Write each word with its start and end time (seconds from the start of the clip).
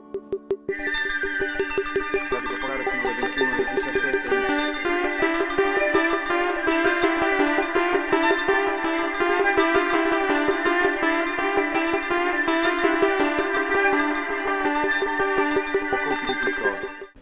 Thank 0.00 0.14
you. 0.14 0.27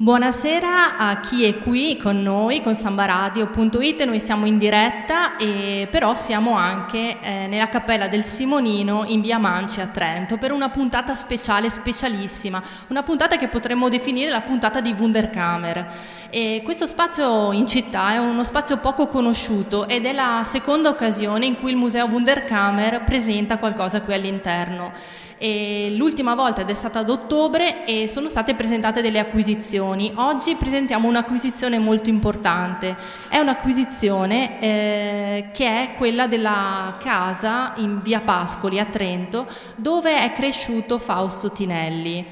Buonasera 0.06 0.98
a 0.98 1.18
chi 1.18 1.42
è 1.46 1.58
qui 1.58 1.98
con 2.00 2.22
noi, 2.22 2.62
con 2.62 2.76
sambaradio.it, 2.76 4.04
noi 4.04 4.20
siamo 4.20 4.46
in 4.46 4.56
diretta, 4.56 5.34
e 5.36 5.88
però 5.90 6.14
siamo 6.14 6.54
anche 6.54 7.18
eh, 7.20 7.48
nella 7.48 7.68
Cappella 7.68 8.06
del 8.06 8.22
Simonino 8.22 9.02
in 9.08 9.20
via 9.20 9.38
Manci 9.38 9.80
a 9.80 9.88
Trento 9.88 10.36
per 10.38 10.52
una 10.52 10.68
puntata 10.68 11.12
speciale, 11.14 11.70
specialissima, 11.70 12.62
una 12.86 13.02
puntata 13.02 13.34
che 13.36 13.48
potremmo 13.48 13.88
definire 13.88 14.30
la 14.30 14.42
puntata 14.42 14.80
di 14.80 14.94
Wunderkammer. 14.96 15.92
E 16.30 16.60
questo 16.62 16.86
spazio 16.86 17.50
in 17.50 17.66
città 17.66 18.12
è 18.12 18.18
uno 18.18 18.44
spazio 18.44 18.76
poco 18.76 19.08
conosciuto 19.08 19.88
ed 19.88 20.06
è 20.06 20.12
la 20.12 20.42
seconda 20.44 20.88
occasione 20.88 21.46
in 21.46 21.56
cui 21.56 21.70
il 21.72 21.76
Museo 21.76 22.06
Wunderkammer 22.06 23.02
presenta 23.02 23.58
qualcosa 23.58 24.02
qui 24.02 24.14
all'interno. 24.14 24.92
E 25.38 25.92
l'ultima 25.96 26.34
volta 26.34 26.62
ed 26.62 26.70
è 26.70 26.74
stata 26.74 27.00
ad 27.00 27.10
ottobre 27.10 27.84
e 27.84 28.08
sono 28.08 28.28
state 28.28 28.54
presentate 28.54 29.02
delle 29.02 29.18
acquisizioni. 29.18 29.95
Oggi 30.16 30.56
presentiamo 30.56 31.08
un'acquisizione 31.08 31.78
molto 31.78 32.10
importante, 32.10 32.96
è 33.30 33.38
un'acquisizione 33.38 34.60
eh, 34.60 35.48
che 35.54 35.66
è 35.66 35.92
quella 35.94 36.26
della 36.26 36.96
casa 37.02 37.72
in 37.76 38.02
via 38.02 38.20
Pascoli 38.20 38.78
a 38.78 38.84
Trento 38.84 39.46
dove 39.76 40.22
è 40.22 40.30
cresciuto 40.32 40.98
Fausto 40.98 41.50
Tinelli. 41.50 42.26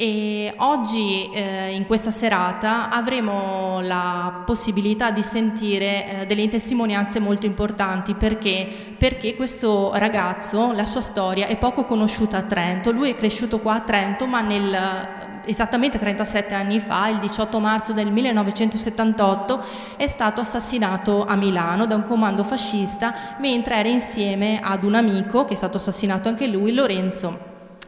E 0.00 0.54
oggi 0.58 1.28
eh, 1.32 1.74
in 1.74 1.84
questa 1.84 2.12
serata 2.12 2.88
avremo 2.88 3.80
la 3.80 4.44
possibilità 4.46 5.10
di 5.10 5.22
sentire 5.22 6.20
eh, 6.20 6.26
delle 6.26 6.46
testimonianze 6.46 7.18
molto 7.18 7.46
importanti 7.46 8.14
perché? 8.14 8.68
perché 8.96 9.34
questo 9.34 9.90
ragazzo, 9.94 10.70
la 10.70 10.84
sua 10.84 11.00
storia 11.00 11.48
è 11.48 11.56
poco 11.56 11.84
conosciuta 11.84 12.36
a 12.36 12.42
Trento, 12.42 12.92
lui 12.92 13.10
è 13.10 13.16
cresciuto 13.16 13.58
qua 13.58 13.74
a 13.74 13.80
Trento 13.80 14.28
ma 14.28 14.40
nel 14.40 15.27
esattamente 15.48 15.98
37 15.98 16.54
anni 16.54 16.78
fa, 16.78 17.08
il 17.08 17.18
18 17.18 17.58
marzo 17.58 17.92
del 17.92 18.12
1978, 18.12 19.64
è 19.96 20.06
stato 20.06 20.40
assassinato 20.40 21.24
a 21.24 21.34
Milano 21.36 21.86
da 21.86 21.94
un 21.94 22.02
comando 22.02 22.44
fascista 22.44 23.14
mentre 23.38 23.76
era 23.76 23.88
insieme 23.88 24.60
ad 24.62 24.84
un 24.84 24.94
amico, 24.94 25.44
che 25.44 25.54
è 25.54 25.56
stato 25.56 25.78
assassinato 25.78 26.28
anche 26.28 26.46
lui, 26.46 26.72
Lorenzo 26.74 27.38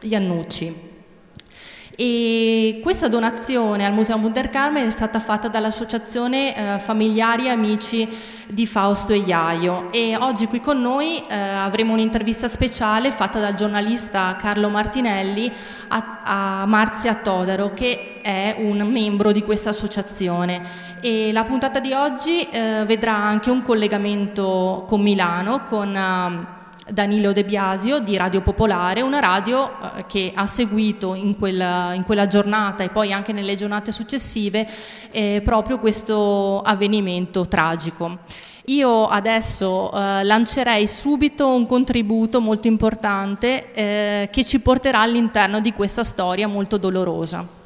Iannucci. 0.01 0.90
E 1.95 2.79
questa 2.81 3.07
donazione 3.07 3.85
al 3.85 3.93
Museo 3.93 4.17
Wunderkammer 4.17 4.85
è 4.85 4.89
stata 4.89 5.19
fatta 5.19 5.47
dall'associazione 5.49 6.55
eh, 6.55 6.79
Familiari 6.79 7.45
e 7.45 7.49
Amici 7.49 8.07
di 8.47 8.65
Fausto 8.65 9.13
e 9.13 9.17
Iaio. 9.17 9.91
E 9.91 10.15
oggi 10.17 10.47
qui 10.47 10.61
con 10.61 10.81
noi 10.81 11.21
eh, 11.27 11.35
avremo 11.35 11.93
un'intervista 11.93 12.47
speciale 12.47 13.11
fatta 13.11 13.39
dal 13.39 13.55
giornalista 13.55 14.35
Carlo 14.37 14.69
Martinelli 14.69 15.51
a, 15.89 16.61
a 16.61 16.65
Marzia 16.65 17.15
Todaro 17.15 17.73
che 17.73 18.19
è 18.21 18.55
un 18.59 18.77
membro 18.89 19.31
di 19.31 19.43
questa 19.43 19.69
associazione. 19.69 20.61
E 21.01 21.31
la 21.33 21.43
puntata 21.43 21.79
di 21.79 21.91
oggi 21.93 22.41
eh, 22.49 22.83
vedrà 22.85 23.15
anche 23.15 23.49
un 23.49 23.61
collegamento 23.61 24.85
con 24.87 25.01
Milano 25.01 25.63
con 25.63 25.89
uh, 25.89 26.59
Danilo 26.89 27.31
De 27.31 27.43
Biasio 27.43 27.99
di 27.99 28.17
Radio 28.17 28.41
Popolare, 28.41 29.01
una 29.01 29.19
radio 29.19 29.69
eh, 29.69 30.05
che 30.07 30.31
ha 30.35 30.47
seguito 30.47 31.13
in 31.13 31.37
quella, 31.37 31.93
in 31.93 32.03
quella, 32.03 32.27
giornata 32.27 32.83
e 32.83 32.89
poi 32.89 33.13
anche 33.13 33.33
nelle 33.33 33.55
giornate 33.55 33.91
successive 33.91 34.67
eh, 35.11 35.41
proprio 35.43 35.77
questo 35.77 36.59
avvenimento 36.61 37.47
tragico. 37.47 38.19
Io 38.65 39.05
adesso 39.05 39.91
eh, 39.91 40.23
lancerei 40.23 40.87
subito 40.87 41.47
un 41.47 41.65
contributo 41.65 42.41
molto 42.41 42.67
importante 42.67 43.71
eh, 43.73 44.29
che 44.31 44.43
ci 44.43 44.59
porterà 44.59 45.01
all'interno 45.01 45.59
di 45.59 45.73
questa 45.73 46.03
storia 46.03 46.47
molto 46.47 46.77
dolorosa. 46.77 47.60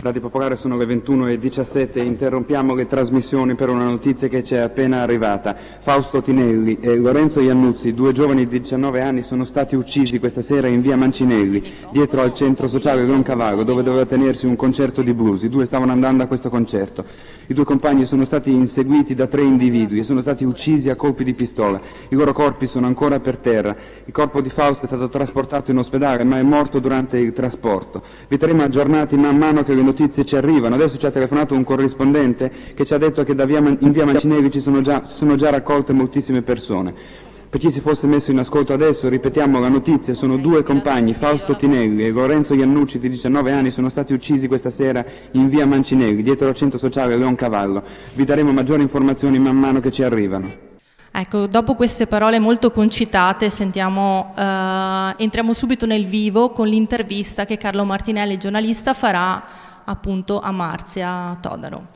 Radio 0.00 0.20
Popolare 0.20 0.54
sono 0.54 0.76
le 0.76 0.84
21.17 0.84 1.94
e 1.94 2.02
interrompiamo 2.02 2.72
le 2.72 2.86
trasmissioni 2.86 3.56
per 3.56 3.68
una 3.68 3.82
notizia 3.82 4.28
che 4.28 4.44
ci 4.44 4.54
è 4.54 4.58
appena 4.58 5.02
arrivata. 5.02 5.56
Fausto 5.80 6.22
Tinelli 6.22 6.78
e 6.80 6.96
Lorenzo 6.96 7.40
Iannuzzi, 7.40 7.92
due 7.94 8.12
giovani 8.12 8.46
di 8.46 8.60
19 8.60 9.00
anni, 9.00 9.22
sono 9.22 9.42
stati 9.42 9.74
uccisi 9.74 10.20
questa 10.20 10.40
sera 10.40 10.68
in 10.68 10.82
via 10.82 10.96
Mancinelli, 10.96 11.60
dietro 11.90 12.20
al 12.20 12.32
centro 12.32 12.68
sociale 12.68 13.04
Roncavallo, 13.04 13.64
dove 13.64 13.82
doveva 13.82 14.06
tenersi 14.06 14.46
un 14.46 14.54
concerto 14.54 15.02
di 15.02 15.12
blues. 15.12 15.42
I 15.42 15.48
due 15.48 15.64
stavano 15.64 15.90
andando 15.90 16.22
a 16.22 16.26
questo 16.26 16.48
concerto. 16.48 17.04
I 17.48 17.54
due 17.54 17.64
compagni 17.64 18.04
sono 18.04 18.24
stati 18.24 18.52
inseguiti 18.52 19.16
da 19.16 19.26
tre 19.26 19.42
individui 19.42 19.98
e 19.98 20.04
sono 20.04 20.20
stati 20.20 20.44
uccisi 20.44 20.90
a 20.90 20.94
colpi 20.94 21.24
di 21.24 21.34
pistola. 21.34 21.80
I 22.08 22.14
loro 22.14 22.32
corpi 22.32 22.66
sono 22.66 22.86
ancora 22.86 23.18
per 23.18 23.38
terra. 23.38 23.74
Il 24.04 24.12
corpo 24.12 24.40
di 24.40 24.48
Fausto 24.48 24.84
è 24.84 24.86
stato 24.86 25.08
trasportato 25.08 25.72
in 25.72 25.78
ospedale, 25.78 26.22
ma 26.22 26.38
è 26.38 26.42
morto 26.42 26.78
durante 26.78 27.18
il 27.18 27.32
trasporto. 27.32 28.00
Vi 28.28 28.36
terremo 28.36 28.62
aggiornati 28.62 29.16
man 29.16 29.36
mano 29.36 29.64
che 29.64 29.74
le 29.74 29.86
notizie 29.88 30.24
ci 30.24 30.36
arrivano. 30.36 30.74
Adesso 30.74 30.98
ci 30.98 31.06
ha 31.06 31.10
telefonato 31.10 31.54
un 31.54 31.64
corrispondente 31.64 32.50
che 32.74 32.84
ci 32.84 32.94
ha 32.94 32.98
detto 32.98 33.24
che 33.24 33.34
via, 33.34 33.58
in 33.58 33.92
via 33.92 34.04
Mancinelli 34.04 34.50
ci 34.50 34.60
sono 34.60 34.80
già, 34.80 35.04
sono 35.04 35.34
già 35.36 35.50
raccolte 35.50 35.92
moltissime 35.92 36.42
persone. 36.42 37.26
Per 37.50 37.58
chi 37.58 37.70
si 37.70 37.80
fosse 37.80 38.06
messo 38.06 38.30
in 38.30 38.38
ascolto 38.38 38.74
adesso, 38.74 39.08
ripetiamo 39.08 39.58
la 39.58 39.68
notizia, 39.68 40.12
sono 40.12 40.36
due 40.36 40.62
compagni, 40.62 41.14
Fausto 41.14 41.56
Tinelli 41.56 42.04
e 42.04 42.10
Lorenzo 42.10 42.52
Iannucci 42.52 42.98
di 42.98 43.08
19 43.08 43.52
anni, 43.52 43.70
sono 43.70 43.88
stati 43.88 44.12
uccisi 44.12 44.48
questa 44.48 44.70
sera 44.70 45.02
in 45.30 45.48
via 45.48 45.64
Mancinelli, 45.64 46.22
dietro 46.22 46.46
al 46.46 46.54
centro 46.54 46.78
sociale 46.78 47.16
Leoncavallo. 47.16 47.82
Vi 48.12 48.24
daremo 48.26 48.52
maggiori 48.52 48.82
informazioni 48.82 49.38
man 49.38 49.56
mano 49.56 49.80
che 49.80 49.90
ci 49.90 50.02
arrivano. 50.02 50.66
Ecco, 51.10 51.46
dopo 51.46 51.74
queste 51.74 52.06
parole 52.06 52.38
molto 52.38 52.70
concitate 52.70 53.48
sentiamo, 53.48 54.32
uh, 54.36 55.14
entriamo 55.16 55.52
subito 55.54 55.86
nel 55.86 56.06
vivo 56.06 56.50
con 56.50 56.68
l'intervista 56.68 57.46
che 57.46 57.56
Carlo 57.56 57.84
Martinelli, 57.84 58.36
giornalista, 58.36 58.92
farà 58.92 59.42
appunto 59.88 60.38
a 60.40 60.50
Marzia 60.52 61.36
Todaro. 61.40 61.86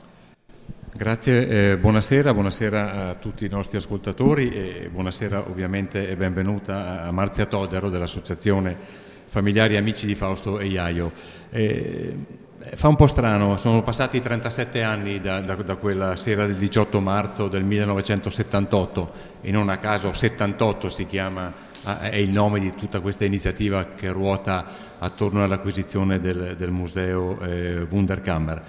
Grazie, 0.95 1.71
eh, 1.71 1.77
buonasera, 1.77 2.33
buonasera 2.33 3.09
a 3.09 3.15
tutti 3.15 3.45
i 3.45 3.49
nostri 3.49 3.77
ascoltatori 3.77 4.49
e 4.49 4.89
buonasera 4.91 5.49
ovviamente 5.49 6.07
e 6.07 6.15
benvenuta 6.15 7.03
a 7.03 7.11
Marzia 7.11 7.45
Todaro 7.45 7.89
dell'Associazione 7.89 8.75
Familiari 9.25 9.77
Amici 9.77 10.05
di 10.05 10.13
Fausto 10.13 10.59
e 10.59 10.67
Iaio. 10.67 11.11
Eh, 11.49 12.15
fa 12.75 12.87
un 12.87 12.95
po' 12.95 13.07
strano, 13.07 13.57
sono 13.57 13.81
passati 13.81 14.19
37 14.19 14.83
anni 14.83 15.19
da, 15.19 15.39
da, 15.39 15.55
da, 15.55 15.75
quella 15.77 16.15
sera 16.15 16.45
del 16.45 16.55
18 16.55 16.99
marzo 16.99 17.47
del 17.47 17.63
1978 17.63 19.11
e 19.41 19.51
non 19.51 19.69
a 19.69 19.77
caso 19.77 20.13
78 20.13 20.89
si 20.89 21.05
chiama, 21.05 21.51
è 21.99 22.15
il 22.15 22.29
nome 22.29 22.59
di 22.59 22.73
tutta 22.75 23.01
questa 23.01 23.25
iniziativa 23.25 23.87
che 23.95 24.09
ruota 24.11 24.92
attorno 25.03 25.43
all'acquisizione 25.43 26.19
del, 26.19 26.55
del 26.57 26.71
museo 26.71 27.39
eh, 27.41 27.85
Wunderkammer. 27.89 28.61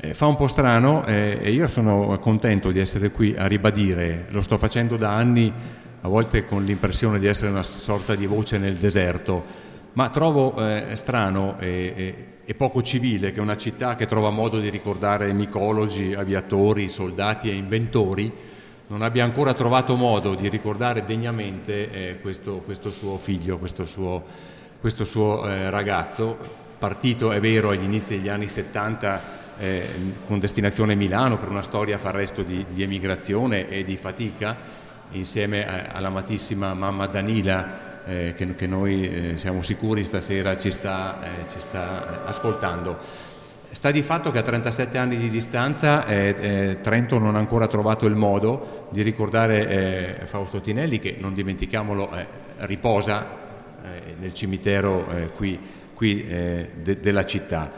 Eh, 0.00 0.14
fa 0.14 0.26
un 0.26 0.36
po' 0.36 0.48
strano 0.48 1.04
eh, 1.04 1.38
e 1.40 1.52
io 1.52 1.68
sono 1.68 2.18
contento 2.18 2.70
di 2.70 2.80
essere 2.80 3.10
qui 3.10 3.34
a 3.36 3.46
ribadire, 3.46 4.26
lo 4.30 4.40
sto 4.40 4.58
facendo 4.58 4.96
da 4.96 5.12
anni, 5.12 5.52
a 6.00 6.08
volte 6.08 6.44
con 6.44 6.64
l'impressione 6.64 7.18
di 7.18 7.26
essere 7.26 7.50
una 7.50 7.62
sorta 7.62 8.14
di 8.14 8.26
voce 8.26 8.58
nel 8.58 8.76
deserto, 8.76 9.44
ma 9.92 10.08
trovo 10.08 10.56
eh, 10.56 10.96
strano 10.96 11.56
e, 11.60 12.14
e, 12.44 12.54
poco 12.54 12.82
civile 12.82 13.32
che 13.32 13.40
una 13.40 13.56
città 13.56 13.94
che 13.94 14.06
trova 14.06 14.30
modo 14.30 14.58
di 14.58 14.68
ricordare 14.68 15.32
micologi, 15.32 16.12
aviatori, 16.14 16.88
soldati 16.88 17.48
e 17.48 17.54
inventori 17.54 18.32
non 18.88 19.00
abbia 19.00 19.24
ancora 19.24 19.54
trovato 19.54 19.96
modo 19.96 20.34
di 20.34 20.48
ricordare 20.48 21.04
degnamente 21.04 21.90
eh, 21.90 22.20
questo, 22.20 22.56
questo, 22.58 22.90
suo 22.90 23.16
figlio, 23.16 23.58
questo 23.58 23.86
suo, 23.86 24.22
questo 24.82 25.04
suo 25.04 25.46
eh, 25.46 25.70
ragazzo, 25.70 26.36
partito 26.76 27.30
è 27.30 27.38
vero 27.38 27.70
agli 27.70 27.84
inizi 27.84 28.16
degli 28.16 28.28
anni 28.28 28.48
70 28.48 29.22
eh, 29.56 29.88
con 30.26 30.40
destinazione 30.40 30.96
Milano 30.96 31.38
per 31.38 31.50
una 31.50 31.62
storia 31.62 31.98
fa 31.98 32.10
resto 32.10 32.42
di, 32.42 32.66
di 32.68 32.82
emigrazione 32.82 33.68
e 33.68 33.84
di 33.84 33.96
fatica, 33.96 34.56
insieme 35.12 35.64
a, 35.64 35.92
all'amatissima 35.92 36.74
mamma 36.74 37.06
Danila 37.06 38.02
eh, 38.06 38.34
che, 38.36 38.56
che, 38.56 38.66
noi 38.66 39.08
eh, 39.08 39.36
siamo 39.36 39.62
sicuri 39.62 40.02
stasera 40.02 40.58
ci 40.58 40.72
sta, 40.72 41.22
eh, 41.22 41.48
ci 41.48 41.60
sta 41.60 42.24
ascoltando. 42.24 42.98
Sta 43.70 43.92
di 43.92 44.02
fatto 44.02 44.32
che 44.32 44.38
a 44.38 44.42
37 44.42 44.98
anni 44.98 45.16
di 45.16 45.30
distanza 45.30 46.04
eh, 46.06 46.34
eh, 46.36 46.78
Trento 46.82 47.20
non 47.20 47.36
ha 47.36 47.38
ancora 47.38 47.68
trovato 47.68 48.06
il 48.06 48.16
modo 48.16 48.88
di 48.90 49.02
ricordare 49.02 49.68
eh, 49.68 50.26
Fausto 50.26 50.60
Tinelli 50.60 50.98
che, 50.98 51.18
non 51.20 51.34
dimentichiamolo, 51.34 52.10
riposa 52.56 53.42
nel 54.18 54.32
cimitero 54.32 55.06
qui, 55.34 55.58
qui 55.94 56.24
de, 56.24 56.98
della 57.00 57.24
città. 57.24 57.72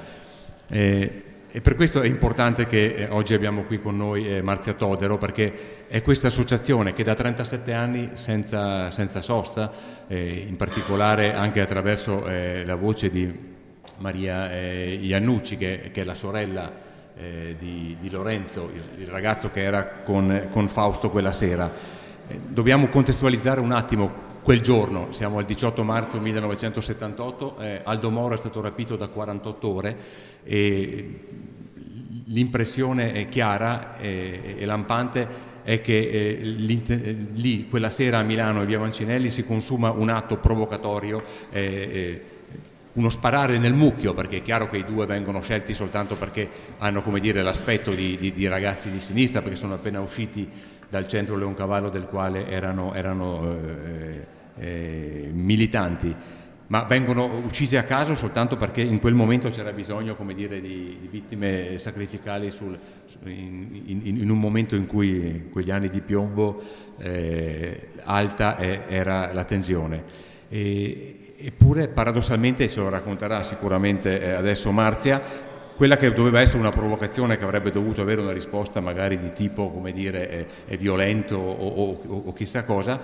E 1.57 1.61
per 1.61 1.77
questo 1.77 2.03
è 2.03 2.07
importante 2.09 2.67
che 2.67 2.95
eh, 2.97 3.09
oggi 3.11 3.33
abbiamo 3.33 3.63
qui 3.63 3.79
con 3.79 3.97
noi 3.97 4.29
eh, 4.29 4.43
Marzia 4.43 4.73
Todero, 4.73 5.19
perché 5.19 5.87
è 5.87 6.03
questa 6.03 6.27
associazione 6.27 6.93
che 6.93 7.05
da 7.05 7.15
37 7.15 7.73
anni 7.73 8.11
senza, 8.15 8.91
senza 8.91 9.23
sosta, 9.23 9.71
eh, 10.09 10.47
in 10.49 10.57
particolare 10.57 11.33
anche 11.33 11.61
attraverso 11.61 12.27
eh, 12.27 12.65
la 12.67 12.75
voce 12.75 13.09
di, 13.09 13.53
Maria 13.99 14.51
eh, 14.53 14.99
Iannucci, 15.01 15.57
che, 15.57 15.91
che, 15.93 16.01
è 16.01 16.05
la 16.05 16.17
sorella 16.17 16.73
eh, 17.17 17.55
di, 17.57 17.97
di, 18.01 18.11
Lorenzo, 18.11 18.71
il, 18.75 19.03
il, 19.03 19.07
ragazzo 19.07 19.51
che 19.51 19.63
era 19.63 19.87
con, 20.03 20.49
con 20.51 20.67
Fausto 20.67 21.09
quella 21.11 21.31
sera. 21.31 21.71
Eh, 22.27 22.41
dobbiamo 22.49 22.89
contestualizzare 22.89 23.61
un 23.61 23.71
attimo 23.71 24.24
quel 24.45 24.61
giorno, 24.61 25.07
siamo 25.11 25.39
al 25.39 25.47
18 25.47 25.83
marzo 25.85 26.21
1978, 26.21 27.57
eh, 27.61 27.81
Aldo 27.83 28.11
Moro 28.11 28.35
è 28.35 28.37
stato 28.37 28.61
rapito 28.61 28.95
da 28.95 29.09
48 29.09 29.69
ore 29.69 29.97
e 30.45 31.21
l'impressione 32.27 33.15
è 33.15 33.29
chiara 33.31 33.97
e, 33.97 34.57
e 34.59 34.65
lampante 34.67 35.53
è 35.63 35.81
che 35.81 35.97
eh, 35.97 36.39
lì, 36.43 37.69
quella 37.71 37.89
sera 37.89 38.19
a 38.19 38.23
Milano 38.23 38.61
e 38.61 38.67
via 38.67 38.79
Mancinelli 38.79 39.31
si 39.31 39.47
consuma 39.47 39.91
un 39.93 40.11
atto 40.11 40.37
provocatorio, 40.37 41.23
eh, 41.51 41.63
eh, 41.63 42.23
uno 42.93 43.09
sparare 43.09 43.57
nel 43.57 43.73
mucchio, 43.73 44.13
perché 44.13 44.37
è 44.37 44.43
chiaro 44.43 44.69
che 44.69 44.77
i 44.77 44.85
due 44.85 45.07
vengono 45.07 45.41
scelti 45.41 45.73
soltanto 45.73 46.17
perché 46.17 46.49
hanno 46.79 47.03
dire, 47.19 47.43
l'aspetto 47.43 47.93
di, 47.93 48.19
di, 48.19 48.31
di, 48.31 48.47
ragazzi 48.47 48.91
di 48.91 49.01
sinistra, 49.01 49.41
perché 49.41 49.57
sono 49.57 49.73
appena 49.73 50.01
usciti 50.01 50.47
dal 50.95 51.09
centro 51.09 51.35
Leoncavallo 51.35 51.89
del 51.89 52.07
quale 52.07 52.47
erano, 52.47 52.95
erano 52.95 53.51
eh, 53.51 54.27
eh, 54.57 55.31
militanti 55.33 56.15
ma 56.67 56.85
vengono 56.85 57.25
uccisi 57.45 57.77
a 57.77 57.83
caso 57.83 58.15
soltanto 58.15 58.57
perché 58.57 58.81
in 58.81 59.01
quel 59.01 59.13
momento 59.13 59.51
c'era 59.51 59.73
bisogno 59.73 60.17
dire, 60.35 60.61
di, 60.61 60.97
di, 61.01 61.09
vittime 61.11 61.79
sacrificali 61.79 62.49
sul, 62.51 62.79
in, 63.25 63.83
in, 63.87 64.17
in, 64.19 64.31
un 64.31 64.39
momento 64.39 64.75
in 64.75 64.87
cui 64.87 65.49
quegli 65.51 65.71
anni 65.71 65.91
di 65.91 66.01
piombo 66.01 66.63
eh, 66.97 67.89
alta 68.05 68.57
era 68.59 69.33
la 69.33 69.45
tensione. 69.45 70.05
E, 70.49 71.35
eppure 71.37 71.89
paradossalmente, 71.89 72.67
ce 72.69 72.81
lo 72.81 72.89
racconterà 72.89 73.43
sicuramente 73.43 74.21
eh, 74.21 74.31
adesso 74.31 74.73
Marzia, 74.73 75.21
quella 75.77 75.97
che 75.97 76.13
doveva 76.13 76.41
essere 76.41 76.59
una 76.59 76.71
provocazione 76.71 77.37
che 77.37 77.45
avrebbe 77.45 77.71
dovuto 77.71 78.01
avere 78.01 78.21
una 78.21 78.33
risposta 78.33 78.81
magari 78.81 79.19
di 79.19 79.33
tipo, 79.33 79.71
come 79.71 79.93
dire, 79.93 80.29
è, 80.29 80.47
è 80.67 80.77
violento 80.77 81.37
o, 81.37 81.69
o, 81.69 82.23
o, 82.27 82.33
chissà 82.33 82.65
cosa, 82.65 83.01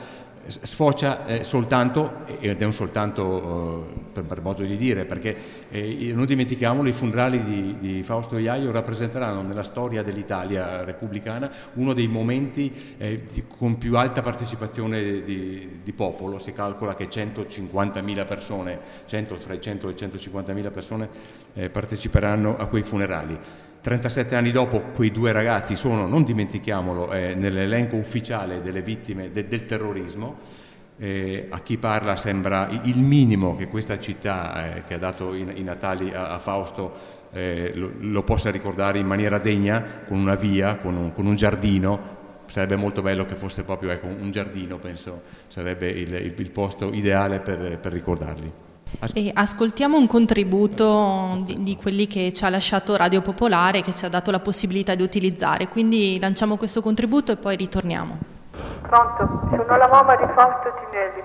sfocia 0.46 1.26
eh, 1.26 1.44
soltanto, 1.44 2.24
ed 2.40 2.60
è 2.60 2.64
un 2.64 2.72
soltanto 2.72 3.88
eh, 4.14 4.22
per, 4.22 4.40
modo 4.40 4.62
di 4.62 4.76
dire, 4.76 5.04
perché 5.04 5.36
eh, 5.70 6.12
non 6.14 6.24
dimentichiamolo, 6.24 6.88
i 6.88 6.92
funerali 6.92 7.44
di, 7.44 7.76
di, 7.78 8.02
Fausto 8.02 8.38
Iaio 8.38 8.70
rappresenteranno 8.70 9.42
nella 9.42 9.62
storia 9.62 10.02
dell'Italia 10.02 10.82
repubblicana 10.82 11.50
uno 11.74 11.92
dei 11.92 12.08
momenti 12.08 12.94
eh, 12.98 13.22
di, 13.30 13.44
con 13.46 13.78
più 13.78 13.96
alta 13.96 14.22
partecipazione 14.22 15.22
di, 15.22 15.80
di, 15.82 15.92
popolo, 15.92 16.38
si 16.38 16.52
calcola 16.52 16.94
che 16.94 17.08
150.000 17.08 18.26
persone, 18.26 18.78
100, 19.06 19.34
tra 19.36 19.54
i 19.54 19.60
100 19.60 19.88
e 19.88 19.92
i 19.92 19.94
150.000 19.94 20.72
persone 20.72 21.08
eh, 21.54 21.70
parteciperanno 21.70 22.56
a 22.56 22.66
quei 22.66 22.82
funerali. 22.82 23.38
37 23.80 24.34
anni 24.34 24.50
dopo 24.50 24.80
quei 24.94 25.10
due 25.10 25.32
ragazzi 25.32 25.74
sono, 25.74 26.06
non 26.06 26.24
dimentichiamolo, 26.24 27.12
eh, 27.12 27.34
nell'elenco 27.34 27.96
ufficiale 27.96 28.60
delle 28.60 28.82
vittime 28.82 29.32
de- 29.32 29.48
del 29.48 29.64
terrorismo. 29.64 30.58
Eh, 30.98 31.46
a 31.48 31.60
chi 31.60 31.78
parla 31.78 32.14
sembra 32.16 32.68
il 32.82 32.98
minimo 32.98 33.56
che 33.56 33.68
questa 33.68 33.98
città 33.98 34.76
eh, 34.76 34.84
che 34.84 34.94
ha 34.94 34.98
dato 34.98 35.32
i, 35.32 35.46
i 35.54 35.62
natali 35.62 36.12
a, 36.12 36.28
a 36.28 36.38
Fausto 36.38 36.92
eh, 37.32 37.72
lo, 37.74 37.92
lo, 38.00 38.22
possa 38.22 38.50
ricordare 38.50 38.98
in 38.98 39.06
maniera 39.06 39.38
degna, 39.38 39.82
con 40.06 40.18
una 40.18 40.34
via, 40.34 40.76
con 40.76 40.94
un, 40.96 41.12
con 41.12 41.24
un 41.24 41.34
giardino. 41.34 42.18
Sarebbe 42.46 42.76
molto 42.76 43.00
bello 43.00 43.24
che 43.24 43.36
fosse 43.36 43.62
proprio 43.62 43.92
ecco, 43.92 44.08
un 44.08 44.30
giardino, 44.30 44.78
penso 44.78 45.22
sarebbe 45.46 45.88
il, 45.88 46.12
il, 46.12 46.34
il 46.36 46.50
posto 46.50 46.92
ideale 46.92 47.40
per, 47.40 47.78
per 47.78 47.92
ricordarli. 47.92 48.52
E 49.14 49.30
ascoltiamo 49.34 49.96
un 49.96 50.06
contributo 50.06 51.38
di, 51.44 51.62
di, 51.62 51.76
quelli 51.76 52.06
che 52.06 52.32
ci 52.32 52.44
ha 52.44 52.50
lasciato 52.50 52.96
Radio 52.96 53.22
Popolare, 53.22 53.80
che 53.80 53.94
ci 53.94 54.04
ha 54.04 54.08
dato 54.08 54.30
la 54.30 54.40
possibilità 54.40 54.94
di 54.94 55.02
utilizzare, 55.02 55.68
quindi 55.68 56.18
lanciamo 56.20 56.56
questo 56.56 56.82
contributo 56.82 57.32
e 57.32 57.36
poi 57.36 57.56
ritorniamo. 57.56 58.18
Pronto, 58.82 59.48
sono 59.50 59.76
la 59.76 59.88
mamma 59.88 60.16
di 60.16 60.24
Fausto 60.34 60.74
Tinelli. 60.90 61.22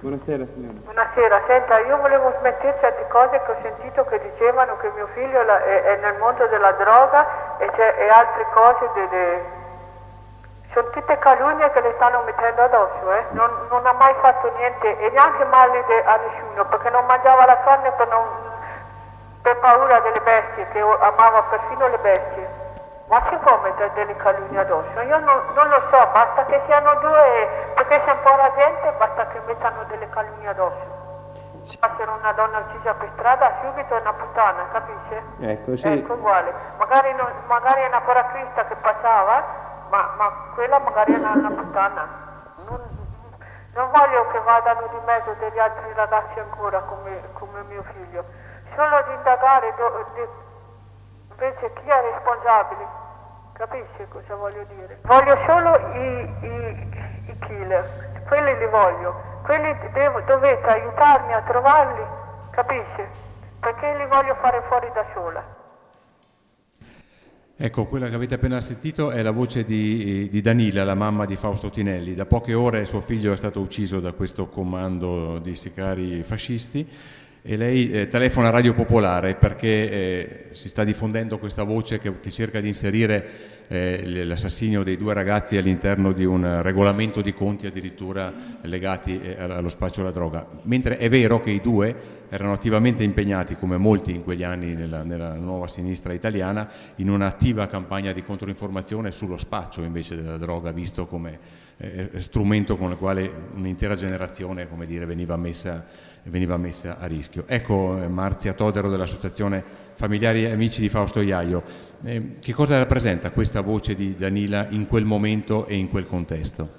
Buonasera 0.00 0.44
signora. 0.52 0.78
Buonasera, 0.82 1.42
senta, 1.46 1.78
io 1.86 1.96
volevo 1.98 2.34
smettere 2.40 2.76
certe 2.80 3.06
cose 3.08 3.40
che 3.46 3.50
ho 3.50 3.56
sentito 3.62 4.04
che 4.04 4.20
dicevano 4.30 4.76
che 4.78 4.90
mio 4.94 5.08
figlio 5.14 5.40
è, 5.40 5.98
nel 6.02 6.18
mondo 6.18 6.46
della 6.48 6.72
droga 6.72 7.58
e, 7.58 7.66
e 7.66 8.08
altre 8.08 8.46
cose 8.52 8.90
delle 8.94 9.61
sono 10.72 10.88
tutte 10.90 11.18
calunnie 11.18 11.70
che 11.70 11.80
le 11.80 11.92
stanno 11.96 12.22
mettendo 12.24 12.62
addosso, 12.62 13.12
eh? 13.12 13.26
non, 13.30 13.50
non, 13.68 13.84
ha 13.86 13.92
mai 13.92 14.14
fatto 14.20 14.50
niente 14.56 14.98
e 14.98 15.10
neanche 15.10 15.44
male 15.44 15.84
a 16.04 16.16
nessuno 16.16 16.64
perché 16.66 16.90
non 16.90 17.04
mangiava 17.04 17.44
la 17.44 17.58
carne 17.60 17.90
per, 17.92 18.08
non, 18.08 18.24
per 19.42 19.58
paura 19.58 20.00
delle 20.00 20.20
bestie, 20.20 20.68
che 20.68 20.80
amava 20.80 21.42
perfino 21.42 21.88
le 21.88 21.98
bestie. 21.98 22.60
Ma 23.08 23.20
si 23.28 23.36
può 23.36 23.58
mettere 23.58 23.90
delle 23.92 24.16
calunnie 24.16 24.60
addosso? 24.60 25.00
Io 25.00 25.18
non, 25.18 25.42
non, 25.54 25.68
lo 25.68 25.82
so, 25.90 26.08
basta 26.12 26.46
che 26.46 26.62
siano 26.64 26.94
due, 27.00 27.72
perché 27.74 28.00
sei 28.06 28.14
un 28.14 28.22
po' 28.22 28.36
rasente, 28.36 28.92
basta 28.96 29.26
che 29.26 29.40
mettano 29.44 29.84
delle 29.88 30.08
calunnie 30.08 30.48
addosso. 30.48 31.00
Se 31.68 31.76
fossero 31.78 32.16
una 32.18 32.32
donna 32.32 32.64
uccisa 32.66 32.94
per 32.94 33.10
strada, 33.12 33.52
subito 33.60 33.94
è 33.94 34.00
una 34.00 34.14
puttana, 34.14 34.66
capisce? 34.72 35.22
Ecco, 35.40 35.76
sì. 35.76 35.86
Ecco, 35.86 36.14
uguale. 36.14 36.54
Magari, 36.78 37.12
non, 37.12 37.30
magari 37.46 37.82
è 37.82 37.86
una 37.88 38.00
paracrista 38.00 38.64
che 38.64 38.74
passava 38.76 39.71
ma, 39.92 40.14
ma 40.16 40.32
quella 40.54 40.78
magari 40.78 41.12
è 41.12 41.16
una, 41.18 41.32
una 41.32 41.50
puttana. 41.50 42.08
Non, 42.66 42.80
non, 43.74 43.90
voglio 43.90 44.26
che 44.28 44.40
vadano 44.40 44.86
di 44.86 44.98
mezzo 45.04 45.34
degli 45.38 45.58
altri 45.58 45.92
ragazzi 45.92 46.38
ancora 46.38 46.80
come, 46.80 47.20
come 47.34 47.62
mio 47.64 47.82
figlio, 47.92 48.24
solo 48.74 49.02
di 49.02 49.12
indagare 49.12 49.74
do, 49.76 50.06
di, 50.14 50.26
invece 51.30 51.72
chi 51.74 51.88
è 51.88 52.00
responsabile. 52.00 53.00
Capisci 53.52 54.08
cosa 54.08 54.34
voglio 54.34 54.64
dire? 54.64 54.98
Voglio 55.02 55.36
solo 55.46 55.76
i, 55.76 56.36
i, 56.40 57.26
i 57.26 57.38
killer, 57.40 58.24
quelli 58.28 58.56
li 58.56 58.66
voglio, 58.68 59.14
quelli 59.44 59.76
devo, 59.92 60.20
dovete 60.22 60.70
aiutarmi 60.70 61.34
a 61.34 61.42
trovarli, 61.42 62.06
capisci? 62.50 63.06
Perché 63.60 63.94
li 63.96 64.06
voglio 64.06 64.34
fare 64.36 64.62
fuori 64.62 64.90
da 64.94 65.04
sola. 65.12 65.60
Ecco, 67.64 67.86
quella 67.86 68.08
che 68.08 68.16
avete 68.16 68.34
appena 68.34 68.60
sentito 68.60 69.12
è 69.12 69.22
la 69.22 69.30
voce 69.30 69.62
di, 69.62 70.28
di, 70.28 70.40
Danila, 70.40 70.82
la 70.82 70.96
mamma 70.96 71.26
di 71.26 71.36
Fausto 71.36 71.70
Tinelli. 71.70 72.12
Da 72.12 72.26
poche 72.26 72.54
ore 72.54 72.84
suo 72.84 73.00
figlio 73.00 73.32
è 73.32 73.36
stato 73.36 73.60
ucciso 73.60 74.00
da 74.00 74.10
questo 74.10 74.48
comando 74.48 75.38
di 75.38 75.54
sicari 75.54 76.24
fascisti 76.24 76.84
e 77.40 77.56
lei 77.56 77.92
eh, 77.92 78.08
telefona 78.08 78.48
a 78.48 78.50
Radio 78.50 78.74
Popolare 78.74 79.36
perché 79.36 79.68
eh, 79.68 80.46
si 80.50 80.68
sta 80.68 80.82
diffondendo 80.82 81.38
questa 81.38 81.62
voce 81.62 82.00
che, 82.00 82.18
che 82.18 82.32
cerca 82.32 82.60
di 82.60 82.66
inserire 82.66 83.51
eh, 83.72 84.24
l'assassinio 84.26 84.82
dei 84.82 84.98
due 84.98 85.14
ragazzi 85.14 85.56
all'interno 85.56 86.12
di 86.12 86.26
un 86.26 86.60
regolamento 86.60 87.22
di 87.22 87.32
conti 87.32 87.66
addirittura 87.66 88.30
legati 88.60 89.18
eh, 89.18 89.40
allo 89.40 89.70
spaccio 89.70 90.00
della 90.00 90.12
droga. 90.12 90.46
Mentre 90.64 90.98
è 90.98 91.08
vero 91.08 91.40
che 91.40 91.52
i 91.52 91.60
due 91.62 92.20
erano 92.28 92.52
attivamente 92.52 93.02
impegnati, 93.02 93.56
come 93.56 93.78
molti 93.78 94.10
in 94.14 94.24
quegli 94.24 94.42
anni 94.42 94.74
nella, 94.74 95.02
nella 95.04 95.32
nuova 95.36 95.68
sinistra 95.68 96.12
italiana, 96.12 96.68
in 96.96 97.08
un'attiva 97.08 97.66
campagna 97.66 98.12
di 98.12 98.22
controinformazione 98.22 99.10
sullo 99.10 99.38
spaccio 99.38 99.82
invece 99.82 100.16
della 100.16 100.36
droga, 100.36 100.70
visto 100.70 101.06
come 101.06 101.38
eh, 101.78 102.10
strumento 102.18 102.76
con 102.76 102.90
il 102.90 102.98
quale 102.98 103.30
un'intera 103.54 103.94
generazione 103.94 104.68
dire, 104.84 105.06
veniva 105.06 105.36
messa 105.38 106.10
veniva 106.24 106.56
messa 106.56 106.98
a 106.98 107.06
rischio. 107.06 107.44
Ecco 107.46 108.00
eh, 108.00 108.08
Marzia 108.08 108.52
Todero 108.52 108.88
dell'Associazione 108.88 109.81
Familiari 110.02 110.46
e 110.46 110.50
Amici 110.50 110.80
di 110.80 110.88
Fausto 110.88 111.20
Iaio, 111.20 111.62
eh, 112.02 112.34
che 112.40 112.52
cosa 112.52 112.76
rappresenta 112.76 113.30
questa 113.30 113.60
voce 113.60 113.94
di 113.94 114.16
Danila 114.18 114.66
in 114.70 114.88
quel 114.88 115.04
momento 115.04 115.64
e 115.66 115.76
in 115.76 115.88
quel 115.88 116.08
contesto? 116.08 116.70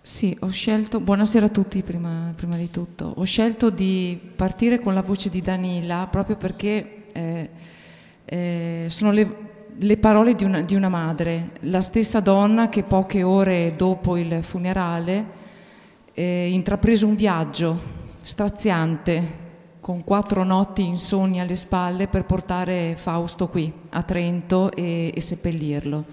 Sì, 0.00 0.34
ho 0.40 0.48
scelto, 0.48 0.98
buonasera 0.98 1.44
a 1.44 1.48
tutti 1.50 1.82
prima, 1.82 2.32
prima 2.34 2.56
di 2.56 2.70
tutto, 2.70 3.12
ho 3.16 3.24
scelto 3.24 3.68
di 3.68 4.18
partire 4.34 4.80
con 4.80 4.94
la 4.94 5.02
voce 5.02 5.28
di 5.28 5.42
Danila 5.42 6.08
proprio 6.10 6.36
perché 6.36 7.02
eh, 7.12 7.50
eh, 8.24 8.86
sono 8.88 9.12
le, 9.12 9.36
le 9.76 9.96
parole 9.98 10.34
di 10.34 10.44
una, 10.44 10.62
di 10.62 10.74
una, 10.74 10.88
madre, 10.88 11.50
la 11.64 11.82
stessa 11.82 12.20
donna 12.20 12.70
che 12.70 12.82
poche 12.82 13.22
ore 13.24 13.74
dopo 13.76 14.16
il 14.16 14.42
funerale 14.42 15.26
eh, 16.14 16.48
intraprese 16.48 17.04
un 17.04 17.14
viaggio 17.14 17.78
straziante, 18.22 19.44
con 19.86 20.02
quattro 20.02 20.42
notti 20.42 20.84
insonni 20.84 21.38
alle 21.38 21.54
spalle 21.54 22.08
per 22.08 22.24
portare 22.24 22.96
Fausto 22.96 23.46
qui, 23.46 23.72
a 23.90 24.02
Trento, 24.02 24.72
e, 24.72 25.12
e 25.14 25.20
seppellirlo. 25.20 26.04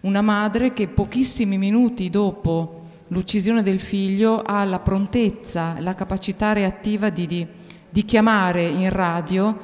Una 0.00 0.20
madre 0.20 0.72
che 0.72 0.88
pochissimi 0.88 1.58
minuti 1.58 2.10
dopo 2.10 2.86
l'uccisione 3.06 3.62
del 3.62 3.78
figlio 3.78 4.42
ha 4.42 4.64
la 4.64 4.80
prontezza, 4.80 5.76
la 5.78 5.94
capacità 5.94 6.52
reattiva 6.52 7.08
di, 7.08 7.28
di, 7.28 7.46
di 7.88 8.04
chiamare 8.04 8.64
in 8.64 8.90
radio 8.90 9.56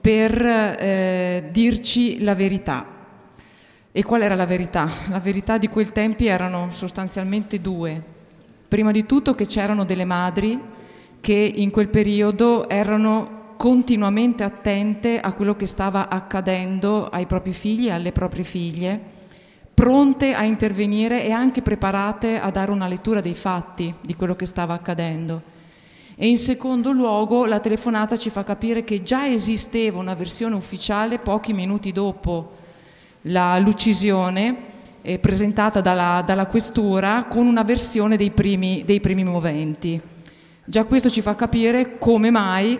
per 0.00 0.40
eh, 0.40 1.48
dirci 1.50 2.20
la 2.20 2.36
verità. 2.36 2.86
E 3.90 4.04
qual 4.04 4.22
era 4.22 4.36
la 4.36 4.46
verità? 4.46 4.88
La 5.08 5.18
verità 5.18 5.58
di 5.58 5.66
quel 5.66 5.90
tempi 5.90 6.26
erano 6.26 6.68
sostanzialmente 6.70 7.60
due. 7.60 8.00
Prima 8.68 8.92
di 8.92 9.04
tutto 9.04 9.34
che 9.34 9.46
c'erano 9.46 9.84
delle 9.84 10.04
madri 10.04 10.76
che 11.20 11.52
in 11.56 11.70
quel 11.70 11.88
periodo 11.88 12.68
erano 12.68 13.54
continuamente 13.56 14.44
attente 14.44 15.20
a 15.20 15.32
quello 15.32 15.56
che 15.56 15.66
stava 15.66 16.08
accadendo 16.08 17.08
ai 17.08 17.26
propri 17.26 17.52
figli 17.52 17.88
e 17.88 17.90
alle 17.90 18.12
proprie 18.12 18.44
figlie, 18.44 19.00
pronte 19.74 20.34
a 20.34 20.42
intervenire 20.44 21.24
e 21.24 21.30
anche 21.30 21.62
preparate 21.62 22.40
a 22.40 22.50
dare 22.50 22.70
una 22.70 22.88
lettura 22.88 23.20
dei 23.20 23.34
fatti 23.34 23.94
di 24.00 24.14
quello 24.14 24.36
che 24.36 24.46
stava 24.46 24.74
accadendo. 24.74 25.56
E 26.16 26.28
in 26.28 26.38
secondo 26.38 26.90
luogo 26.90 27.46
la 27.46 27.60
telefonata 27.60 28.16
ci 28.16 28.28
fa 28.28 28.42
capire 28.42 28.82
che 28.82 29.04
già 29.04 29.28
esisteva 29.28 30.00
una 30.00 30.14
versione 30.14 30.56
ufficiale 30.56 31.20
pochi 31.20 31.52
minuti 31.52 31.92
dopo 31.92 32.56
la, 33.22 33.56
l'uccisione 33.58 34.56
eh, 35.02 35.18
presentata 35.20 35.80
dalla, 35.80 36.22
dalla, 36.26 36.46
questura 36.46 37.26
con 37.28 37.46
una 37.46 37.62
versione 37.62 38.16
dei 38.16 38.30
primi, 38.30 38.82
dei 38.84 39.00
primi 39.00 39.22
moventi. 39.22 40.00
Già 40.68 40.84
questo 40.84 41.08
ci 41.08 41.22
fa 41.22 41.34
capire 41.34 41.96
come 41.96 42.30
mai 42.30 42.78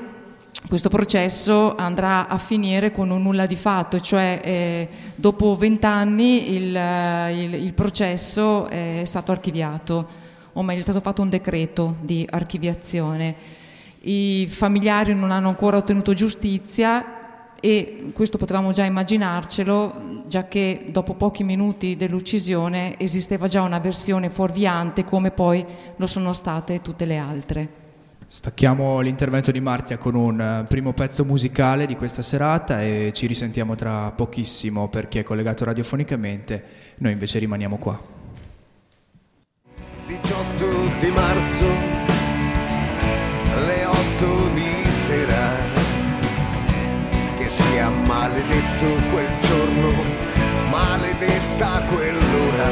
questo 0.69 0.91
processo 0.91 1.75
andrà 1.75 2.29
a 2.29 2.37
finire 2.37 2.91
con 2.91 3.09
un 3.09 3.23
nulla 3.23 3.47
di 3.47 3.57
fatto, 3.57 3.99
cioè 3.99 4.43
eh, 4.45 4.89
dopo 5.15 5.57
vent'anni 5.57 6.53
il, 6.53 6.65
il, 6.67 7.55
il, 7.55 7.73
processo 7.73 8.67
è 8.67 9.01
stato 9.05 9.33
archiviato, 9.33 10.07
o 10.53 10.63
meglio 10.63 10.81
è 10.81 10.83
stato 10.83 11.01
fatto 11.01 11.23
un 11.23 11.31
decreto 11.31 11.97
di 12.03 12.27
archiviazione. 12.29 13.35
I 14.01 14.47
familiari 14.51 15.15
non 15.15 15.31
hanno 15.31 15.49
ancora 15.49 15.79
ottenuto 15.79 16.13
giustizia 16.13 17.18
e 17.61 18.11
questo 18.13 18.39
potevamo 18.39 18.73
già 18.73 18.85
immaginarcelo, 18.85 20.23
già 20.27 20.47
che 20.47 20.87
dopo 20.91 21.15
pochi 21.15 21.45
minuti 21.45 21.97
dell'uccisione 21.97 22.99
esisteva 22.99 23.49
già 23.49 23.63
una 23.63 23.79
versione 23.79 24.31
fuorviante 24.31 25.05
come 25.05 25.31
poi 25.31 25.65
lo 25.97 26.07
sono 26.07 26.33
state 26.33 26.81
tutte 26.83 27.05
le 27.05 27.17
altre. 27.17 27.69
Stacchiamo 28.31 29.01
l'intervento 29.01 29.51
di 29.51 29.59
Marzia 29.59 29.97
con 29.97 30.15
un 30.15 30.39
eh, 30.39 30.65
primo 30.69 30.93
pezzo 30.93 31.25
musicale 31.25 31.87
di 31.87 31.97
questa 31.97 32.21
serata 32.21 32.83
e 32.83 33.11
ci 33.15 33.27
risentiamo 33.27 33.75
tra 33.75 34.11
pochissimo 34.11 34.89
per 34.89 35.09
chi 35.09 35.19
è 35.19 35.23
collegato 35.23 35.65
radiofonicamente, 35.65 36.63
noi 36.99 37.13
invece 37.13 37.39
rimaniamo 37.39 37.79
qua. 37.79 37.99
18 40.07 40.99
di 41.01 41.11
marzo, 41.11 41.98
sia 47.89 47.91
maledetto 47.91 48.87
quel 49.11 49.39
giorno, 49.41 49.91
maledetta 50.69 51.83
quell'ora, 51.89 52.69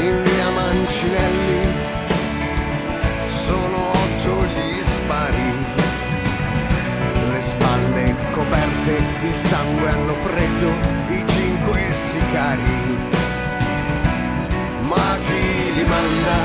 in 0.00 0.22
via 0.24 0.50
Mancinelli 0.50 1.62
sono 3.26 3.90
otto 3.90 4.46
gli 4.46 4.82
spari. 4.82 5.52
Le 7.30 7.40
spalle 7.40 8.14
coperte, 8.30 8.96
il 9.22 9.34
sangue 9.34 9.88
hanno 9.88 10.14
freddo, 10.14 10.70
i 11.10 11.24
cinque 11.26 11.92
sicari. 11.92 12.98
Ma 14.80 15.18
chi 15.26 15.72
li 15.74 15.84
manda? 15.84 16.38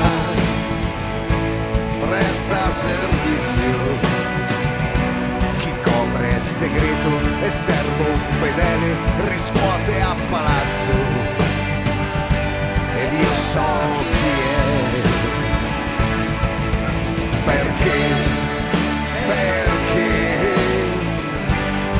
Presta 2.06 2.70
servizio. 2.70 4.05
È 6.56 6.58
segreto 6.58 7.20
e 7.42 7.50
servo 7.50 8.04
fedele 8.40 8.96
riscuote 9.28 10.00
a 10.00 10.16
palazzo. 10.30 10.92
Ed 12.96 13.12
io 13.12 13.34
so 13.52 13.60
chi 14.10 15.02
perché, 17.44 17.98
perché, 19.26 20.14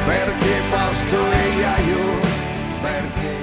perché 0.06 0.52
Fausto 0.70 1.16
e 1.16 1.58
Iaio, 1.58 2.20
perché. 2.80 3.34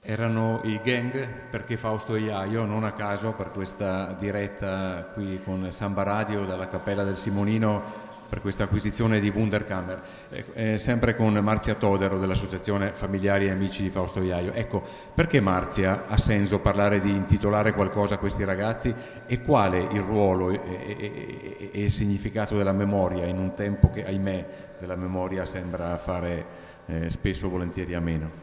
Erano 0.00 0.60
i 0.62 0.80
gang 0.80 1.28
perché 1.50 1.76
Fausto 1.76 2.14
e 2.14 2.20
Iaio, 2.20 2.64
non 2.66 2.84
a 2.84 2.92
caso 2.92 3.32
per 3.32 3.50
questa 3.50 4.14
diretta 4.16 5.08
qui 5.12 5.42
con 5.42 5.72
Samba 5.72 6.04
Radio 6.04 6.44
dalla 6.44 6.68
Cappella 6.68 7.02
del 7.02 7.16
Simonino 7.16 8.03
per 8.34 8.42
questa 8.42 8.64
acquisizione 8.64 9.20
di 9.20 9.28
Wunderkammer, 9.28 10.02
eh, 10.54 10.76
sempre 10.76 11.14
con 11.14 11.34
Marzia 11.34 11.76
Todero 11.76 12.18
dell'Associazione 12.18 12.92
Familiari 12.92 13.46
e 13.46 13.50
Amici 13.50 13.84
di 13.84 13.90
Fausto 13.90 14.20
Iaio. 14.20 14.52
Ecco, 14.52 14.82
perché 15.14 15.40
Marzia 15.40 16.06
ha 16.08 16.16
senso 16.16 16.58
parlare 16.58 17.00
di 17.00 17.10
intitolare 17.10 17.72
qualcosa 17.72 18.16
a 18.16 18.18
questi 18.18 18.42
ragazzi 18.42 18.92
e 19.26 19.40
quale 19.40 19.78
il 19.78 20.00
ruolo 20.00 20.50
e, 20.50 20.60
e, 20.84 21.70
e 21.72 21.80
il 21.80 21.90
significato 21.92 22.56
della 22.56 22.72
memoria 22.72 23.24
in 23.24 23.38
un 23.38 23.54
tempo 23.54 23.88
che, 23.90 24.04
ahimè, 24.04 24.46
della 24.80 24.96
memoria 24.96 25.44
sembra 25.44 25.96
fare 25.98 26.44
eh, 26.86 27.10
spesso 27.10 27.48
volentieri 27.48 27.94
a 27.94 28.00
meno? 28.00 28.42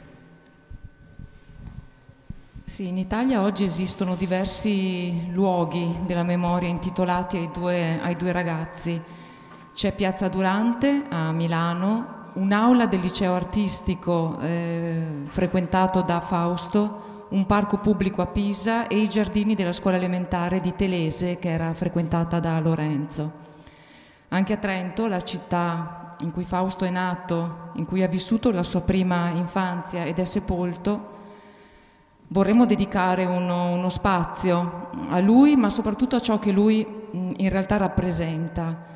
Sì, 2.64 2.88
in 2.88 2.98
Italia 2.98 3.42
oggi 3.42 3.66
esistono 3.66 4.16
diversi 4.16 5.34
luoghi 5.34 5.94
della 6.06 6.24
memoria 6.24 6.70
intitolati 6.70 7.36
ai 7.36 7.50
due, 7.52 8.00
ai 8.02 8.16
due 8.16 8.32
ragazzi. 8.32 9.20
C'è 9.82 9.94
Piazza 9.94 10.28
Durante 10.28 11.06
a 11.10 11.32
Milano, 11.32 12.30
un'aula 12.34 12.86
del 12.86 13.00
liceo 13.00 13.34
artistico 13.34 14.38
eh, 14.40 15.24
frequentato 15.26 16.04
da 16.04 16.22
Fausto, 16.22 17.26
un 17.30 17.48
parco 17.48 17.80
pubblico 17.80 18.22
a 18.22 18.28
Pisa 18.28 18.86
e 18.86 19.00
i 19.00 19.10
giardini 19.10 19.56
della 19.56 19.72
scuola 19.72 19.98
elementare 19.98 20.60
di 20.60 20.76
Telese 20.76 21.40
che 21.40 21.50
era 21.50 21.74
frequentata 21.74 22.40
da 22.40 22.60
Lorenzo. 22.60 23.32
Anche 24.28 24.54
a 24.54 24.58
Trento, 24.58 25.08
la 25.08 25.24
città 25.24 26.16
in 26.20 26.30
cui 26.30 26.44
Fausto 26.44 26.86
è 26.86 26.92
nato, 26.92 27.72
in 27.74 27.86
cui 27.86 28.04
ha 28.04 28.08
vissuto 28.08 28.52
la 28.52 28.62
sua 28.62 28.82
prima 28.82 29.30
infanzia 29.30 30.04
ed 30.04 30.20
è 30.20 30.26
sepolto, 30.26 31.10
vorremmo 32.28 32.68
dedicare 32.68 33.26
uno, 33.26 33.72
uno 33.72 33.90
spazio 33.90 34.92
a 35.10 35.18
lui, 35.18 35.56
ma 35.56 35.72
soprattutto 35.72 36.18
a 36.18 36.22
ciò 36.22 36.38
che 36.38 36.52
lui 36.52 36.86
in 37.14 37.50
realtà 37.50 37.78
rappresenta 37.78 38.90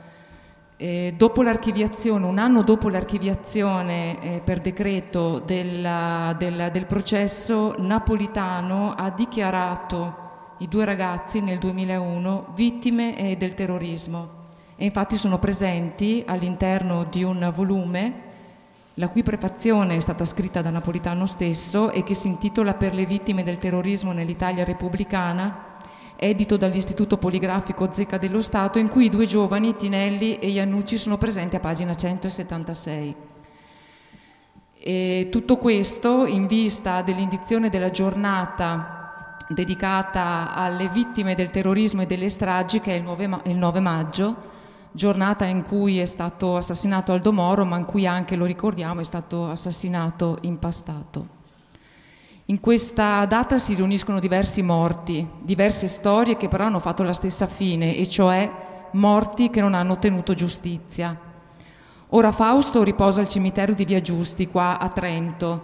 eh, 0.77 1.13
dopo 1.15 1.41
l'archiviazione, 1.41 2.25
un 2.25 2.37
anno 2.37 2.61
dopo 2.61 2.89
l'archiviazione 2.89 4.19
eh, 4.21 4.41
per 4.43 4.59
decreto 4.59 5.39
della, 5.39 6.35
della, 6.37 6.69
del 6.69 6.85
processo, 6.85 7.75
Napolitano 7.77 8.93
ha 8.93 9.09
dichiarato 9.09 10.23
i 10.59 10.67
due 10.67 10.85
ragazzi 10.85 11.39
nel 11.41 11.59
2001 11.59 12.47
vittime 12.55 13.17
eh, 13.17 13.37
del 13.37 13.53
terrorismo. 13.53 14.43
E 14.75 14.83
infatti 14.83 15.15
sono 15.15 15.39
presenti 15.39 16.23
all'interno 16.27 17.05
di 17.05 17.23
un 17.23 17.49
volume 17.53 18.23
la 18.95 19.09
cui 19.09 19.23
prefazione 19.23 19.95
è 19.95 19.99
stata 19.99 20.23
scritta 20.23 20.61
da 20.61 20.69
Napolitano 20.69 21.25
stesso 21.25 21.91
e 21.91 22.03
che 22.03 22.13
si 22.13 22.27
intitola 22.27 22.75
Per 22.75 22.93
le 22.93 23.05
vittime 23.05 23.43
del 23.43 23.57
terrorismo 23.57 24.13
nell'Italia 24.13 24.63
repubblicana 24.63 25.74
edito 26.17 26.57
dall'Istituto 26.57 27.17
Poligrafico 27.17 27.89
Zecca 27.91 28.17
dello 28.17 28.41
Stato, 28.41 28.79
in 28.79 28.89
cui 28.89 29.05
i 29.05 29.09
due 29.09 29.25
giovani, 29.25 29.75
Tinelli 29.75 30.39
e 30.39 30.47
Iannucci, 30.47 30.97
sono 30.97 31.17
presenti 31.17 31.55
a 31.55 31.59
pagina 31.59 31.93
176. 31.93 33.15
E 34.77 35.27
tutto 35.31 35.57
questo 35.57 36.25
in 36.25 36.47
vista 36.47 37.01
dell'indizione 37.01 37.69
della 37.69 37.89
giornata 37.89 39.37
dedicata 39.47 40.53
alle 40.53 40.89
vittime 40.89 41.35
del 41.35 41.51
terrorismo 41.51 42.01
e 42.01 42.05
delle 42.05 42.29
stragi, 42.29 42.79
che 42.79 42.91
è 42.91 42.95
il 42.95 43.03
9, 43.03 43.41
il 43.45 43.55
9 43.55 43.79
maggio, 43.79 44.35
giornata 44.91 45.45
in 45.45 45.63
cui 45.63 45.99
è 45.99 46.05
stato 46.05 46.55
assassinato 46.57 47.11
Aldo 47.11 47.33
Moro, 47.33 47.65
ma 47.65 47.77
in 47.77 47.85
cui 47.85 48.07
anche, 48.07 48.35
lo 48.35 48.45
ricordiamo, 48.45 49.01
è 49.01 49.03
stato 49.03 49.49
assassinato 49.49 50.37
Impastato. 50.41 51.43
In 52.49 52.59
questa 52.59 53.25
data 53.25 53.57
si 53.57 53.73
riuniscono 53.73 54.19
diversi 54.19 54.61
morti, 54.61 55.27
diverse 55.41 55.87
storie 55.87 56.37
che 56.37 56.47
però 56.47 56.65
hanno 56.65 56.77
fatto 56.77 57.01
la 57.01 57.11
stessa 57.11 57.47
fine, 57.47 57.97
e 57.97 58.07
cioè 58.07 58.51
morti 58.91 59.49
che 59.49 59.61
non 59.61 59.73
hanno 59.73 59.93
ottenuto 59.93 60.35
giustizia. 60.35 61.19
Ora 62.09 62.31
Fausto 62.31 62.83
riposa 62.83 63.19
al 63.19 63.27
cimitero 63.27 63.73
di 63.73 63.83
Via 63.83 63.99
Giusti, 63.99 64.47
qua 64.47 64.77
a 64.77 64.89
Trento, 64.89 65.63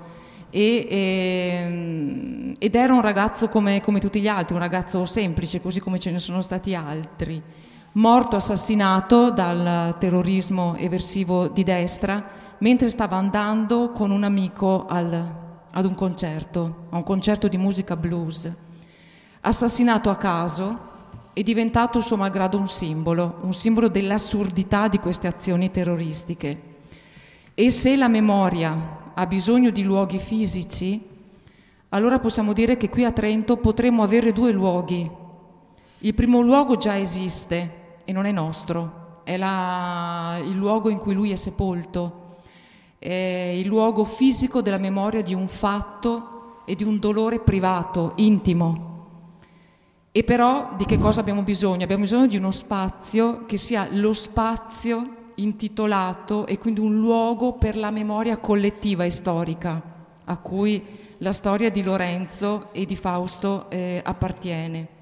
e, 0.49 0.87
e, 0.89 1.61
ehm, 1.61 2.53
ed 2.57 2.73
era 2.73 2.93
un 2.93 3.01
ragazzo 3.01 3.47
come, 3.47 3.79
come 3.81 3.99
tutti 3.99 4.19
gli 4.19 4.27
altri, 4.27 4.55
un 4.55 4.61
ragazzo 4.61 5.05
semplice, 5.05 5.61
così 5.61 5.79
come 5.79 5.99
ce 5.99 6.09
ne 6.09 6.17
sono 6.17 6.41
stati 6.41 6.73
altri. 6.73 7.39
Morto, 7.91 8.37
assassinato 8.37 9.29
dal 9.29 9.97
terrorismo 9.99 10.75
eversivo 10.77 11.47
di 11.47 11.61
destra, 11.61 12.25
mentre 12.57 12.89
stava 12.89 13.17
andando 13.17 13.91
con 13.91 14.09
un 14.09 14.23
amico 14.23 14.87
al 14.87 15.49
ad 15.71 15.85
un 15.85 15.95
concerto, 15.95 16.87
a 16.89 16.97
un 16.97 17.03
concerto 17.03 17.47
di 17.47 17.57
musica 17.57 17.95
blues. 17.95 18.51
Assassinato 19.41 20.09
a 20.09 20.17
caso, 20.17 20.89
è 21.33 21.41
diventato 21.43 22.01
suo 22.01 22.17
malgrado 22.17 22.57
un 22.57 22.67
simbolo, 22.67 23.39
un 23.41 23.53
simbolo 23.53 23.87
dell'assurdità 23.87 24.87
di 24.87 24.99
queste 24.99 25.27
azioni 25.27 25.71
terroristiche. 25.71 26.61
E 27.53 27.71
se 27.71 27.95
la 27.95 28.07
memoria 28.07 29.11
ha 29.13 29.25
bisogno 29.25 29.69
di 29.69 29.83
luoghi 29.83 30.19
fisici, 30.19 31.07
allora 31.89 32.19
possiamo 32.19 32.53
dire 32.53 32.77
che 32.77 32.89
qui 32.89 33.05
a 33.05 33.11
Trento 33.11 33.57
potremmo 33.57 34.03
avere 34.03 34.33
due 34.33 34.51
luoghi. 34.51 35.09
Il 35.99 36.13
primo 36.13 36.41
luogo 36.41 36.75
già 36.77 36.97
esiste 36.97 37.99
e 38.03 38.11
non 38.11 38.25
è 38.25 38.31
nostro, 38.31 39.21
è 39.23 39.37
la, 39.37 40.37
il 40.43 40.55
luogo 40.55 40.89
in 40.89 40.97
cui 40.97 41.13
lui 41.13 41.31
è 41.31 41.35
sepolto, 41.35 42.20
è 43.03 43.53
il 43.55 43.65
luogo 43.65 44.03
fisico 44.03 44.61
della 44.61 44.77
memoria 44.77 45.23
di 45.23 45.33
un 45.33 45.47
fatto 45.47 46.61
e 46.65 46.75
di 46.75 46.83
un 46.83 46.99
dolore 46.99 47.39
privato, 47.39 48.13
intimo. 48.17 48.89
E 50.11 50.23
però 50.23 50.75
di 50.77 50.85
che 50.85 50.99
cosa 50.99 51.21
abbiamo 51.21 51.41
bisogno? 51.41 51.83
Abbiamo 51.83 52.03
bisogno 52.03 52.27
di 52.27 52.37
uno 52.37 52.51
spazio 52.51 53.47
che 53.47 53.57
sia 53.57 53.87
lo 53.89 54.13
spazio 54.13 55.31
intitolato 55.35 56.45
e 56.45 56.59
quindi 56.59 56.79
un 56.79 56.99
luogo 56.99 57.53
per 57.53 57.75
la 57.75 57.89
memoria 57.89 58.37
collettiva 58.37 59.03
e 59.03 59.09
storica 59.09 59.81
a 60.25 60.37
cui 60.37 60.85
la 61.17 61.31
storia 61.31 61.71
di 61.71 61.81
Lorenzo 61.81 62.71
e 62.71 62.85
di 62.85 62.95
Fausto 62.95 63.67
eh, 63.71 63.99
appartiene. 64.05 65.00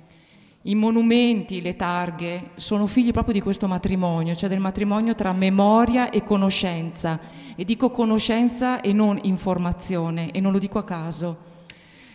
I 0.64 0.76
monumenti, 0.76 1.62
le 1.62 1.78
targhe 1.78 2.52
sono 2.56 2.86
figli 2.86 3.12
proprio 3.12 3.34
di 3.34 3.40
questo 3.40 3.66
matrimonio, 3.66 4.36
cioè 4.36 4.50
del 4.50 4.60
matrimonio 4.60 5.16
tra 5.16 5.32
memoria 5.32 6.10
e 6.10 6.22
conoscenza. 6.22 7.18
E 7.56 7.64
dico 7.64 7.92
conoscenza 7.92 8.82
e 8.82 8.92
non 8.92 9.18
informazione, 9.24 10.32
e 10.32 10.42
non 10.42 10.52
lo 10.52 10.60
dico 10.60 10.78
a 10.78 10.84
caso, 10.84 11.38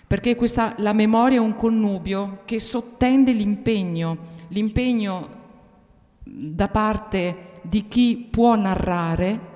perché 0.06 0.36
questa, 0.36 0.74
la 0.78 0.92
memoria 0.92 1.38
è 1.38 1.40
un 1.40 1.54
connubio 1.54 2.40
che 2.44 2.60
sottende 2.60 3.32
l'impegno, 3.32 4.18
l'impegno 4.48 5.28
da 6.22 6.68
parte 6.68 7.52
di 7.62 7.88
chi 7.88 8.28
può 8.30 8.56
narrare, 8.56 9.52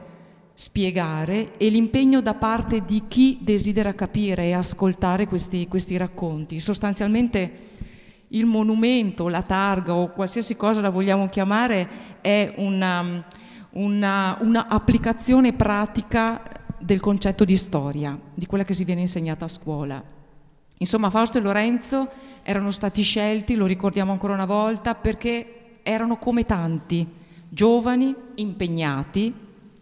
spiegare 0.55 1.59
e 1.59 1.69
l'impegno 1.69 2.23
da 2.23 2.33
parte 2.33 2.87
di 2.87 3.03
chi 3.07 3.37
desidera 3.43 3.95
capire 3.95 4.45
e 4.45 4.53
ascoltare 4.53 5.27
questi, 5.27 5.69
questi 5.69 5.99
racconti. 5.99 6.59
Sostanzialmente 6.59 7.68
il 8.29 8.47
monumento, 8.47 9.29
la 9.29 9.43
targa 9.43 9.95
o 9.95 10.13
qualsiasi 10.13 10.57
cosa 10.57 10.81
la 10.81 10.91
vogliamo 10.91 11.29
chiamare 11.29 11.89
è 12.21 12.55
una, 12.57 13.25
una, 13.71 14.37
una 14.41 14.67
pratica 15.53 16.43
del 16.79 17.01
concetto 17.01 17.45
di 17.45 17.57
storia, 17.57 18.19
di 18.35 18.47
quella 18.47 18.65
che 18.65 18.75
si 18.75 18.85
viene 18.85 19.01
insegnata 19.03 19.47
a 19.47 19.49
scuola. 19.49 20.03
Insomma, 20.81 21.11
Fausto 21.11 21.39
e 21.39 21.41
Lorenzo 21.41 22.09
erano 22.43 22.71
stati 22.71 23.03
scelti, 23.03 23.57
lo 23.57 23.67
ricordiamo 23.67 24.13
ancora 24.13 24.35
una 24.35 24.47
volta, 24.47 24.95
perché 24.95 25.81
erano 25.83 26.19
come 26.19 26.45
tanti, 26.45 27.07
giovani, 27.49 28.15
impegnati 28.37 29.35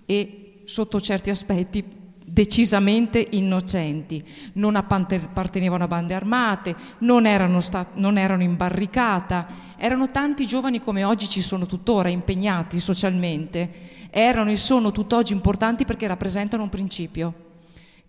e 0.06 0.62
sotto 0.64 1.00
certi 1.00 1.30
aspetti 1.30 1.84
decisamente 2.28 3.24
innocenti, 3.30 4.22
non 4.54 4.74
appartenevano 4.74 5.84
a 5.84 5.88
bande 5.88 6.12
armate, 6.12 6.74
non 6.98 7.24
erano, 7.24 7.60
stat- 7.60 7.94
non 7.94 8.18
erano 8.18 8.42
in 8.42 8.56
barricata, 8.56 9.46
erano 9.76 10.10
tanti 10.10 10.44
giovani 10.44 10.80
come 10.82 11.04
oggi 11.04 11.28
ci 11.28 11.40
sono 11.40 11.66
tuttora, 11.66 12.08
impegnati 12.08 12.80
socialmente, 12.80 13.70
erano 14.10 14.50
e 14.50 14.56
sono 14.56 14.90
tutt'oggi 14.90 15.32
importanti 15.32 15.84
perché 15.84 16.08
rappresentano 16.08 16.64
un 16.64 16.68
principio, 16.68 17.34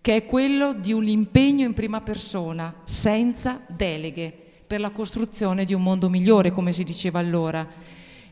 che 0.00 0.16
è 0.16 0.26
quello 0.26 0.72
di 0.72 0.92
un 0.92 1.06
impegno 1.06 1.64
in 1.64 1.74
prima 1.74 2.00
persona, 2.00 2.74
senza 2.82 3.60
deleghe, 3.68 4.46
per 4.66 4.80
la 4.80 4.90
costruzione 4.90 5.64
di 5.64 5.74
un 5.74 5.82
mondo 5.82 6.10
migliore, 6.10 6.50
come 6.50 6.72
si 6.72 6.82
diceva 6.82 7.20
allora. 7.20 7.66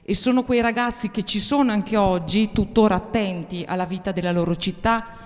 E 0.02 0.14
sono 0.14 0.45
quei 0.45 0.61
ragazzi 0.61 1.11
che 1.11 1.23
ci 1.23 1.40
sono 1.40 1.73
anche 1.73 1.97
oggi, 1.97 2.50
tuttora 2.52 2.97
attenti 2.97 3.64
alla 3.66 3.87
vita 3.87 4.12
della 4.12 4.33
loro 4.33 4.55
città, 4.55 5.25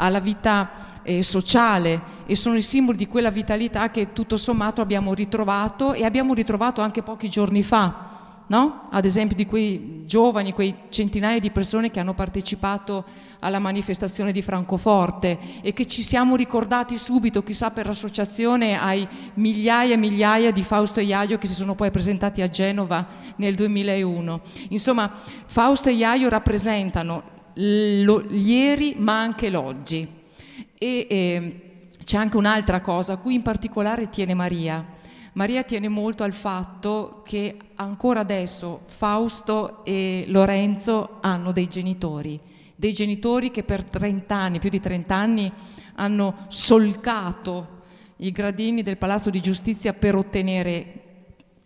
alla 0.00 0.20
vita 0.20 1.00
eh, 1.02 1.22
sociale 1.22 2.02
e 2.26 2.34
sono 2.36 2.56
i 2.56 2.62
simboli 2.62 2.96
di 2.96 3.06
quella 3.06 3.30
vitalità 3.30 3.90
che 3.90 4.12
tutto 4.12 4.36
sommato 4.36 4.80
abbiamo 4.80 5.14
ritrovato 5.14 5.92
e 5.92 6.04
abbiamo 6.04 6.34
ritrovato 6.34 6.80
anche 6.80 7.02
pochi 7.02 7.28
giorni 7.28 7.62
fa. 7.62 8.08
No? 8.50 8.88
Ad 8.90 9.04
esempio 9.04 9.36
di 9.36 9.46
quei 9.46 10.02
giovani, 10.06 10.52
quei 10.52 10.74
centinaia 10.88 11.38
di 11.38 11.52
persone 11.52 11.92
che 11.92 12.00
hanno 12.00 12.14
partecipato 12.14 13.04
alla 13.38 13.60
manifestazione 13.60 14.32
di 14.32 14.42
Francoforte 14.42 15.38
e 15.62 15.72
che 15.72 15.86
ci 15.86 16.02
siamo 16.02 16.34
ricordati 16.34 16.98
subito, 16.98 17.44
chissà 17.44 17.70
per 17.70 17.86
l'associazione, 17.86 18.76
ai 18.76 19.06
migliaia 19.34 19.94
e 19.94 19.96
migliaia 19.96 20.50
di 20.50 20.64
Fausto 20.64 20.98
e 20.98 21.04
Iaio 21.04 21.38
che 21.38 21.46
si 21.46 21.54
sono 21.54 21.76
poi 21.76 21.92
presentati 21.92 22.42
a 22.42 22.48
Genova 22.48 23.06
nel 23.36 23.54
2001. 23.54 24.40
Insomma, 24.70 25.12
Fausto 25.46 25.88
e 25.88 25.92
Iaio 25.92 26.28
rappresentano 26.28 27.38
lo, 28.02 28.24
ieri 28.30 28.94
ma 28.96 29.20
anche 29.20 29.50
l'oggi. 29.50 30.08
E, 30.78 31.06
e 31.08 31.60
c'è 32.04 32.16
anche 32.16 32.36
un'altra 32.36 32.80
cosa 32.80 33.14
a 33.14 33.16
cui 33.18 33.34
in 33.34 33.42
particolare 33.42 34.08
tiene 34.08 34.34
Maria 34.34 34.98
Maria 35.34 35.62
tiene 35.62 35.88
molto 35.88 36.24
al 36.24 36.32
fatto 36.32 37.22
che 37.24 37.56
ancora 37.76 38.20
adesso 38.20 38.82
Fausto 38.86 39.84
e 39.84 40.24
Lorenzo 40.26 41.18
hanno 41.20 41.52
dei 41.52 41.68
genitori, 41.68 42.40
dei 42.74 42.92
genitori 42.92 43.52
che 43.52 43.62
per 43.62 43.84
30 43.84 44.34
anni, 44.34 44.58
più 44.58 44.70
di 44.70 44.80
30 44.80 45.14
anni, 45.14 45.52
hanno 45.94 46.46
solcato 46.48 47.78
i 48.16 48.32
gradini 48.32 48.82
del 48.82 48.96
Palazzo 48.96 49.30
di 49.30 49.40
Giustizia 49.40 49.92
per 49.92 50.16
ottenere 50.16 51.09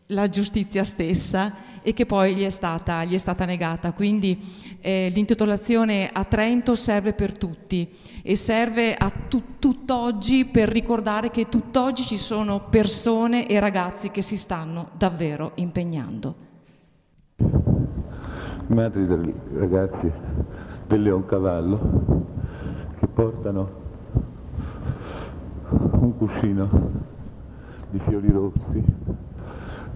la 0.08 0.28
giustizia 0.28 0.84
stessa 0.84 1.54
e 1.82 1.94
che 1.94 2.04
poi 2.04 2.34
gli 2.34 2.44
è 2.44 2.50
stata, 2.50 3.04
gli 3.04 3.14
è 3.14 3.18
stata 3.18 3.44
negata. 3.44 3.92
Quindi 3.92 4.38
eh, 4.80 5.10
l'intitolazione 5.12 6.10
a 6.12 6.24
Trento 6.24 6.74
serve 6.74 7.14
per 7.14 7.36
tutti 7.38 7.90
e 8.22 8.36
serve 8.36 8.94
a 8.94 9.10
tu- 9.10 9.58
tutt'oggi 9.58 10.44
per 10.44 10.68
ricordare 10.68 11.30
che 11.30 11.48
tutt'oggi 11.48 12.02
ci 12.02 12.18
sono 12.18 12.68
persone 12.68 13.46
e 13.46 13.58
ragazzi 13.60 14.10
che 14.10 14.20
si 14.22 14.36
stanno 14.36 14.90
davvero 14.96 15.52
impegnando. 15.56 16.34
Madri 18.66 19.06
dei 19.06 19.34
ragazzi 19.54 20.10
del 20.86 21.02
Leoncavallo 21.02 22.26
che 22.98 23.06
portano 23.06 23.82
un 25.70 26.16
cuscino 26.16 27.02
di 27.90 27.98
fiori 28.00 28.30
rossi 28.30 28.84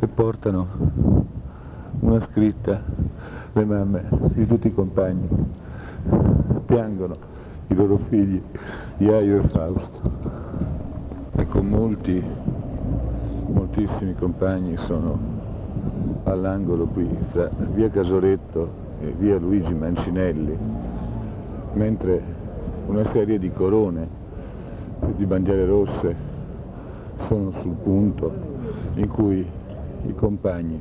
e 0.01 0.07
portano 0.07 0.67
una 2.01 2.21
scritta, 2.31 2.81
le 3.53 3.65
mamme 3.65 4.05
di 4.35 4.47
tutti 4.47 4.69
i 4.69 4.75
compagni 4.75 5.29
piangono 6.67 7.15
i 7.69 7.75
loro 7.75 7.97
figli, 7.99 8.41
Iaio 8.99 9.43
e 9.43 9.49
Fausto. 9.49 10.01
Ecco, 11.33 11.63
molti, 11.63 12.23
moltissimi 13.47 14.15
compagni 14.15 14.77
sono 14.77 15.19
all'angolo 16.25 16.87
qui, 16.87 17.09
tra 17.33 17.51
via 17.73 17.91
Casoretto 17.91 18.87
e 19.01 19.15
via 19.19 19.39
Luigi 19.39 19.75
Mancinelli, 19.75 20.57
mentre 21.73 22.23
una 22.87 23.05
serie 23.11 23.39
di 23.39 23.51
corone, 23.53 24.09
di 25.17 25.27
bandiere 25.27 25.65
rosse, 25.65 26.17
sono 27.27 27.51
sul 27.61 27.75
punto 27.83 28.33
in 28.95 29.09
cui 29.09 29.47
i 30.09 30.15
compagni 30.15 30.81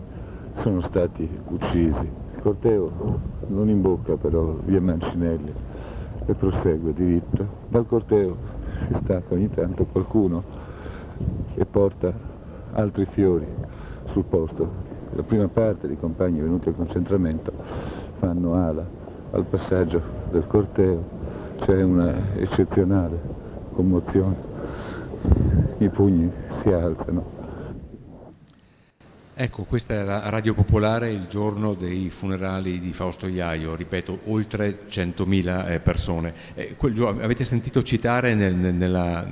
sono 0.56 0.82
stati 0.82 1.30
uccisi. 1.50 2.10
Il 2.34 2.42
corteo 2.42 3.20
non 3.48 3.70
imbocca 3.70 4.16
però 4.16 4.56
via 4.63 4.82
Mancinelli 4.82 5.54
e 6.26 6.34
prosegue 6.34 6.94
diritto. 6.94 7.46
Dal 7.68 7.86
corteo 7.86 8.36
si 8.88 8.94
stacca 8.96 9.34
ogni 9.34 9.50
tanto 9.50 9.86
qualcuno 9.86 10.44
e 11.56 11.66
porta 11.66 12.13
altri 12.74 13.06
fiori 13.06 13.48
sul 14.06 14.24
posto. 14.24 14.86
La 15.13 15.24
prima 15.24 15.48
parte 15.48 15.88
dei 15.88 15.98
compagni 15.98 16.42
venuti 16.42 16.70
al 16.70 16.76
concentramento 16.76 17.52
fanno 18.20 18.54
ala 18.54 18.86
al 19.32 19.44
passaggio 19.44 20.02
del 20.32 20.48
corteo, 20.48 21.04
c'è 21.60 21.82
una 21.84 22.34
eccezionale 22.36 23.20
commozione, 23.74 24.36
i 25.80 25.90
pugni 25.90 26.32
si 26.62 26.72
alzano 26.72 27.37
Ecco, 29.39 29.65
questa 29.65 29.93
era 29.93 30.30
Radio 30.30 30.56
Popolare 30.56 31.12
il 31.12 31.28
giorno 31.30 31.76
dei 31.76 32.10
funerali 32.10 32.80
di 32.80 32.91
Fausto 32.91 33.28
Iaio, 33.28 33.76
ripeto, 33.76 34.21
oltre 34.26 34.80
100.000 34.89 35.73
eh, 35.73 35.80
persone. 35.80 36.34
Eh, 36.56 36.76
avete 37.21 37.45
sentito 37.45 37.84
citare 37.84 38.34
nel, 38.34 38.56
nella, 38.56 39.23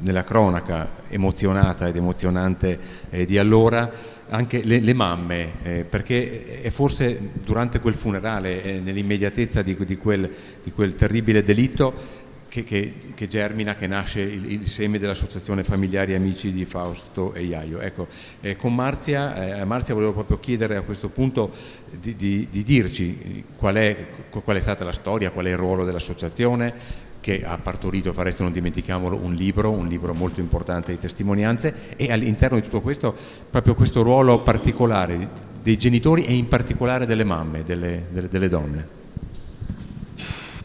nella, 0.00 0.22
cronaca 0.22 0.86
emozionata 1.08 1.88
ed 1.88 1.96
emozionante 1.96 2.78
eh, 3.08 3.24
di 3.24 3.38
allora 3.38 3.90
anche 4.28 4.62
le, 4.62 4.80
le 4.80 4.92
mamme, 4.92 5.84
perché 5.88 6.60
è 6.60 6.68
forse 6.68 7.30
durante 7.42 7.80
quel 7.80 7.94
funerale, 7.94 8.80
nell'immediatezza 8.80 9.62
di, 9.62 9.76
di, 9.86 9.96
quel, 9.96 10.30
di 10.62 10.72
quel 10.72 10.94
terribile 10.94 11.42
delitto, 11.42 12.13
che, 12.54 12.62
che, 12.62 12.92
che, 13.16 13.26
germina, 13.26 13.74
che 13.74 13.88
nasce 13.88 14.20
il, 14.20 14.52
il, 14.52 14.68
seme 14.68 15.00
dell'Associazione 15.00 15.64
Familiari 15.64 16.14
Amici 16.14 16.52
di 16.52 16.64
Fausto 16.64 17.34
e 17.34 17.42
Iaio. 17.42 17.80
Ecco, 17.80 18.06
eh, 18.40 18.54
con 18.54 18.72
Marzia, 18.72 19.58
eh, 19.58 19.64
Marzia 19.64 19.94
volevo 19.94 20.12
proprio 20.12 20.38
chiedere 20.38 20.76
a 20.76 20.82
questo 20.82 21.08
punto 21.08 21.50
di, 21.90 22.14
di, 22.14 22.46
di 22.48 22.62
dirci 22.62 23.42
qual 23.56 23.74
è, 23.74 24.06
qual 24.30 24.56
è, 24.56 24.60
stata 24.60 24.84
la 24.84 24.92
storia, 24.92 25.32
qual 25.32 25.46
è 25.46 25.50
il 25.50 25.56
ruolo 25.56 25.84
dell'associazione, 25.84 27.02
che 27.18 27.42
ha 27.44 27.58
partorito, 27.58 28.12
fareste 28.12 28.44
non 28.44 28.52
dimentichiamolo, 28.52 29.16
un 29.16 29.34
libro, 29.34 29.72
un 29.72 29.88
libro 29.88 30.14
molto 30.14 30.38
importante 30.38 30.92
di 30.92 30.98
testimonianze 30.98 31.96
e 31.96 32.12
all'interno 32.12 32.58
di 32.58 32.62
tutto 32.62 32.82
questo 32.82 33.16
proprio 33.50 33.74
questo 33.74 34.02
ruolo 34.02 34.42
particolare 34.42 35.28
dei 35.60 35.76
genitori 35.76 36.24
e 36.24 36.34
in 36.34 36.46
particolare 36.46 37.04
delle 37.04 37.24
mamme, 37.24 37.64
delle, 37.64 38.04
delle, 38.10 38.28
delle 38.28 38.48
donne. 38.48 39.02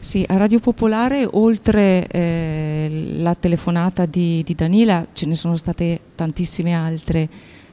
Sì, 0.02 0.24
a 0.26 0.38
Radio 0.38 0.60
Popolare 0.60 1.28
oltre 1.30 2.06
eh, 2.06 3.16
la 3.18 3.34
telefonata 3.34 4.06
di, 4.06 4.42
di 4.42 4.54
Danila 4.54 5.06
ce 5.12 5.26
ne 5.26 5.34
sono 5.34 5.56
state 5.56 6.00
tantissime 6.14 6.74
altre, 6.74 7.28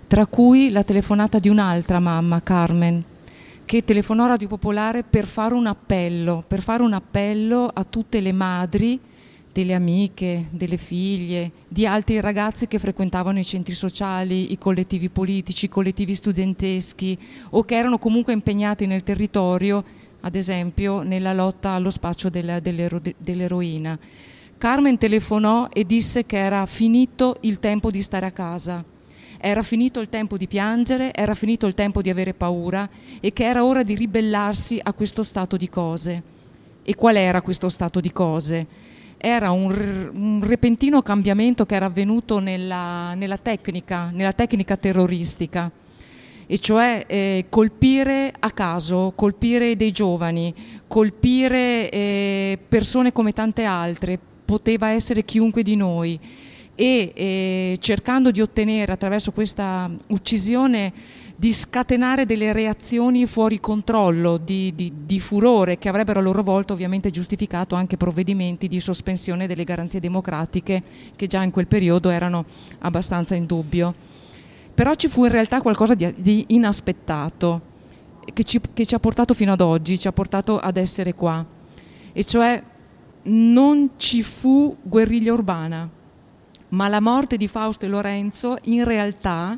tra 0.07 0.25
cui 0.25 0.69
la 0.69 0.83
telefonata 0.83 1.39
di 1.39 1.47
un'altra 1.47 2.01
mamma, 2.01 2.43
Carmen, 2.43 3.01
che 3.63 3.85
telefonò 3.85 4.25
a 4.25 4.27
Radio 4.27 4.49
Popolare 4.49 5.03
per 5.03 5.25
fare 5.25 5.53
un 5.53 5.67
appello, 5.67 6.43
per 6.45 6.61
fare 6.61 6.83
un 6.83 6.91
appello 6.91 7.71
a 7.73 7.85
tutte 7.85 8.19
le 8.19 8.33
madri 8.33 8.99
delle 9.53 9.73
amiche, 9.73 10.47
delle 10.49 10.77
figlie, 10.77 11.51
di 11.65 11.87
altri 11.87 12.19
ragazzi 12.19 12.67
che 12.67 12.77
frequentavano 12.77 13.39
i 13.39 13.45
centri 13.45 13.73
sociali, 13.73 14.51
i 14.51 14.57
collettivi 14.57 15.07
politici, 15.07 15.65
i 15.65 15.69
collettivi 15.69 16.13
studenteschi 16.13 17.17
o 17.51 17.63
che 17.63 17.75
erano 17.75 17.97
comunque 17.97 18.33
impegnati 18.33 18.85
nel 18.85 19.03
territorio, 19.03 19.83
ad 20.21 20.35
esempio 20.35 21.01
nella 21.01 21.33
lotta 21.33 21.71
allo 21.71 21.89
spaccio 21.89 22.29
dell'eroina. 22.29 23.97
Carmen 24.57 24.97
telefonò 24.97 25.67
e 25.71 25.85
disse 25.85 26.25
che 26.25 26.37
era 26.37 26.65
finito 26.65 27.37
il 27.41 27.59
tempo 27.59 27.91
di 27.91 28.01
stare 28.01 28.25
a 28.25 28.31
casa 28.31 28.83
era 29.39 29.61
finito 29.61 29.99
il 29.99 30.09
tempo 30.09 30.35
di 30.37 30.47
piangere, 30.47 31.13
era 31.13 31.35
finito 31.35 31.67
il 31.67 31.75
tempo 31.75 32.01
di 32.01 32.09
avere 32.09 32.33
paura 32.33 32.89
e 33.19 33.33
che 33.33 33.45
era 33.45 33.63
ora 33.63 33.83
di 33.83 33.95
ribellarsi 33.95 34.79
a 34.81 34.93
questo 34.93 35.23
stato 35.23 35.57
di 35.57 35.69
cose. 35.69 36.23
E 36.83 36.95
qual 36.95 37.17
era 37.17 37.41
questo 37.41 37.69
stato 37.69 37.99
di 37.99 38.11
cose? 38.11 38.65
Era 39.17 39.51
un, 39.51 40.11
un 40.13 40.41
repentino 40.43 41.01
cambiamento 41.01 41.65
che 41.65 41.75
era 41.75 41.85
avvenuto 41.85 42.39
nella, 42.39 43.13
nella, 43.13 43.37
tecnica, 43.37 44.09
nella 44.11 44.33
tecnica 44.33 44.77
terroristica, 44.77 45.69
e 46.47 46.59
cioè 46.59 47.03
eh, 47.05 47.45
colpire 47.49 48.33
a 48.39 48.51
caso, 48.51 49.11
colpire 49.15 49.75
dei 49.75 49.91
giovani, 49.91 50.53
colpire 50.87 51.89
eh, 51.91 52.57
persone 52.67 53.11
come 53.11 53.33
tante 53.33 53.65
altre, 53.65 54.17
poteva 54.45 54.89
essere 54.89 55.25
chiunque 55.25 55.61
di 55.61 55.75
noi 55.75 56.17
e 56.73 57.11
eh, 57.13 57.77
cercando 57.79 58.31
di 58.31 58.39
ottenere 58.39 58.91
attraverso 58.91 59.31
questa 59.31 59.89
uccisione 60.07 60.93
di 61.35 61.51
scatenare 61.51 62.25
delle 62.25 62.53
reazioni 62.53 63.25
fuori 63.25 63.59
controllo, 63.59 64.37
di, 64.37 64.73
di, 64.73 64.91
di, 65.05 65.19
furore, 65.19 65.77
che 65.77 65.89
avrebbero 65.89 66.19
a 66.19 66.23
loro 66.23 66.41
volta 66.43 66.73
ovviamente 66.73 67.11
giustificato 67.11 67.75
anche 67.75 67.97
provvedimenti 67.97 68.67
di 68.67 68.79
sospensione 68.79 69.47
delle 69.47 69.63
garanzie 69.63 69.99
democratiche 69.99 70.81
che 71.15 71.27
già 71.27 71.43
in 71.43 71.51
quel 71.51 71.67
periodo 71.67 72.09
erano 72.09 72.45
abbastanza 72.79 73.35
in 73.35 73.45
dubbio. 73.45 74.15
Però 74.77 74.93
ci 74.93 75.07
fu 75.07 75.25
in 75.25 75.31
realtà 75.31 75.59
qualcosa 75.59 75.95
di, 75.95 76.13
di 76.15 76.45
inaspettato 76.49 77.61
che 78.31 78.43
ci, 78.43 78.61
che 78.73 78.85
ci 78.85 78.93
ha 78.93 78.99
portato 78.99 79.33
fino 79.33 79.53
ad 79.53 79.61
oggi, 79.61 79.97
ci 79.97 80.07
ha 80.07 80.11
portato 80.11 80.59
ad 80.59 80.77
essere 80.77 81.15
qua, 81.15 81.43
e 82.13 82.23
cioè 82.23 82.61
non 83.23 83.91
ci 83.97 84.21
fu 84.21 84.77
guerriglia 84.83 85.33
urbana 85.33 85.89
ma 86.69 86.87
la 86.87 86.99
morte 86.99 87.37
di 87.37 87.47
Fausto 87.47 87.85
e 87.85 87.87
Lorenzo 87.87 88.57
in 88.63 88.83
realtà 88.83 89.57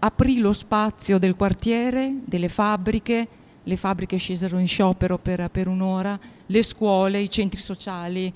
aprì 0.00 0.38
lo 0.38 0.52
spazio 0.52 1.18
del 1.18 1.36
quartiere, 1.36 2.16
delle 2.24 2.48
fabbriche, 2.48 3.28
le 3.62 3.76
fabbriche 3.76 4.16
scesero 4.16 4.58
in 4.58 4.66
sciopero 4.66 5.18
per, 5.18 5.48
per 5.50 5.68
un'ora, 5.68 6.18
le 6.46 6.62
scuole, 6.62 7.20
i 7.20 7.30
centri 7.30 7.60
sociali, 7.60 8.32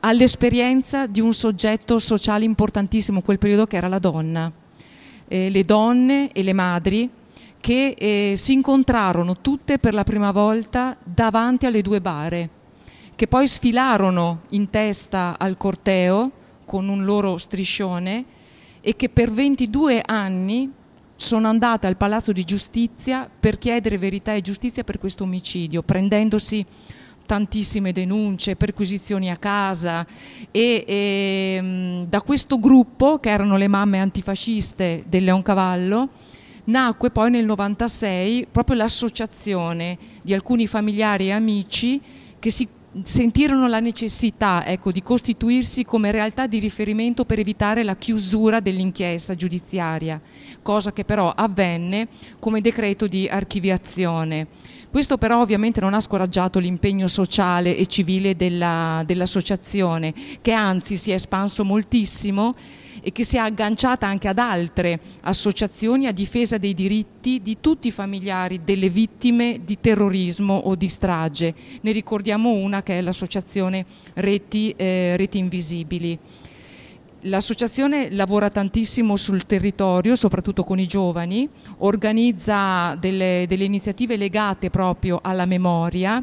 all'esperienza 0.00 1.06
di 1.06 1.20
un 1.20 1.34
soggetto 1.34 1.98
sociale 1.98 2.44
importantissimo 2.44 3.18
in 3.18 3.24
quel 3.24 3.38
periodo 3.38 3.66
che 3.66 3.76
era 3.76 3.88
la 3.88 3.98
donna. 3.98 4.50
Eh, 5.28 5.50
le 5.50 5.64
donne 5.64 6.32
e 6.32 6.42
le 6.42 6.52
madri 6.52 7.10
che 7.60 7.94
eh, 7.98 8.34
si 8.36 8.52
incontrarono 8.54 9.40
tutte 9.40 9.78
per 9.78 9.94
la 9.94 10.04
prima 10.04 10.30
volta 10.30 10.96
davanti 11.04 11.66
alle 11.66 11.82
due 11.82 12.00
bare, 12.00 12.50
che 13.14 13.26
poi 13.26 13.46
sfilarono 13.46 14.42
in 14.50 14.70
testa 14.70 15.36
al 15.38 15.56
corteo 15.56 16.30
con 16.64 16.88
un 16.88 17.04
loro 17.04 17.36
striscione 17.36 18.24
e 18.80 18.96
che 18.96 19.08
per 19.08 19.30
22 19.30 20.02
anni 20.04 20.72
sono 21.16 21.48
andate 21.48 21.86
al 21.86 21.96
Palazzo 21.96 22.32
di 22.32 22.44
Giustizia 22.44 23.28
per 23.28 23.58
chiedere 23.58 23.98
verità 23.98 24.34
e 24.34 24.40
giustizia 24.40 24.84
per 24.84 24.98
questo 24.98 25.24
omicidio, 25.24 25.82
prendendosi 25.82 26.64
tantissime 27.28 27.92
denunce, 27.92 28.56
perquisizioni 28.56 29.30
a 29.30 29.36
casa 29.36 30.06
e, 30.50 30.84
e 30.86 32.06
da 32.08 32.22
questo 32.22 32.58
gruppo, 32.58 33.18
che 33.18 33.28
erano 33.28 33.58
le 33.58 33.68
mamme 33.68 34.00
antifasciste 34.00 35.04
del 35.06 35.24
Leoncavallo, 35.24 36.08
nacque 36.64 37.10
poi 37.10 37.30
nel 37.30 37.44
96 37.44 38.46
proprio 38.50 38.76
l'associazione 38.76 39.98
di 40.22 40.32
alcuni 40.32 40.66
familiari 40.66 41.26
e 41.26 41.32
amici 41.32 42.00
che 42.38 42.50
si 42.50 42.66
sentirono 43.02 43.68
la 43.68 43.80
necessità 43.80 44.64
ecco, 44.66 44.90
di 44.90 45.02
costituirsi 45.02 45.84
come 45.84 46.10
realtà 46.10 46.46
di 46.46 46.58
riferimento 46.58 47.26
per 47.26 47.38
evitare 47.38 47.82
la 47.82 47.96
chiusura 47.96 48.60
dell'inchiesta 48.60 49.34
giudiziaria, 49.34 50.20
cosa 50.62 50.92
che 50.92 51.04
però 51.04 51.32
avvenne 51.36 52.08
come 52.38 52.62
decreto 52.62 53.06
di 53.06 53.28
archiviazione. 53.28 54.46
Questo 54.90 55.18
però 55.18 55.40
ovviamente 55.40 55.80
non 55.80 55.92
ha 55.92 56.00
scoraggiato 56.00 56.58
l'impegno 56.58 57.08
sociale 57.08 57.76
e 57.76 57.86
civile 57.86 58.36
della, 58.36 59.02
dell'associazione, 59.04 60.14
che 60.40 60.52
anzi 60.52 60.96
si 60.96 61.10
è 61.10 61.14
espanso 61.14 61.62
moltissimo 61.62 62.54
e 63.02 63.12
che 63.12 63.22
si 63.22 63.36
è 63.36 63.40
agganciata 63.40 64.06
anche 64.06 64.28
ad 64.28 64.38
altre 64.38 64.98
associazioni 65.22 66.06
a 66.06 66.12
difesa 66.12 66.56
dei 66.56 66.72
diritti 66.72 67.40
di 67.42 67.58
tutti 67.60 67.88
i 67.88 67.92
familiari 67.92 68.62
delle 68.64 68.88
vittime 68.88 69.60
di 69.62 69.78
terrorismo 69.78 70.54
o 70.54 70.74
di 70.74 70.88
strage. 70.88 71.54
Ne 71.82 71.92
ricordiamo 71.92 72.50
una 72.50 72.82
che 72.82 72.98
è 72.98 73.00
l'associazione 73.02 73.84
Reti, 74.14 74.74
eh, 74.76 75.16
Reti 75.16 75.38
Invisibili. 75.38 76.18
L'associazione 77.22 78.12
lavora 78.12 78.48
tantissimo 78.48 79.16
sul 79.16 79.44
territorio, 79.44 80.14
soprattutto 80.14 80.62
con 80.62 80.78
i 80.78 80.86
giovani, 80.86 81.48
organizza 81.78 82.94
delle, 82.94 83.44
delle 83.48 83.64
iniziative 83.64 84.16
legate 84.16 84.70
proprio 84.70 85.18
alla 85.20 85.44
memoria 85.44 86.22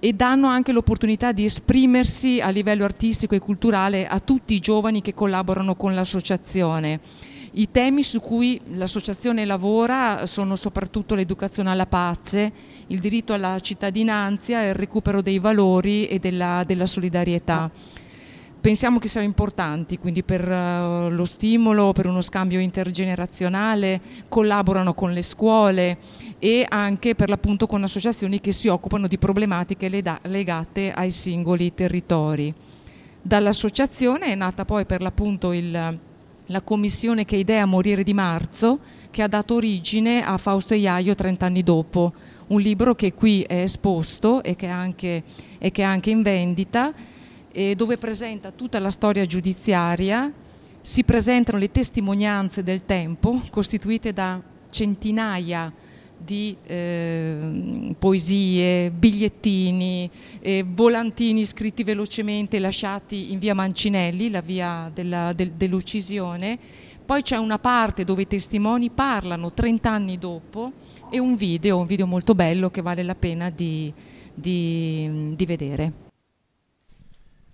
e 0.00 0.12
danno 0.14 0.48
anche 0.48 0.72
l'opportunità 0.72 1.30
di 1.30 1.44
esprimersi 1.44 2.40
a 2.40 2.48
livello 2.48 2.82
artistico 2.82 3.36
e 3.36 3.38
culturale 3.38 4.04
a 4.04 4.18
tutti 4.18 4.54
i 4.54 4.58
giovani 4.58 5.00
che 5.00 5.14
collaborano 5.14 5.76
con 5.76 5.94
l'associazione. 5.94 6.98
I 7.52 7.70
temi 7.70 8.02
su 8.02 8.18
cui 8.18 8.60
l'associazione 8.64 9.44
lavora 9.44 10.26
sono 10.26 10.56
soprattutto 10.56 11.14
l'educazione 11.14 11.70
alla 11.70 11.86
pace, 11.86 12.50
il 12.88 12.98
diritto 12.98 13.32
alla 13.32 13.60
cittadinanza, 13.60 14.60
il 14.60 14.74
recupero 14.74 15.22
dei 15.22 15.38
valori 15.38 16.08
e 16.08 16.18
della, 16.18 16.64
della 16.66 16.86
solidarietà. 16.86 17.70
Pensiamo 18.62 19.00
che 19.00 19.08
siano 19.08 19.26
importanti, 19.26 19.98
quindi 19.98 20.22
per 20.22 20.48
uh, 20.48 21.10
lo 21.10 21.24
stimolo, 21.24 21.90
per 21.90 22.06
uno 22.06 22.20
scambio 22.20 22.60
intergenerazionale, 22.60 24.00
collaborano 24.28 24.94
con 24.94 25.12
le 25.12 25.22
scuole 25.22 25.98
e 26.38 26.64
anche 26.68 27.16
per 27.16 27.28
l'appunto 27.28 27.66
con 27.66 27.82
associazioni 27.82 28.38
che 28.38 28.52
si 28.52 28.68
occupano 28.68 29.08
di 29.08 29.18
problematiche 29.18 29.88
legate 29.88 30.92
ai 30.92 31.10
singoli 31.10 31.74
territori. 31.74 32.54
Dall'associazione 33.20 34.26
è 34.26 34.36
nata 34.36 34.64
poi 34.64 34.86
per 34.86 35.02
l'appunto 35.02 35.50
il, 35.50 35.98
la 36.46 36.60
commissione 36.60 37.24
che 37.24 37.34
idea 37.34 37.66
Morire 37.66 38.04
di 38.04 38.14
Marzo, 38.14 38.78
che 39.10 39.22
ha 39.22 39.28
dato 39.28 39.54
origine 39.54 40.24
a 40.24 40.38
Fausto 40.38 40.74
e 40.74 40.76
Iaio 40.76 41.16
30 41.16 41.46
anni 41.46 41.64
dopo, 41.64 42.12
un 42.46 42.60
libro 42.60 42.94
che 42.94 43.12
qui 43.12 43.42
è 43.42 43.62
esposto 43.62 44.40
e 44.44 44.54
che 44.54 44.68
è 44.68 44.70
anche, 44.70 45.24
e 45.58 45.72
che 45.72 45.82
è 45.82 45.84
anche 45.84 46.10
in 46.10 46.22
vendita, 46.22 46.94
dove 47.76 47.98
presenta 47.98 48.50
tutta 48.50 48.78
la 48.78 48.90
storia 48.90 49.26
giudiziaria, 49.26 50.32
si 50.80 51.04
presentano 51.04 51.58
le 51.58 51.70
testimonianze 51.70 52.62
del 52.62 52.84
tempo, 52.84 53.40
costituite 53.50 54.12
da 54.12 54.40
centinaia 54.70 55.72
di 56.24 56.56
eh, 56.64 57.94
poesie, 57.98 58.90
bigliettini, 58.90 60.08
eh, 60.40 60.64
volantini 60.66 61.44
scritti 61.44 61.82
velocemente 61.82 62.58
lasciati 62.58 63.32
in 63.32 63.38
via 63.38 63.54
Mancinelli, 63.54 64.30
la 64.30 64.40
via 64.40 64.90
della, 64.92 65.32
del, 65.32 65.52
dell'uccisione. 65.52 66.58
Poi 67.04 67.22
c'è 67.22 67.36
una 67.36 67.58
parte 67.58 68.04
dove 68.04 68.22
i 68.22 68.28
testimoni 68.28 68.90
parlano 68.90 69.52
30 69.52 69.90
anni 69.90 70.18
dopo 70.18 70.72
e 71.10 71.18
un 71.18 71.34
video, 71.34 71.78
un 71.78 71.86
video 71.86 72.06
molto 72.06 72.34
bello 72.34 72.70
che 72.70 72.80
vale 72.80 73.02
la 73.02 73.16
pena 73.16 73.50
di, 73.50 73.92
di, 74.32 75.34
di 75.34 75.46
vedere. 75.46 76.10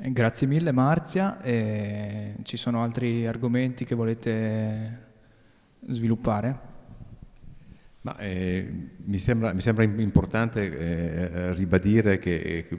Eh, 0.00 0.12
grazie 0.12 0.46
mille 0.46 0.70
Marzia, 0.70 1.42
e 1.42 2.36
ci 2.44 2.56
sono 2.56 2.84
altri 2.84 3.26
argomenti 3.26 3.84
che 3.84 3.96
volete 3.96 5.06
sviluppare? 5.88 6.58
Ma, 8.02 8.16
eh, 8.18 8.90
mi, 9.04 9.18
sembra, 9.18 9.52
mi, 9.52 9.60
sembra, 9.60 9.82
importante 9.82 10.62
eh, 10.62 11.52
ribadire 11.54 12.18
che 12.18 12.36
eh, 12.36 12.78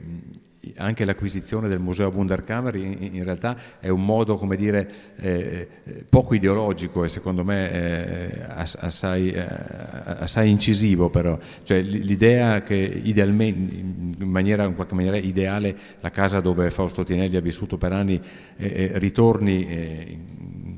anche 0.76 1.04
l'acquisizione 1.04 1.68
del 1.68 1.80
Museo 1.80 2.10
Wunderkammer 2.10 2.74
in, 2.76 2.96
in, 3.12 3.24
realtà 3.24 3.56
è 3.80 3.88
un 3.88 4.04
modo, 4.04 4.36
come 4.36 4.56
dire, 4.56 4.90
eh, 5.16 5.68
poco 6.08 6.34
ideologico 6.34 7.04
e 7.04 7.08
secondo 7.08 7.44
me 7.44 7.72
eh, 7.72 8.42
assai, 8.78 9.30
eh, 9.30 9.46
assai, 10.18 10.50
incisivo 10.50 11.10
però, 11.10 11.38
cioè 11.62 11.80
l'idea 11.80 12.62
che 12.62 12.74
in, 12.74 14.28
maniera, 14.28 14.64
in 14.64 14.74
qualche 14.74 14.94
maniera 14.94 15.16
ideale, 15.16 15.76
la 16.00 16.10
casa 16.10 16.40
dove 16.40 16.70
Fausto 16.70 17.04
Tinelli 17.04 17.36
ha 17.36 17.40
vissuto 17.40 17.78
per 17.78 17.92
anni 17.92 18.20
eh, 18.56 18.92
ritorni 18.94 19.66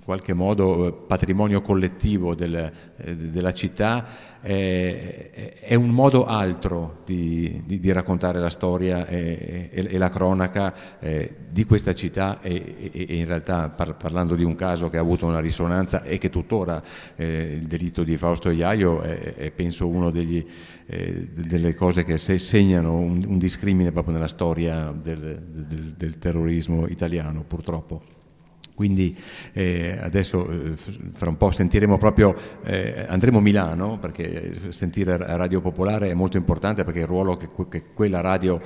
qualche 0.04 0.32
modo 0.32 1.04
patrimonio 1.06 1.60
collettivo 1.60 2.34
del, 2.34 2.70
della 2.96 3.52
città 3.52 4.32
eh, 4.42 5.54
è 5.60 5.76
un 5.76 5.90
modo 5.90 6.26
altro 6.26 7.02
di, 7.04 7.62
di, 7.64 7.78
di 7.78 7.92
raccontare 7.92 8.40
la 8.40 8.50
storia 8.50 9.06
e, 9.06 9.70
e, 9.72 9.86
e 9.88 9.98
la 9.98 10.10
cronaca 10.10 10.98
eh, 10.98 11.36
di 11.48 11.64
questa 11.64 11.94
città 11.94 12.40
e, 12.40 12.90
e 12.92 13.14
in 13.14 13.26
realtà 13.26 13.68
par, 13.68 13.96
parlando 13.96 14.34
di 14.34 14.42
un 14.42 14.56
caso 14.56 14.88
che 14.88 14.96
ha 14.96 15.00
avuto 15.00 15.26
una 15.26 15.38
risonanza 15.38 16.02
e 16.02 16.18
che 16.18 16.30
tuttora 16.30 16.82
eh, 17.14 17.58
il 17.60 17.66
delitto 17.66 18.02
di 18.02 18.16
Fausto 18.16 18.50
Iaio 18.50 19.02
è, 19.02 19.34
è 19.34 19.50
penso 19.52 19.86
una 19.86 20.10
eh, 20.12 21.28
delle 21.32 21.74
cose 21.74 22.02
che 22.02 22.18
se 22.18 22.38
segnano 22.38 22.98
un, 22.98 23.24
un, 23.24 23.38
discrimine 23.38 23.92
proprio 23.92 24.14
nella 24.14 24.26
storia 24.26 24.92
del, 24.92 25.40
del, 25.46 25.94
del 25.96 26.18
terrorismo 26.18 26.88
italiano 26.88 27.44
purtroppo. 27.46 28.21
Quindi 28.74 29.16
eh, 29.52 29.98
adesso 30.00 30.48
eh, 30.48 30.72
fra 31.12 31.28
un 31.28 31.36
po' 31.36 31.50
sentiremo 31.50 31.98
proprio, 31.98 32.34
eh, 32.64 33.04
andremo 33.06 33.38
a 33.38 33.42
Milano 33.42 33.98
perché 33.98 34.54
sentire 34.70 35.16
Radio 35.18 35.60
Popolare 35.60 36.10
è 36.10 36.14
molto 36.14 36.36
importante 36.36 36.84
perché 36.84 37.00
il 37.00 37.06
ruolo 37.06 37.36
che, 37.36 37.48
che 37.68 37.84
quella 37.92 38.20
radio 38.20 38.60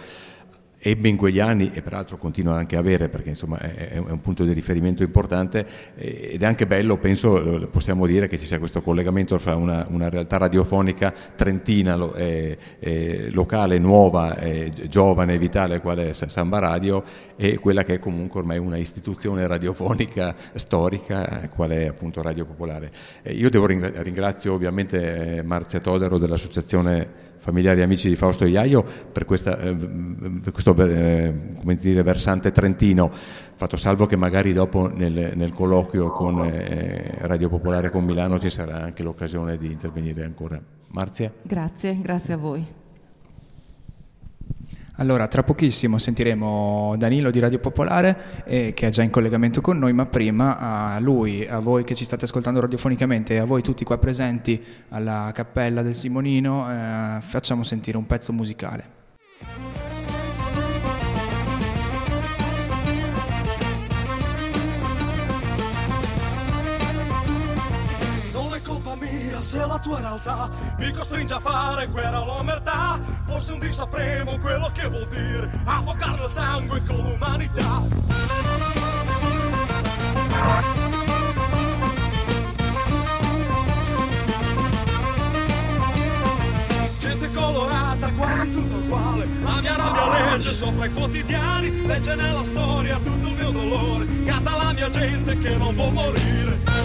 ebbe 0.79 1.09
in 1.09 1.17
quegli 1.17 1.41
anni 1.41 1.73
e 1.73 1.83
peraltro 1.83 2.17
continua 2.17 2.57
anche 2.57 2.77
a 2.77 2.79
avere 2.79 3.09
perché 3.09 3.31
insomma 3.31 3.59
è, 3.59 3.97
un 3.97 4.21
punto 4.21 4.45
di 4.45 4.53
riferimento 4.53 5.03
importante 5.03 5.67
ed 5.97 6.41
è 6.41 6.47
anche 6.47 6.67
bello, 6.67 6.97
penso, 6.99 7.69
possiamo 7.71 8.07
dire 8.07 8.29
che 8.29 8.39
ci 8.39 8.47
sia 8.47 8.59
questo 8.59 8.83
collegamento 8.83 9.37
fra 9.39 9.57
una, 9.57 9.85
una 9.91 10.09
realtà 10.09 10.37
radiofonica 10.37 11.13
trentina, 11.35 11.99
eh, 12.15 12.57
eh, 12.79 13.31
locale, 13.31 13.79
nuova, 13.79 14.39
eh, 14.39 14.71
giovane, 14.89 15.39
vitale, 15.39 15.81
quale 15.81 16.11
è 16.11 16.13
Samba 16.13 16.61
Radio 16.61 17.03
e 17.37 17.59
quella 17.59 17.83
che 17.83 17.95
è 17.95 17.99
comunque 17.99 18.41
ormai 18.41 18.59
una 18.59 18.77
istituzione 18.77 19.47
radiofonica 19.47 20.35
storica, 20.55 21.49
quale 21.55 21.83
è 21.83 21.87
appunto 21.87 22.23
Radio 22.23 22.47
Popolare. 22.47 22.91
io 23.25 23.51
devo 23.51 23.67
ringrazio 23.67 24.55
ovviamente 24.55 25.37
eh, 25.37 25.43
Marzia 25.43 25.81
Todero 25.81 26.19
dell'associazione 26.19 27.25
familiari 27.37 27.81
e 27.81 27.83
amici 27.83 28.09
di 28.09 28.17
Fausto 28.17 28.45
Iaio 28.47 28.85
per, 29.13 29.25
questa, 29.25 29.59
eh, 29.59 29.77
questo 30.51 30.75
eh, 30.77 31.33
dire, 31.79 32.03
versante 32.03 32.51
trentino, 32.51 33.11
fatto 33.13 33.77
salvo 33.77 34.07
che 34.07 34.17
magari 34.17 34.53
dopo 34.53 34.89
nel, 34.89 35.33
nel 35.35 35.53
colloquio 35.53 36.11
con 36.11 36.45
eh, 36.45 37.17
Radio 37.21 37.49
Popolare 37.49 37.91
con 37.91 38.05
Milano 38.05 38.39
ci 38.39 38.51
sarà 38.51 38.83
anche 38.83 39.03
l'occasione 39.03 39.59
di 39.59 39.71
intervenire 39.71 40.25
ancora. 40.25 40.61
Marzia? 40.89 41.33
Grazie, 41.43 41.99
grazie 42.01 42.35
a 42.35 42.37
voi. 42.37 42.86
Allora, 44.99 45.29
tra 45.29 45.43
pochissimo 45.43 45.99
sentiremo 45.99 46.95
Danilo 46.97 47.31
di 47.31 47.39
Radio 47.39 47.59
Popolare 47.59 48.45
eh, 48.45 48.73
che 48.73 48.87
è 48.87 48.91
già 48.91 49.03
in 49.03 49.11
collegamento 49.11 49.61
con 49.61 49.79
noi, 49.79 49.93
ma 49.93 50.07
prima 50.07 50.59
a 50.59 50.99
lui, 51.01 51.47
a 51.47 51.59
voi 51.59 51.85
che 51.85 51.95
ci 51.95 52.05
state 52.05 52.25
ascoltando 52.25 52.61
radiofonicamente 52.61 53.35
e 53.35 53.39
a 53.39 53.45
voi 53.45 53.61
tutti 53.61 53.85
qua 53.85 53.99
presenti 53.99 54.63
alla 54.89 55.31
Cappella 55.35 55.83
del 55.83 55.95
Simonino, 55.95 56.71
eh, 56.71 57.21
facciamo 57.21 57.63
sentire 57.63 57.99
un 57.99 58.07
pezzo 58.07 58.33
musicale. 58.33 59.06
Se 69.47 69.65
la 69.65 69.79
tua 69.79 70.01
realtà 70.01 70.49
mi 70.79 70.91
costringe 70.91 71.35
a 71.35 71.39
fare 71.39 71.87
guerra 71.87 72.19
all'omertà, 72.19 72.99
forse 73.27 73.53
un 73.53 73.61
dì 73.61 73.71
sapremo 73.71 74.37
quello 74.41 74.69
che 74.73 74.89
vuol 74.89 75.07
dire 75.07 75.49
affogare 75.65 76.25
il 76.25 76.29
sangue 76.29 76.83
con 76.83 76.97
l'umanità. 76.97 77.81
Gente 86.99 87.31
colorata, 87.33 88.11
quasi 88.17 88.51
tutto 88.51 88.75
uguale, 88.75 89.29
la 89.43 89.61
mia 89.61 89.77
rabbia 89.77 90.31
legge 90.33 90.53
sopra 90.53 90.87
i 90.87 90.93
quotidiani, 90.93 91.87
legge 91.87 92.17
nella 92.17 92.43
storia 92.43 92.99
tutto 92.99 93.29
il 93.29 93.35
mio 93.35 93.51
dolore, 93.53 94.25
canta 94.25 94.57
la 94.57 94.73
mia 94.73 94.89
gente 94.89 95.39
che 95.39 95.57
non 95.57 95.73
può 95.73 95.89
morire. 95.91 96.76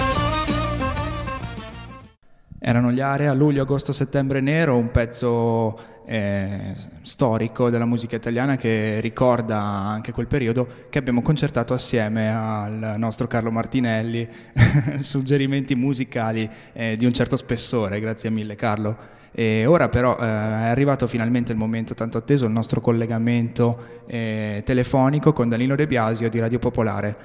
Erano 2.64 2.92
gli 2.92 3.00
Area, 3.00 3.34
luglio, 3.34 3.64
agosto, 3.64 3.92
settembre 3.92 4.40
nero, 4.40 4.78
un 4.78 4.92
pezzo 4.92 5.76
eh, 6.06 6.76
storico 7.02 7.72
della 7.72 7.86
musica 7.86 8.16
italiana 8.16 8.56
che 8.56 9.00
ricorda 9.00 9.60
anche 9.60 10.12
quel 10.12 10.28
periodo 10.28 10.68
che 10.88 11.00
abbiamo 11.00 11.24
concertato 11.24 11.74
assieme 11.74 12.32
al 12.32 12.94
nostro 12.98 13.26
Carlo 13.26 13.50
Martinelli, 13.50 14.30
suggerimenti 15.02 15.74
musicali 15.74 16.48
eh, 16.74 16.96
di 16.98 17.06
un 17.06 17.14
certo 17.14 17.36
spessore, 17.36 18.00
grazie 18.00 18.30
mille 18.30 18.54
Carlo. 18.54 18.96
E 19.32 19.66
ora 19.66 19.90
però 19.90 20.16
eh, 20.16 20.22
è 20.22 20.70
arrivato 20.70 21.08
finalmente 21.08 21.52
il 21.52 21.58
momento 21.58 21.96
tanto 21.96 22.20
atteso, 22.20 22.46
il 22.46 22.52
nostro 22.52 22.80
collegamento 22.80 24.04
eh, 24.06 24.62
telefonico 24.64 25.34
con 25.34 25.50
Danilo 25.50 25.74
De 25.74 25.88
Biasio 25.88 26.30
di 26.30 26.38
Radio 26.38 26.60
Popolare. 26.60 27.16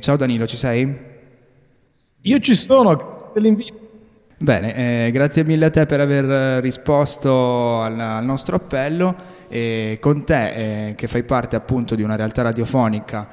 ciao 0.00 0.16
Danilo, 0.16 0.46
ci 0.46 0.58
sei? 0.58 0.94
Io 2.20 2.38
ci 2.38 2.54
sono, 2.54 2.94
grazie 2.96 3.30
dell'invito. 3.32 3.83
Bene, 4.44 5.06
eh, 5.06 5.10
grazie 5.10 5.42
mille 5.42 5.64
a 5.64 5.70
te 5.70 5.86
per 5.86 6.00
aver 6.00 6.60
risposto 6.60 7.80
al, 7.80 7.98
al 7.98 8.24
nostro 8.26 8.56
appello. 8.56 9.16
E 9.48 9.96
con 10.02 10.22
te 10.26 10.88
eh, 10.88 10.94
che 10.96 11.08
fai 11.08 11.22
parte 11.22 11.56
appunto 11.56 11.94
di 11.94 12.02
una 12.02 12.14
realtà 12.14 12.42
radiofonica 12.42 13.26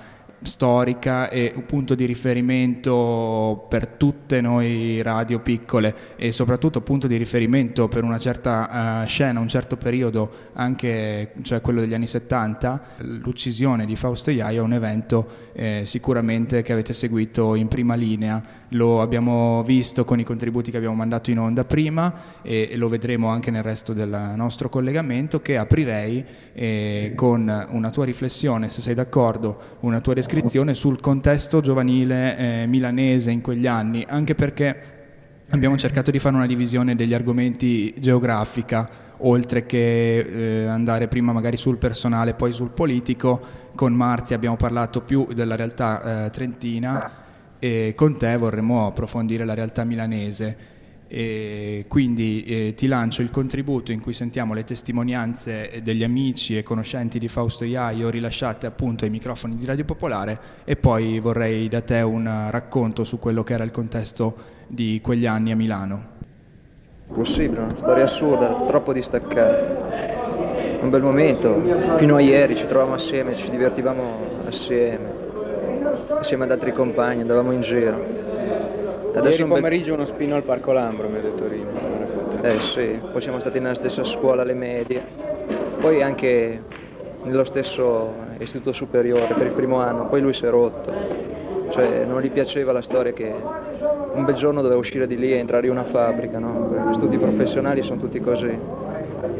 storica 0.44 1.30
e 1.30 1.54
un 1.56 1.66
punto 1.66 1.94
di 1.94 2.06
riferimento 2.06 3.66
per 3.70 3.88
tutte 3.88 4.42
noi 4.42 5.02
radio 5.02 5.40
piccole 5.40 5.96
e 6.16 6.32
soprattutto 6.32 6.82
punto 6.82 7.08
di 7.08 7.18
riferimento 7.18 7.88
per 7.88 8.04
una 8.04 8.18
certa 8.18 9.04
uh, 9.04 9.08
scena, 9.08 9.40
un 9.40 9.48
certo 9.48 9.78
periodo, 9.78 10.32
anche 10.54 11.34
cioè 11.44 11.62
quello 11.62 11.80
degli 11.80 11.94
anni 11.94 12.08
70, 12.08 12.82
l'uccisione 13.00 13.86
di 13.86 13.96
Fausto 13.96 14.32
Iaia 14.32 14.60
è 14.60 14.64
un 14.64 14.74
evento 14.74 15.28
eh, 15.54 15.82
sicuramente 15.86 16.62
che 16.64 16.72
avete 16.72 16.94
seguito 16.94 17.56
in 17.56 17.68
prima 17.68 17.96
linea, 17.96 18.42
lo 18.70 19.02
abbiamo 19.02 19.64
visto 19.64 20.06
con 20.06 20.20
i 20.20 20.24
contributi 20.24 20.72
che 20.72 20.78
abbiamo 20.78 20.96
mandato 20.96 21.30
in 21.30 21.40
onda 21.40 21.66
prima 21.66 22.14
e, 22.42 22.70
e 22.72 22.78
lo 22.78 22.88
vedremo 22.88 23.28
anche 23.28 23.52
nel 23.52 23.64
resto 23.64 23.94
del 23.94 24.34
nostro 24.36 24.70
collegamento 24.70 25.40
che 25.40 25.58
aprirei 25.58 26.26
eh, 26.54 27.14
con 27.16 27.68
una 27.70 27.90
tua 27.92 28.06
riflessione, 28.06 28.70
se 28.70 28.82
sei 28.82 28.96
d'accordo, 28.96 29.78
una 29.82 30.00
tua 30.00 30.14
descrizione 30.14 30.30
descrizione 30.32 30.74
sul 30.74 31.02
contesto 31.02 31.60
giovanile 31.60 32.38
eh, 32.38 32.66
milanese 32.66 33.32
in 33.32 33.42
quegli 33.42 33.68
anni, 33.68 34.06
anche 34.08 34.34
perché 34.34 34.78
abbiamo 35.50 35.76
cercato 35.76 36.10
di 36.10 36.20
fare 36.20 36.36
una 36.36 36.46
divisione 36.46 36.96
degli 36.96 37.14
argomenti 37.14 37.94
geografica, 38.00 38.90
oltre 39.18 39.66
che 39.66 40.20
eh, 40.20 40.66
andare 40.68 41.10
prima 41.10 41.34
magari 41.34 41.58
sul 41.58 41.78
personale, 41.78 42.34
poi 42.34 42.54
sul 42.54 42.70
politico. 42.70 43.60
Con 43.76 43.92
Marzia 43.92 44.38
abbiamo 44.38 44.56
parlato 44.56 45.02
più 45.02 45.28
della 45.34 45.58
realtà 45.58 46.26
eh, 46.26 46.30
trentina 46.30 47.12
e 47.60 47.94
con 47.94 48.18
te 48.18 48.38
vorremmo 48.38 48.88
approfondire 48.88 49.44
la 49.44 49.54
realtà 49.54 49.84
milanese. 49.84 50.71
E 51.14 51.84
quindi 51.90 52.46
eh, 52.46 52.74
ti 52.74 52.88
lancio 52.88 53.22
il 53.22 53.32
contributo 53.32 53.92
in 53.92 54.00
cui 54.00 54.14
sentiamo 54.14 54.54
le 54.54 54.64
testimonianze 54.64 55.82
degli 55.84 56.06
amici 56.06 56.58
e 56.58 56.64
conoscenti 56.64 57.20
di 57.20 57.28
Fausto 57.28 57.66
Iaio 57.66 58.10
rilasciate 58.10 58.66
appunto 58.66 59.04
ai 59.04 59.10
microfoni 59.10 59.58
di 59.58 59.66
Radio 59.66 59.84
Popolare 59.84 60.40
e 60.64 60.78
poi 60.78 61.20
vorrei 61.20 61.68
da 61.68 61.82
te 61.82 62.00
un 62.00 62.48
racconto 62.50 63.04
su 63.04 63.20
quello 63.20 63.44
che 63.44 63.52
era 63.52 63.66
il 63.66 63.72
contesto 63.72 64.36
di 64.68 65.02
quegli 65.04 65.26
anni 65.26 65.52
a 65.52 65.56
Milano. 65.58 66.06
Possibile, 67.14 67.60
una 67.60 67.76
storia 67.76 68.06
assurda, 68.06 68.64
troppo 68.66 68.94
distaccata. 68.94 70.80
Un 70.80 70.90
bel 70.90 71.02
momento, 71.02 71.62
fino 71.98 72.16
a 72.16 72.22
ieri 72.22 72.56
ci 72.56 72.66
trovavamo 72.68 72.96
assieme, 72.96 73.36
ci 73.36 73.50
divertivamo 73.50 74.46
assieme, 74.46 75.14
assieme 76.18 76.46
ad 76.46 76.52
altri 76.52 76.72
compagni, 76.72 77.20
andavamo 77.20 77.52
in 77.52 77.60
giro. 77.60 78.31
Adesso 79.14 79.40
Ieri 79.40 79.50
pomeriggio 79.50 79.94
uno 79.94 80.06
spino 80.06 80.36
al 80.36 80.44
Parco 80.44 80.72
Lambro, 80.72 81.10
mi 81.10 81.18
ha 81.18 81.22
detto 81.22 81.48
Rino. 81.48 81.70
Eh 82.42 82.60
sì, 82.60 83.00
poi 83.12 83.22
siamo 83.22 83.40
stati 83.40 83.60
nella 83.60 83.74
stessa 83.74 84.04
scuola 84.04 84.42
alle 84.42 84.54
medie, 84.54 85.04
poi 85.80 86.02
anche 86.02 86.62
nello 87.24 87.44
stesso 87.44 88.14
istituto 88.40 88.72
superiore 88.72 89.34
per 89.34 89.48
il 89.48 89.52
primo 89.54 89.80
anno, 89.80 90.06
poi 90.08 90.22
lui 90.22 90.34
si 90.34 90.46
è 90.46 90.50
rotto, 90.50 90.92
cioè 91.70 92.06
non 92.06 92.22
gli 92.22 92.32
piaceva 92.32 92.72
la 92.72 92.82
storia 92.82 93.12
che 93.12 93.34
un 94.14 94.26
bel 94.26 94.34
giorno 94.34 94.62
doveva 94.62 94.80
uscire 94.80 95.08
di 95.08 95.18
lì 95.18 95.34
e 95.34 95.38
entrare 95.38 95.68
in 95.68 95.74
una 95.74 95.84
fabbrica, 95.84 96.40
no? 96.40 96.90
Gli 96.90 96.94
studi 96.94 97.18
professionali 97.18 97.82
sono 97.84 98.00
tutti 98.00 98.20
così. 98.20 98.58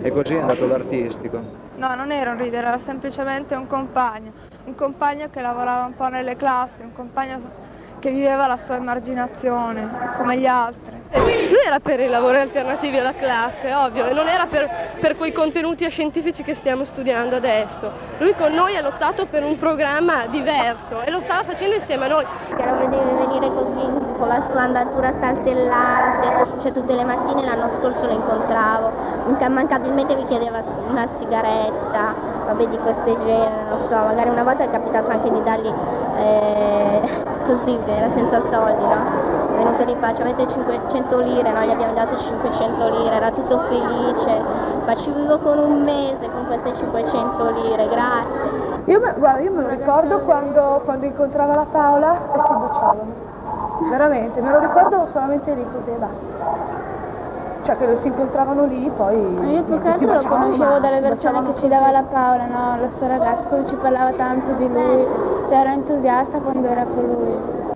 E 0.04 0.12
così 0.12 0.36
è 0.36 0.40
andato 0.40 0.68
l'artistico. 0.68 1.42
No, 1.76 1.96
non 1.96 2.12
era 2.12 2.32
un 2.32 2.38
leader, 2.38 2.66
era 2.66 2.78
semplicemente 2.78 3.56
un 3.56 3.68
compagno, 3.68 4.32
un 4.66 4.76
compagno 4.76 5.30
che 5.32 5.42
lavorava 5.42 5.86
un 5.86 5.96
po' 5.96 6.08
nelle 6.08 6.36
classi, 6.36 6.82
un 6.82 6.94
compagno 6.94 7.40
che 8.02 8.10
viveva 8.10 8.48
la 8.48 8.58
sua 8.58 8.76
emarginazione 8.76 9.88
come 10.18 10.38
gli 10.38 10.48
altri. 10.48 11.00
Lui 11.14 11.60
era 11.66 11.80
per 11.80 12.00
i 12.00 12.08
lavori 12.08 12.38
alternativi 12.38 12.98
alla 12.98 13.14
classe, 13.14 13.74
ovvio, 13.74 14.08
e 14.08 14.14
non 14.14 14.28
era 14.30 14.48
per, 14.48 14.98
per, 15.00 15.18
quei 15.18 15.34
contenuti 15.34 15.88
scientifici 15.90 16.42
che 16.42 16.56
stiamo 16.56 16.86
studiando 16.86 17.36
adesso. 17.36 17.92
Lui 18.18 18.34
con 18.34 18.54
noi 18.54 18.78
ha 18.78 18.82
lottato 18.82 19.26
per 19.26 19.44
un 19.44 19.58
programma 19.58 20.26
diverso 20.28 21.02
e 21.02 21.12
lo 21.12 21.20
stava 21.20 21.44
facendo 21.44 21.76
insieme 21.76 22.06
a 22.06 22.08
noi. 22.08 22.26
Che 22.56 22.66
lo 22.66 22.78
vedevi 22.78 23.14
venire 23.26 23.50
così 23.50 23.88
con 24.18 24.28
la 24.30 24.40
sua 24.40 24.62
andatura 24.62 25.12
saltellante, 25.20 26.62
cioè 26.62 26.72
tutte 26.72 26.94
le 26.94 27.04
mattine 27.04 27.44
l'anno 27.44 27.68
scorso 27.68 28.06
lo 28.06 28.14
incontravo, 28.14 28.92
immancabilmente 29.28 30.16
mi 30.16 30.26
chiedeva 30.26 30.64
una 30.88 31.08
sigaretta, 31.18 32.16
vabbè 32.46 32.68
di 32.68 32.78
queste 32.78 33.18
genere, 33.18 33.64
non 33.70 33.80
so, 33.86 33.96
magari 33.96 34.30
una 34.30 34.44
volta 34.44 34.64
è 34.64 34.70
capitato 34.70 35.12
anche 35.12 35.30
di 35.30 35.44
dargli 35.44 35.74
eh, 36.18 37.02
così, 37.46 37.80
era 37.86 38.10
senza 38.10 38.42
soldi, 38.42 38.84
no? 38.84 39.54
È 39.54 39.64
venuto 39.64 39.84
lì, 39.84 39.96
faccio, 40.00 40.22
avete 40.22 40.48
500 40.48 41.20
lire, 41.20 41.52
noi 41.52 41.68
gli 41.68 41.72
abbiamo 41.72 41.94
dato 41.94 42.18
500 42.18 42.90
lire, 42.90 43.16
era 43.16 43.32
tutto 43.32 43.60
felice, 43.60 44.42
ma 44.86 44.96
ci 44.96 45.12
vivo 45.12 45.38
con 45.40 45.58
un 45.58 45.84
mese 45.84 46.30
con 46.32 46.46
queste 46.48 46.74
500 46.74 47.50
lire, 47.62 47.88
grazie. 47.88 48.84
Io 48.86 49.00
me, 49.00 49.14
guarda, 49.18 49.40
io 49.40 49.52
me 49.52 49.62
lo 49.62 49.70
ricordo 49.70 50.22
quando, 50.22 50.82
quando 50.84 51.06
incontrava 51.06 51.54
la 51.56 51.66
Paola 51.70 52.14
e 52.34 52.40
si 52.40 52.54
baciavano. 52.54 53.30
Veramente, 53.90 54.42
me 54.42 54.52
lo 54.52 54.60
ricordo 54.60 55.08
solamente 55.08 55.54
lì 55.54 55.66
così 55.72 55.90
e 55.90 55.98
basta 55.98 56.70
cioè 57.64 57.78
che 57.78 57.96
si 57.96 58.08
incontravano 58.08 58.66
lì 58.66 58.90
poi 58.96 59.54
io 59.54 59.64
più 59.64 59.80
che 59.82 59.88
altro 59.88 60.14
lo 60.14 60.24
conoscevo 60.28 60.80
dalle 60.80 61.00
versioni 61.00 61.44
che 61.44 61.56
ci 61.56 61.68
dava 61.68 61.92
la 61.92 62.04
Paola 62.04 62.46
no? 62.46 62.78
la 62.80 62.90
sua 62.90 63.08
ragazza 63.08 63.44
quando 63.48 63.68
ci 63.68 63.76
parlava 63.76 64.12
tanto 64.14 64.54
di 64.54 64.68
lui 64.68 65.08
cioè 65.48 65.58
ero 65.60 65.72
entusiasta 65.72 66.40
quando 66.40 66.68
era 66.68 66.86
con 66.86 67.06
lui 67.06 67.70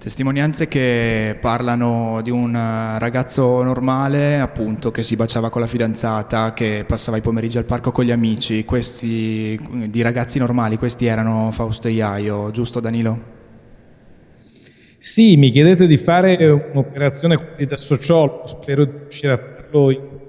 Testimonianze 0.00 0.66
che 0.66 1.36
parlano 1.42 2.20
di 2.22 2.30
un 2.30 2.54
ragazzo 2.98 3.62
normale, 3.62 4.40
appunto, 4.40 4.90
che 4.90 5.02
si 5.02 5.14
baciava 5.14 5.50
con 5.50 5.60
la 5.60 5.66
fidanzata, 5.66 6.54
che 6.54 6.84
passava 6.86 7.18
i 7.18 7.20
pomeriggi 7.20 7.58
al 7.58 7.66
parco 7.66 7.92
con 7.92 8.06
gli 8.06 8.10
amici, 8.10 8.64
questi 8.64 9.60
di 9.90 10.00
ragazzi 10.00 10.38
normali, 10.38 10.78
questi 10.78 11.04
erano 11.04 11.50
Fausto 11.52 11.86
e 11.86 11.90
Iaio, 11.90 12.50
giusto 12.50 12.80
Danilo? 12.80 13.22
Sì, 14.96 15.36
mi 15.36 15.50
chiedete 15.50 15.86
di 15.86 15.98
fare 15.98 16.46
un'operazione 16.72 17.36
quasi 17.36 17.66
da 17.66 17.76
sociologo, 17.76 18.46
spero 18.46 18.86
di 18.86 18.92
riuscire 19.00 19.32
a 19.34 19.36
farlo 19.36 19.90
in 19.90 20.19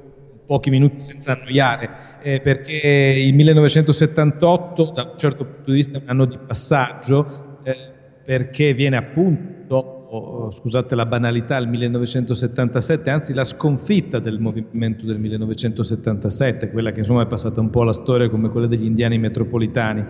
pochi 0.52 0.70
minuti 0.70 1.00
senza 1.00 1.32
annoiare, 1.32 1.90
eh, 2.22 2.42
perché 2.42 3.16
il 3.18 3.34
1978 3.34 4.92
da 4.94 5.04
un 5.14 5.18
certo 5.18 5.46
punto 5.46 5.70
di 5.70 5.78
vista 5.78 5.98
è 5.98 6.02
un 6.04 6.10
anno 6.10 6.26
di 6.26 6.38
passaggio, 6.46 7.60
eh, 7.64 7.74
perché 8.22 8.74
viene 8.74 8.98
appunto, 8.98 10.50
scusate 10.52 10.94
la 10.94 11.06
banalità, 11.06 11.56
il 11.56 11.70
1977, 11.70 13.10
anzi 13.10 13.34
la 13.34 13.46
sconfitta 13.46 14.20
del 14.20 14.42
movimento 14.42 15.06
del 15.06 15.20
1977, 15.20 16.70
quella 16.70 16.92
che 16.92 17.00
insomma 17.00 17.22
è 17.22 17.28
passata 17.28 17.62
un 17.62 17.70
po' 17.70 17.84
alla 17.84 17.94
storia 17.94 18.30
come 18.30 18.50
quella 18.50 18.68
degli 18.68 18.84
indiani 18.84 19.18
metropolitani. 19.20 20.06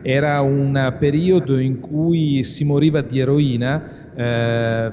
Era 0.00 0.40
un 0.40 0.96
periodo 0.98 1.58
in 1.58 1.80
cui 1.80 2.44
si 2.44 2.64
moriva 2.64 3.02
di 3.02 3.18
eroina, 3.18 4.14
eh, 4.14 4.92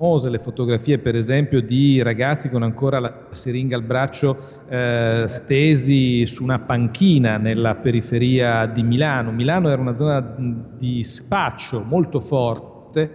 famose 0.00 0.30
le 0.30 0.38
fotografie 0.38 0.98
per 0.98 1.14
esempio 1.14 1.60
di 1.60 2.00
ragazzi 2.00 2.48
con 2.48 2.62
ancora 2.62 2.98
la 3.00 3.26
siringa 3.32 3.76
al 3.76 3.82
braccio 3.82 4.38
eh, 4.66 5.24
stesi 5.26 6.24
su 6.24 6.42
una 6.42 6.58
panchina 6.58 7.36
nella 7.36 7.74
periferia 7.74 8.64
di 8.64 8.82
Milano. 8.82 9.30
Milano 9.30 9.68
era 9.68 9.78
una 9.78 9.94
zona 9.96 10.18
di 10.18 11.04
spaccio 11.04 11.82
molto 11.82 12.20
forte 12.20 13.14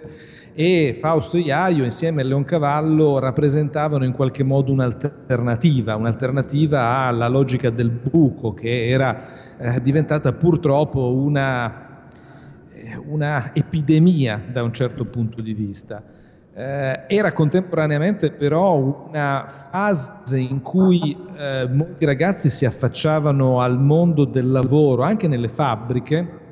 e 0.54 0.96
Fausto 1.00 1.38
Iaio 1.38 1.84
insieme 1.84 2.22
a 2.22 2.26
Leoncavallo 2.26 3.18
rappresentavano 3.18 4.06
in 4.06 4.12
qualche 4.12 4.44
modo 4.44 4.72
un'alternativa, 4.72 5.96
un'alternativa 5.96 7.08
alla 7.08 7.28
logica 7.28 7.72
del 7.72 7.90
buco 7.90 8.54
che 8.54 8.90
era 8.90 9.58
eh, 9.58 9.82
diventata 9.82 10.34
purtroppo 10.34 11.16
una, 11.16 12.10
eh, 12.72 12.96
una 13.08 13.56
epidemia 13.56 14.40
da 14.52 14.62
un 14.62 14.72
certo 14.72 15.06
punto 15.06 15.42
di 15.42 15.56
vista. 15.56 16.15
Eh, 16.58 17.04
era 17.08 17.34
contemporaneamente 17.34 18.32
però 18.32 18.78
una 18.78 19.46
fase 19.46 20.40
in 20.40 20.62
cui 20.62 21.14
eh, 21.38 21.68
molti 21.70 22.06
ragazzi 22.06 22.50
si 22.50 22.66
affacciavano 22.66 23.60
al 23.60 23.78
mondo 23.78 24.24
del 24.24 24.50
lavoro, 24.50 25.02
anche 25.02 25.28
nelle 25.28 25.50
fabbriche, 25.50 26.44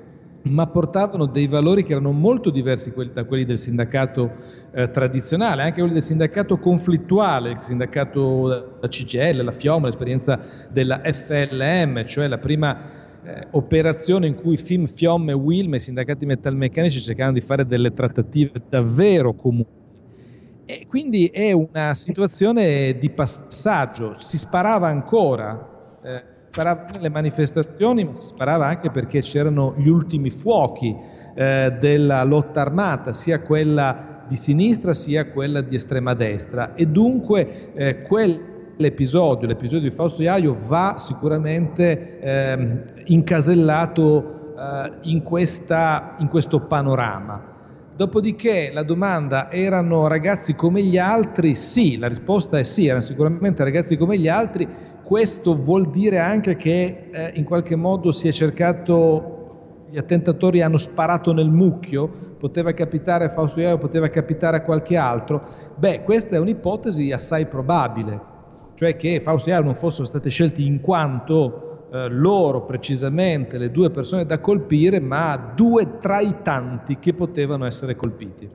ma 0.41 0.67
portavano 0.67 1.25
dei 1.25 1.47
valori 1.47 1.85
che 1.85 1.93
erano 1.93 2.11
molto 2.11 2.49
diversi 2.49 2.91
da 3.13 3.23
quelli 3.23 3.45
del 3.45 3.57
sindacato 3.57 4.29
eh, 4.73 4.89
tradizionale, 4.89 5.61
anche 5.61 5.79
quelli 5.79 5.93
del 5.93 6.01
sindacato 6.01 6.57
conflittuale, 6.59 7.51
il 7.51 7.61
sindacato 7.61 8.75
da 8.81 8.87
CGL, 8.89 9.41
la 9.41 9.53
FIOM, 9.53 9.85
l'esperienza 9.85 10.37
della 10.69 10.99
FLM, 11.01 12.03
cioè 12.03 12.27
la 12.27 12.39
prima 12.39 12.77
eh, 13.23 13.47
operazione 13.51 14.27
in 14.27 14.35
cui 14.35 14.57
FIM, 14.57 14.85
FIOM 14.85 15.29
e 15.29 15.33
WILM, 15.33 15.75
i 15.75 15.79
sindacati 15.79 16.25
metalmeccanici, 16.25 16.99
cercavano 16.99 17.35
di 17.35 17.41
fare 17.41 17.65
delle 17.65 17.93
trattative 17.93 18.61
davvero 18.67 19.33
comuni 19.33 19.81
e 20.65 20.85
quindi 20.87 21.27
è 21.27 21.51
una 21.51 21.93
situazione 21.93 22.97
di 22.97 23.09
passaggio, 23.09 24.13
si 24.15 24.37
sparava 24.37 24.87
ancora, 24.87 25.99
eh, 26.01 26.23
sparava 26.49 26.85
nelle 26.93 27.09
manifestazioni, 27.09 28.05
ma 28.05 28.13
si 28.13 28.27
sparava 28.27 28.67
anche 28.67 28.89
perché 28.89 29.19
c'erano 29.19 29.73
gli 29.77 29.89
ultimi 29.89 30.29
fuochi 30.29 30.95
eh, 31.35 31.75
della 31.79 32.23
lotta 32.23 32.61
armata, 32.61 33.11
sia 33.11 33.41
quella 33.41 34.11
di 34.27 34.35
sinistra 34.35 34.93
sia 34.93 35.27
quella 35.27 35.61
di 35.61 35.75
estrema 35.75 36.13
destra 36.13 36.73
e 36.75 36.87
dunque 36.87 37.73
eh, 37.73 38.01
quell'episodio, 38.01 39.47
l'episodio 39.47 39.89
di 39.89 39.95
Fausto 39.95 40.21
Iaio 40.21 40.55
va 40.59 40.95
sicuramente 40.97 42.19
ehm, 42.19 42.83
incasellato 43.05 44.55
eh, 44.57 44.91
in, 45.03 45.23
questa, 45.23 46.15
in 46.19 46.29
questo 46.29 46.61
panorama. 46.61 47.51
Dopodiché 47.95 48.71
la 48.73 48.81
domanda 48.81 49.51
erano 49.51 50.07
ragazzi 50.07 50.55
come 50.55 50.81
gli 50.81 50.97
altri? 50.97 51.53
Sì, 51.53 51.97
la 51.97 52.07
risposta 52.07 52.57
è 52.57 52.63
sì, 52.63 52.87
erano 52.87 53.01
sicuramente 53.01 53.63
ragazzi 53.63 53.97
come 53.97 54.17
gli 54.17 54.27
altri. 54.27 54.67
Questo 55.03 55.55
vuol 55.61 55.91
dire 55.91 56.17
anche 56.17 56.55
che 56.55 57.09
eh, 57.11 57.31
in 57.35 57.43
qualche 57.43 57.75
modo 57.75 58.11
si 58.11 58.27
è 58.27 58.31
cercato, 58.31 59.85
gli 59.91 59.97
attentatori 59.99 60.63
hanno 60.63 60.77
sparato 60.77 61.33
nel 61.33 61.51
mucchio, 61.51 62.09
poteva 62.39 62.71
capitare 62.71 63.25
a 63.25 63.29
Fausto 63.29 63.59
Iaio, 63.59 63.77
poteva 63.77 64.07
capitare 64.07 64.57
a 64.57 64.61
qualche 64.61 64.97
altro. 64.97 65.43
Beh, 65.75 66.01
questa 66.01 66.35
è 66.35 66.39
un'ipotesi 66.39 67.11
assai 67.11 67.45
probabile, 67.45 68.19
cioè 68.73 68.95
che 68.95 69.19
Fausto 69.19 69.49
Iaio 69.49 69.65
non 69.65 69.75
fossero 69.75 70.07
stati 70.07 70.31
scelti 70.31 70.65
in 70.65 70.81
quanto 70.81 71.72
eh, 71.93 72.09
loro 72.09 72.63
precisamente, 72.63 73.59
le 73.59 73.69
due 73.69 73.91
persone 73.91 74.25
da 74.25 74.39
colpire, 74.39 74.99
ma 74.99 75.53
due 75.55 75.99
tra 75.99 76.19
i 76.21 76.37
tanti 76.41 76.97
che 76.97 77.13
potevano 77.13 77.67
essere 77.67 77.95
colpiti. 77.95 78.49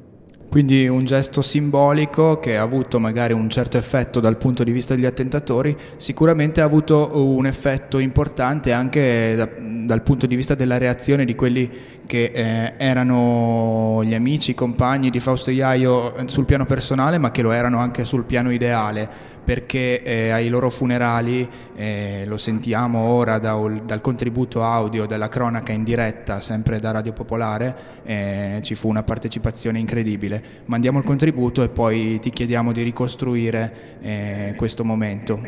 Quindi 0.51 0.89
un 0.89 1.05
gesto 1.05 1.41
simbolico 1.41 2.39
che 2.39 2.57
ha 2.57 2.63
avuto 2.63 2.99
magari 2.99 3.35
un 3.35 3.51
certo 3.51 3.77
effetto 3.77 4.19
dal 4.19 4.39
punto 4.39 4.65
di 4.65 4.73
vista 4.73 4.95
degli 4.95 5.05
attentatori, 5.05 5.77
sicuramente 5.97 6.63
ha 6.63 6.65
avuto 6.65 7.11
un 7.13 7.47
effetto 7.47 7.99
importante 7.99 8.73
anche 8.73 9.35
da, 9.37 9.49
dal 9.85 10.03
punto 10.03 10.27
di 10.27 10.35
vista 10.35 10.55
della 10.55 10.79
reazione 10.79 11.25
di 11.25 11.35
quelli 11.35 11.71
che 12.07 12.33
eh, 12.35 12.73
erano 12.79 14.03
gli 14.03 14.15
amici, 14.15 14.53
i 14.53 14.55
compagni 14.55 15.11
di 15.11 15.21
Fausto 15.21 15.51
Iaio 15.51 16.15
sul 16.27 16.47
piano 16.47 16.65
personale, 16.65 17.19
ma 17.19 17.31
che 17.31 17.43
lo 17.43 17.53
erano 17.53 17.79
anche 17.79 18.05
sul 18.05 18.25
piano 18.25 18.51
ideale 18.51 19.37
perché 19.49 20.03
eh, 20.03 20.29
ai 20.29 20.51
loro 20.51 20.69
funerali, 20.69 21.49
eh, 21.75 22.25
lo 22.27 22.37
sentiamo 22.37 22.99
ora 22.99 23.39
da, 23.39 23.57
dal 23.83 24.03
contributo 24.03 24.63
audio 24.63 25.07
della 25.07 25.29
cronaca 25.29 25.73
in 25.73 25.85
diretta, 25.85 26.43
sempre 26.43 26.79
da 26.81 26.91
Radio 26.91 27.15
Popolare, 27.15 28.03
eh, 28.05 28.61
ci 28.63 28.75
fu 28.75 28.89
una 28.91 29.03
partecipazione 29.05 29.79
incredibile. 29.79 30.43
Mandiamo 30.67 30.99
il 30.99 31.05
contributo 31.07 31.63
e 31.63 31.71
poi 31.71 32.19
ti 32.19 32.29
chiediamo 32.29 32.73
di 32.73 32.83
ricostruire 32.83 33.97
eh, 34.03 34.55
questo 34.55 34.85
momento. 34.85 35.41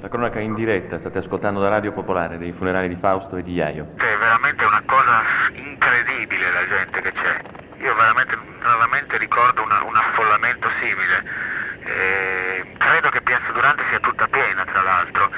La 0.00 0.08
cronaca 0.08 0.40
in 0.40 0.54
diretta, 0.54 0.98
state 0.98 1.18
ascoltando 1.18 1.60
da 1.60 1.68
Radio 1.68 1.92
Popolare 1.92 2.38
dei 2.38 2.50
funerali 2.50 2.88
di 2.88 2.96
Fausto 2.96 3.36
e 3.36 3.44
di 3.44 3.52
Iaio. 3.52 3.90
È 3.94 4.18
veramente 4.18 4.64
una 4.64 4.82
cosa 4.84 5.22
incredibile 5.54 6.50
la 6.50 6.66
gente 6.66 7.00
che 7.02 7.12
c'è. 7.12 7.84
Io 7.84 7.94
veramente 7.94 8.36
raramente 8.58 9.16
ricordo 9.16 9.62
una, 9.62 9.80
un 9.84 9.94
affollamento 9.94 10.68
simile 10.80 11.60
eh, 11.84 12.66
credo 12.78 13.08
che 13.10 13.22
Piazza 13.22 13.52
Durante 13.52 13.84
sia 13.88 14.00
tutta 14.00 14.28
piena 14.28 14.64
tra 14.64 14.82
l'altro 14.82 15.30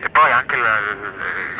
e 0.00 0.08
poi 0.10 0.30
anche 0.30 0.56
la, 0.56 0.78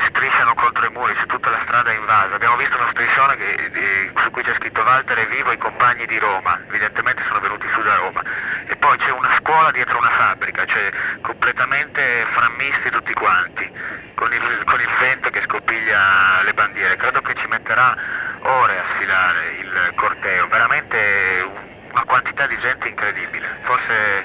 strisciano 0.08 0.54
contro 0.54 0.86
i 0.86 0.90
muri, 0.90 1.14
c'è 1.14 1.26
tutta 1.26 1.50
la 1.50 1.60
strada 1.62 1.92
invasa. 1.92 2.34
Abbiamo 2.34 2.56
visto 2.56 2.76
una 2.76 2.90
striscione 2.90 3.36
che, 3.36 3.70
di, 3.70 4.12
su 4.20 4.30
cui 4.30 4.42
c'è 4.42 4.54
scritto 4.54 4.82
Walter 4.82 5.16
è 5.18 5.28
vivo, 5.28 5.52
i 5.52 5.58
compagni 5.58 6.06
di 6.06 6.18
Roma, 6.18 6.60
evidentemente 6.66 7.22
sono 7.28 7.38
venuti 7.38 7.68
su 7.68 7.80
da 7.82 7.94
Roma. 7.94 8.22
E 8.66 8.74
poi 8.76 8.96
c'è 8.98 9.10
una 9.10 9.30
scuola 9.38 9.70
dietro 9.70 9.98
una 9.98 10.10
fabbrica, 10.10 10.66
cioè 10.66 10.90
completamente 11.20 12.26
frammisti 12.32 12.90
tutti 12.90 13.12
quanti, 13.12 13.70
con 14.14 14.32
il, 14.32 14.62
con 14.64 14.80
il 14.80 14.90
vento 14.98 15.30
che 15.30 15.40
scopiglia 15.42 16.42
le 16.42 16.52
bandiere. 16.52 16.96
Credo 16.96 17.20
che 17.20 17.34
ci 17.34 17.46
metterà 17.46 17.96
ore 18.40 18.78
a 18.78 18.84
sfilare 18.94 19.56
il 19.60 19.92
corteo, 19.94 20.48
veramente 20.48 21.66
una 21.98 22.04
quantità 22.06 22.46
di 22.46 22.56
gente 22.58 22.88
incredibile, 22.88 23.48
forse 23.62 24.24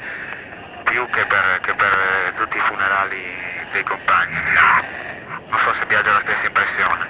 più 0.83 1.07
che 1.09 1.25
per, 1.25 1.59
che 1.61 1.73
per 1.73 2.33
tutti 2.37 2.57
i 2.57 2.61
funerali 2.61 3.23
dei 3.71 3.83
compagni. 3.83 4.37
Non 5.49 5.59
so 5.59 5.73
se 5.73 5.85
Biagio 5.87 6.09
ha 6.09 6.13
la 6.13 6.19
stessa 6.19 6.45
impressione. 6.45 7.07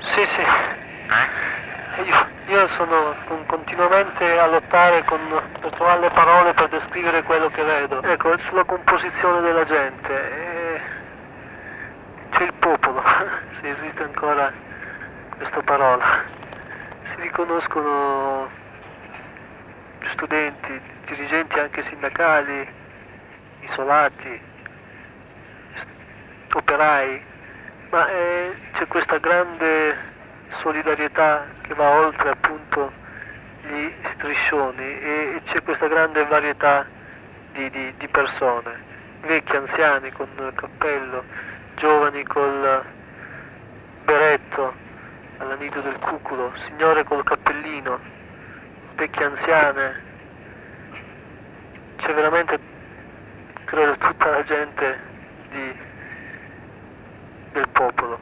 Sì, 0.00 0.24
sì. 0.26 0.40
Eh? 0.40 2.02
Io, 2.02 2.26
io 2.46 2.66
sono 2.68 3.14
con- 3.26 3.46
continuamente 3.46 4.38
a 4.38 4.46
lottare 4.46 5.04
con, 5.04 5.20
per 5.60 5.70
trovare 5.70 6.00
le 6.00 6.10
parole 6.10 6.54
per 6.54 6.68
descrivere 6.68 7.22
quello 7.22 7.48
che 7.48 7.62
vedo. 7.62 8.02
Ecco, 8.02 8.36
sulla 8.38 8.64
composizione 8.64 9.40
della 9.42 9.64
gente. 9.64 10.12
eh, 10.12 10.80
c'è 12.30 12.42
il 12.42 12.52
popolo, 12.54 13.02
se 13.60 13.70
esiste 13.70 14.02
ancora 14.02 14.52
questa 15.36 15.62
parola. 15.62 16.24
Si 17.04 17.20
riconoscono 17.20 18.66
studenti, 20.06 20.80
dirigenti 21.06 21.58
anche 21.58 21.82
sindacali, 21.82 22.66
isolati, 23.60 24.40
operai, 26.52 27.22
ma 27.90 28.08
eh, 28.08 28.54
c'è 28.72 28.86
questa 28.86 29.18
grande 29.18 29.96
solidarietà 30.48 31.46
che 31.62 31.74
va 31.74 31.90
oltre 31.90 32.30
appunto 32.30 32.92
gli 33.62 33.92
striscioni 34.02 34.82
e, 35.00 35.40
c'è 35.44 35.62
questa 35.62 35.86
grande 35.88 36.24
varietà 36.24 36.86
di, 37.52 37.68
di- 37.70 37.94
di 37.96 38.08
persone, 38.08 38.82
vecchi, 39.22 39.56
anziani 39.56 40.10
con 40.12 40.28
il 40.38 40.52
cappello, 40.54 41.24
giovani 41.76 42.22
col 42.24 42.84
beretto 44.04 44.74
all'anito 45.38 45.80
del 45.80 45.98
cuculo, 45.98 46.52
signore 46.66 47.04
col 47.04 47.24
cappellino, 47.24 47.98
vecchie 48.98 49.24
anziane, 49.26 49.94
c'è 51.98 52.12
veramente, 52.12 52.58
credo, 53.64 53.96
tutta 53.96 54.30
la 54.30 54.42
gente 54.42 54.98
di- 55.52 55.76
del 57.52 57.68
popolo. 57.70 58.18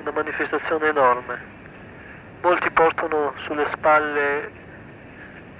Una 0.00 0.10
manifestazione 0.10 0.88
enorme. 0.88 1.56
Molti 2.42 2.70
portano 2.70 3.32
sulle 3.36 3.64
spalle 3.64 4.50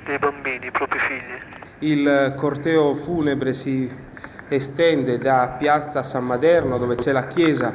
dei 0.04 0.18
bambini, 0.18 0.66
i 0.66 0.70
propri 0.70 0.98
figli. 0.98 1.42
Il 1.78 2.34
corteo 2.36 2.94
funebre 2.94 3.54
si 3.54 3.90
estende 4.48 5.16
da 5.16 5.56
piazza 5.58 6.02
San 6.02 6.24
Maderno, 6.26 6.76
dove 6.76 6.94
c'è 6.94 7.12
la 7.12 7.26
chiesa 7.26 7.72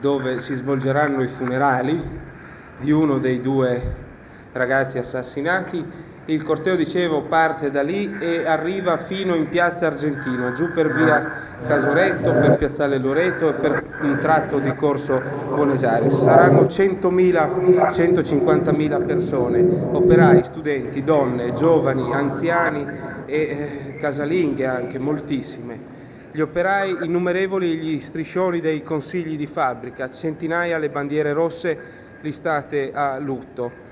dove 0.00 0.40
si 0.40 0.54
svolgeranno 0.54 1.22
i 1.22 1.28
funerali 1.28 2.34
di 2.78 2.90
uno 2.90 3.18
dei 3.18 3.40
due 3.40 4.04
ragazzi 4.52 4.98
assassinati. 4.98 6.14
Il 6.28 6.42
corteo, 6.42 6.74
dicevo, 6.74 7.22
parte 7.22 7.70
da 7.70 7.82
lì 7.82 8.16
e 8.18 8.44
arriva 8.46 8.96
fino 8.96 9.36
in 9.36 9.48
piazza 9.48 9.86
Argentina, 9.86 10.52
giù 10.52 10.72
per 10.72 10.92
via 10.92 11.30
Casoretto, 11.64 12.32
per 12.32 12.56
piazzale 12.56 12.98
Loreto 12.98 13.48
e 13.50 13.52
per 13.54 13.84
un 14.00 14.18
tratto 14.20 14.58
di 14.58 14.74
corso 14.74 15.22
Buonesare. 15.46 16.10
Saranno 16.10 16.62
100.000, 16.62 17.90
150.000 17.92 19.06
persone, 19.06 19.60
operai, 19.92 20.42
studenti, 20.42 21.04
donne, 21.04 21.52
giovani, 21.52 22.12
anziani 22.12 22.84
e 23.24 23.36
eh, 23.36 23.96
casalinghe 24.00 24.66
anche, 24.66 24.98
moltissime. 24.98 25.94
Gli 26.32 26.40
operai 26.40 26.96
innumerevoli, 27.02 27.76
gli 27.76 28.00
striscioni 28.00 28.60
dei 28.60 28.82
consigli 28.82 29.36
di 29.36 29.46
fabbrica, 29.46 30.10
centinaia 30.10 30.76
le 30.78 30.90
bandiere 30.90 31.32
rosse 31.32 32.04
listate 32.26 32.90
a 32.92 33.18
lutto. 33.18 33.84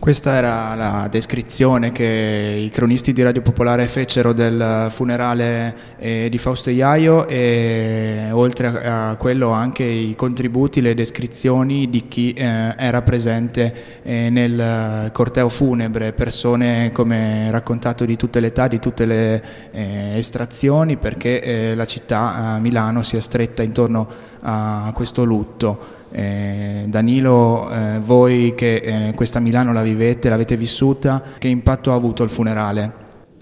Questa 0.00 0.36
era 0.36 0.74
la 0.74 1.08
descrizione 1.10 1.90
che 1.90 2.62
i 2.64 2.70
cronisti 2.70 3.12
di 3.12 3.22
Radio 3.22 3.42
Popolare 3.42 3.86
fecero 3.88 4.32
del 4.32 4.88
funerale 4.90 5.76
eh, 5.98 6.28
di 6.30 6.38
Fausto 6.38 6.70
Iaio 6.70 7.26
e 7.26 8.28
oltre 8.32 8.68
a, 8.68 9.10
a 9.10 9.16
quello 9.16 9.50
anche 9.50 9.82
i 9.82 10.14
contributi, 10.16 10.80
le 10.80 10.94
descrizioni 10.94 11.90
di 11.90 12.06
chi 12.08 12.32
eh, 12.32 12.74
era 12.76 13.02
presente 13.02 14.00
eh, 14.02 14.30
nel 14.30 15.10
corteo 15.12 15.48
funebre, 15.48 16.12
persone 16.12 16.90
come 16.92 17.50
raccontato 17.50 18.04
di 18.04 18.16
tutte 18.16 18.40
le 18.40 18.46
età, 18.48 18.68
di 18.68 18.78
tutte 18.78 19.04
le 19.04 19.42
eh, 19.72 20.16
estrazioni 20.16 20.96
perché 20.96 21.40
eh, 21.42 21.74
la 21.74 21.86
città 21.86 22.58
Milano 22.60 23.02
si 23.02 23.16
è 23.16 23.20
stretta 23.20 23.62
intorno 23.62 24.08
a 24.40 24.90
questo 24.94 25.24
lutto. 25.24 25.97
Eh, 26.10 26.84
Danilo, 26.86 27.70
eh, 27.70 27.98
voi 28.00 28.54
che 28.56 28.76
eh, 28.76 29.12
questa 29.14 29.40
Milano 29.40 29.72
la 29.72 29.82
vivete, 29.82 30.28
l'avete 30.28 30.56
vissuta, 30.56 31.22
che 31.38 31.48
impatto 31.48 31.92
ha 31.92 31.94
avuto 31.94 32.22
il 32.22 32.30
funerale? 32.30 32.92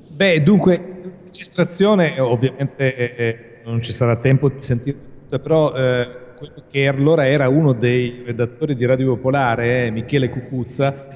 Beh, 0.09 0.43
dunque, 0.43 0.97
registrazione 1.25 2.19
ovviamente 2.19 2.95
eh, 2.95 3.15
eh, 3.17 3.39
non 3.65 3.81
ci 3.81 3.93
sarà 3.93 4.17
tempo 4.17 4.49
di 4.49 4.61
sentire 4.61 4.99
tutte, 4.99 5.39
però 5.39 5.75
eh, 5.75 6.09
quello 6.37 6.55
che 6.71 6.87
allora 6.87 7.27
era 7.27 7.49
uno 7.49 7.73
dei 7.73 8.23
redattori 8.25 8.75
di 8.75 8.85
Radio 8.85 9.15
Popolare, 9.15 9.91
Michele 9.91 10.29
Cucuzza, 10.29 11.07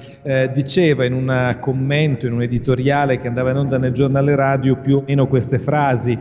diceva 0.51 1.05
in 1.05 1.13
un 1.13 1.57
commento, 1.59 2.25
in 2.25 2.33
un 2.33 2.41
editoriale 2.41 3.19
che 3.19 3.27
andava 3.27 3.51
in 3.51 3.57
onda 3.57 3.77
nel 3.77 3.91
giornale 3.91 4.35
radio 4.35 4.77
più 4.77 4.97
o 4.97 5.03
meno 5.05 5.27
queste 5.27 5.59
frasi. 5.59 6.17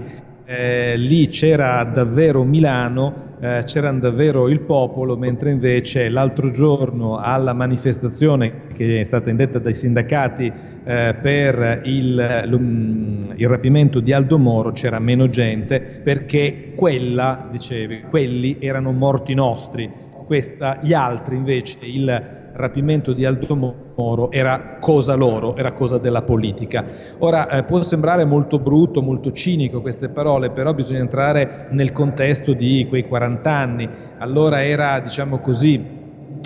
Eh, 0.52 0.96
lì 0.96 1.28
c'era 1.28 1.84
davvero 1.84 2.42
Milano, 2.42 3.36
eh, 3.38 3.62
c'era 3.66 3.88
davvero 3.92 4.48
il 4.48 4.58
popolo, 4.58 5.16
mentre 5.16 5.52
invece 5.52 6.08
l'altro 6.08 6.50
giorno 6.50 7.18
alla 7.18 7.52
manifestazione 7.52 8.62
che 8.74 8.98
è 8.98 9.04
stata 9.04 9.30
indetta 9.30 9.60
dai 9.60 9.74
sindacati 9.74 10.52
eh, 10.82 11.14
per 11.22 11.82
il, 11.84 13.32
il 13.36 13.48
rapimento 13.48 14.00
di 14.00 14.12
Aldo 14.12 14.38
Moro 14.38 14.72
c'era 14.72 14.98
meno 14.98 15.28
gente 15.28 16.00
perché 16.02 16.72
quella, 16.74 17.46
dicevi, 17.48 18.06
quelli 18.10 18.56
erano 18.58 18.90
morti 18.90 19.34
nostri, 19.34 19.88
questa, 20.26 20.80
gli 20.82 20.92
altri 20.92 21.36
invece 21.36 21.78
il 21.82 22.50
rapimento 22.54 23.12
di 23.12 23.24
Aldo 23.24 23.54
Moro 23.54 23.89
era 24.30 24.76
cosa 24.80 25.14
loro, 25.14 25.56
era 25.56 25.72
cosa 25.72 25.98
della 25.98 26.22
politica. 26.22 26.84
Ora 27.18 27.48
eh, 27.48 27.62
può 27.64 27.82
sembrare 27.82 28.24
molto 28.24 28.58
brutto, 28.58 29.02
molto 29.02 29.32
cinico 29.32 29.80
queste 29.80 30.08
parole, 30.08 30.50
però 30.50 30.72
bisogna 30.72 31.00
entrare 31.00 31.66
nel 31.70 31.92
contesto 31.92 32.52
di 32.52 32.86
quei 32.88 33.06
40 33.06 33.50
anni. 33.50 33.88
Allora 34.18 34.64
era, 34.64 35.00
diciamo 35.00 35.38
così, 35.38 35.99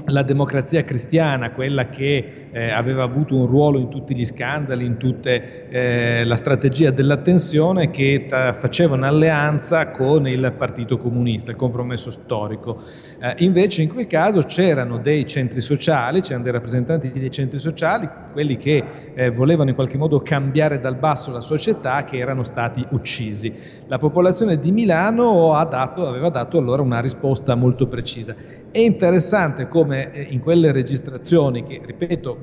la 0.06 0.22
democrazia 0.22 0.84
cristiana, 0.84 1.52
quella 1.52 1.88
che 1.88 2.48
eh, 2.50 2.70
aveva 2.70 3.02
avuto 3.02 3.34
un 3.34 3.46
ruolo 3.46 3.78
in 3.78 3.88
tutti 3.88 4.14
gli 4.14 4.24
scandali, 4.24 4.84
in 4.84 4.96
tutta 4.96 5.30
eh, 5.30 6.24
la 6.24 6.36
strategia 6.36 6.90
della 6.90 7.16
tensione, 7.16 7.90
che 7.90 8.26
ta- 8.28 8.52
faceva 8.52 8.94
un'alleanza 8.94 9.90
con 9.90 10.28
il 10.28 10.54
Partito 10.56 10.98
Comunista, 10.98 11.50
il 11.50 11.56
compromesso 11.56 12.10
storico. 12.10 12.80
Eh, 13.18 13.34
invece 13.38 13.82
in 13.82 13.92
quel 13.92 14.06
caso 14.06 14.42
c'erano 14.42 14.98
dei 14.98 15.26
centri 15.26 15.60
sociali, 15.60 16.20
c'erano 16.20 16.44
dei 16.44 16.52
rappresentanti 16.52 17.10
dei 17.10 17.30
centri 17.30 17.58
sociali, 17.58 18.08
quelli 18.32 18.56
che 18.56 18.84
eh, 19.14 19.30
volevano 19.30 19.70
in 19.70 19.74
qualche 19.74 19.96
modo 19.96 20.20
cambiare 20.20 20.80
dal 20.80 20.96
basso 20.96 21.32
la 21.32 21.40
società, 21.40 22.04
che 22.04 22.18
erano 22.18 22.44
stati 22.44 22.86
uccisi. 22.90 23.52
La 23.86 23.98
popolazione 23.98 24.58
di 24.58 24.70
Milano 24.70 25.52
dato, 25.68 26.06
aveva 26.06 26.28
dato 26.28 26.58
allora 26.58 26.82
una 26.82 27.00
risposta 27.00 27.54
molto 27.54 27.86
precisa. 27.86 28.34
È 28.70 28.78
interessante 28.78 29.68
come 29.68 29.93
eh, 29.94 30.26
in 30.30 30.40
quelle 30.40 30.72
registrazioni, 30.72 31.62
che 31.64 31.80
ripeto, 31.84 32.36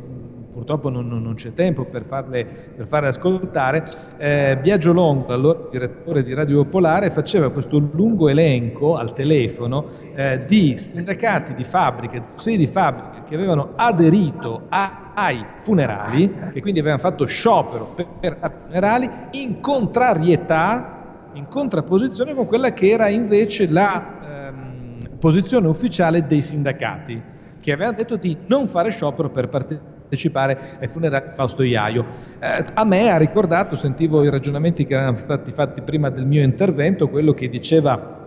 purtroppo 0.51 0.89
non, 0.89 1.07
non- 1.07 1.33
c'è 1.35 1.53
tempo 1.53 1.85
per 1.85 2.03
farle, 2.05 2.45
per 2.75 2.85
farle 2.87 3.07
ascoltare, 3.07 3.83
eh, 4.17 4.57
Biagio 4.61 4.91
Longo, 4.91 5.33
allora 5.33 5.67
direttore 5.71 6.23
di 6.23 6.33
Radio 6.33 6.63
Popolare, 6.63 7.09
faceva 7.09 7.49
questo 7.51 7.77
lungo 7.79 8.27
elenco 8.29 8.95
al 8.97 9.13
telefono 9.13 9.85
eh, 10.13 10.43
di 10.45 10.77
sindacati 10.77 11.53
di 11.53 11.63
fabbriche, 11.63 12.23
sì 12.35 12.57
di 12.57 12.67
fabbriche 12.67 13.23
che 13.27 13.35
avevano 13.35 13.71
aderito 13.75 14.63
a- 14.69 15.11
ai 15.13 15.43
funerali, 15.59 16.33
che 16.51 16.61
quindi 16.61 16.79
avevano 16.79 17.01
fatto 17.01 17.25
sciopero 17.25 17.93
per, 17.95 18.07
per 18.19 18.51
funerali, 18.65 19.09
in 19.31 19.61
contrarietà, 19.61 21.29
in 21.33 21.47
contrapposizione 21.47 22.33
con 22.33 22.45
quella 22.45 22.71
che 22.73 22.89
era 22.89 23.07
invece 23.07 23.67
la 23.69 24.49
ehm, 24.49 24.97
posizione 25.19 25.67
ufficiale 25.67 26.25
dei 26.27 26.41
sindacati, 26.41 27.21
che 27.61 27.71
avevano 27.71 27.95
detto 27.95 28.17
di 28.17 28.35
non 28.47 28.67
fare 28.67 28.89
sciopero 28.89 29.29
per 29.29 29.47
partecipare 29.47 30.77
ai 30.81 30.87
funerali 30.89 31.27
di 31.29 31.33
Fausto 31.33 31.63
Iaio. 31.63 32.05
Eh, 32.39 32.65
a 32.73 32.83
me 32.83 33.09
ha 33.09 33.17
ricordato, 33.17 33.75
sentivo 33.75 34.23
i 34.23 34.29
ragionamenti 34.29 34.85
che 34.85 34.95
erano 34.95 35.19
stati 35.19 35.51
fatti 35.53 35.81
prima 35.81 36.09
del 36.09 36.25
mio 36.25 36.43
intervento, 36.43 37.07
quello 37.07 37.33
che 37.33 37.47
diceva 37.47 38.17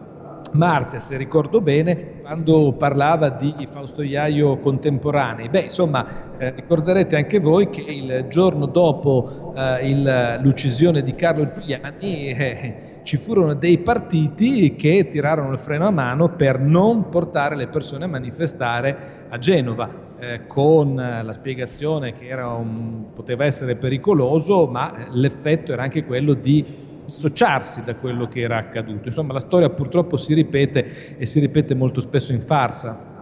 Marzia, 0.52 1.00
se 1.00 1.16
ricordo 1.16 1.60
bene, 1.60 2.20
quando 2.22 2.74
parlava 2.74 3.28
di 3.28 3.52
Fausto 3.68 4.02
Iaio 4.02 4.58
contemporanei. 4.58 5.48
Beh, 5.48 5.62
insomma, 5.62 6.36
eh, 6.38 6.52
ricorderete 6.54 7.16
anche 7.16 7.40
voi 7.40 7.70
che 7.70 7.80
il 7.80 8.26
giorno 8.28 8.66
dopo 8.66 9.52
eh, 9.56 9.86
il- 9.86 10.38
l'uccisione 10.42 11.02
di 11.02 11.14
Carlo 11.16 11.48
Giuliani, 11.48 12.28
eh, 12.28 12.74
ci 13.02 13.16
furono 13.16 13.54
dei 13.54 13.78
partiti 13.78 14.76
che 14.76 15.08
tirarono 15.08 15.52
il 15.52 15.58
freno 15.58 15.86
a 15.86 15.90
mano 15.90 16.30
per 16.30 16.58
non 16.60 17.08
portare 17.08 17.56
le 17.56 17.66
persone 17.66 18.04
a 18.04 18.08
manifestare 18.08 19.23
a 19.34 19.38
Genova, 19.38 19.90
eh, 20.20 20.46
con 20.46 20.94
la 20.94 21.32
spiegazione 21.32 22.14
che 22.14 22.32
un, 22.32 23.06
poteva 23.12 23.44
essere 23.44 23.74
pericoloso, 23.74 24.68
ma 24.68 25.08
l'effetto 25.10 25.72
era 25.72 25.82
anche 25.82 26.04
quello 26.04 26.34
di 26.34 26.64
dissociarsi 27.04 27.82
da 27.82 27.96
quello 27.96 28.28
che 28.28 28.40
era 28.40 28.58
accaduto. 28.58 29.08
Insomma, 29.08 29.32
la 29.32 29.40
storia 29.40 29.68
purtroppo 29.70 30.16
si 30.16 30.34
ripete 30.34 31.18
e 31.18 31.26
si 31.26 31.40
ripete 31.40 31.74
molto 31.74 31.98
spesso 31.98 32.32
in 32.32 32.42
farsa. 32.42 33.12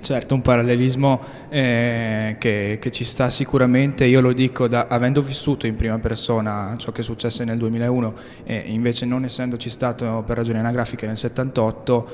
Certo, 0.00 0.34
un 0.34 0.40
parallelismo 0.40 1.20
eh, 1.50 2.36
che, 2.38 2.78
che, 2.80 2.90
ci 2.90 3.04
sta 3.04 3.28
sicuramente, 3.28 4.06
io 4.06 4.22
lo 4.22 4.32
dico 4.32 4.66
da, 4.66 4.86
avendo 4.88 5.20
vissuto 5.20 5.66
in 5.66 5.76
prima 5.76 5.98
persona 5.98 6.74
ciò 6.78 6.90
che 6.90 7.02
successe 7.02 7.44
nel 7.44 7.58
2001 7.58 8.14
e 8.44 8.62
invece 8.68 9.04
non 9.04 9.24
essendoci 9.24 9.68
stato 9.68 10.22
per 10.24 10.38
ragioni 10.38 10.58
anagrafiche 10.58 11.06
nel 11.06 11.18
78, 11.18 12.08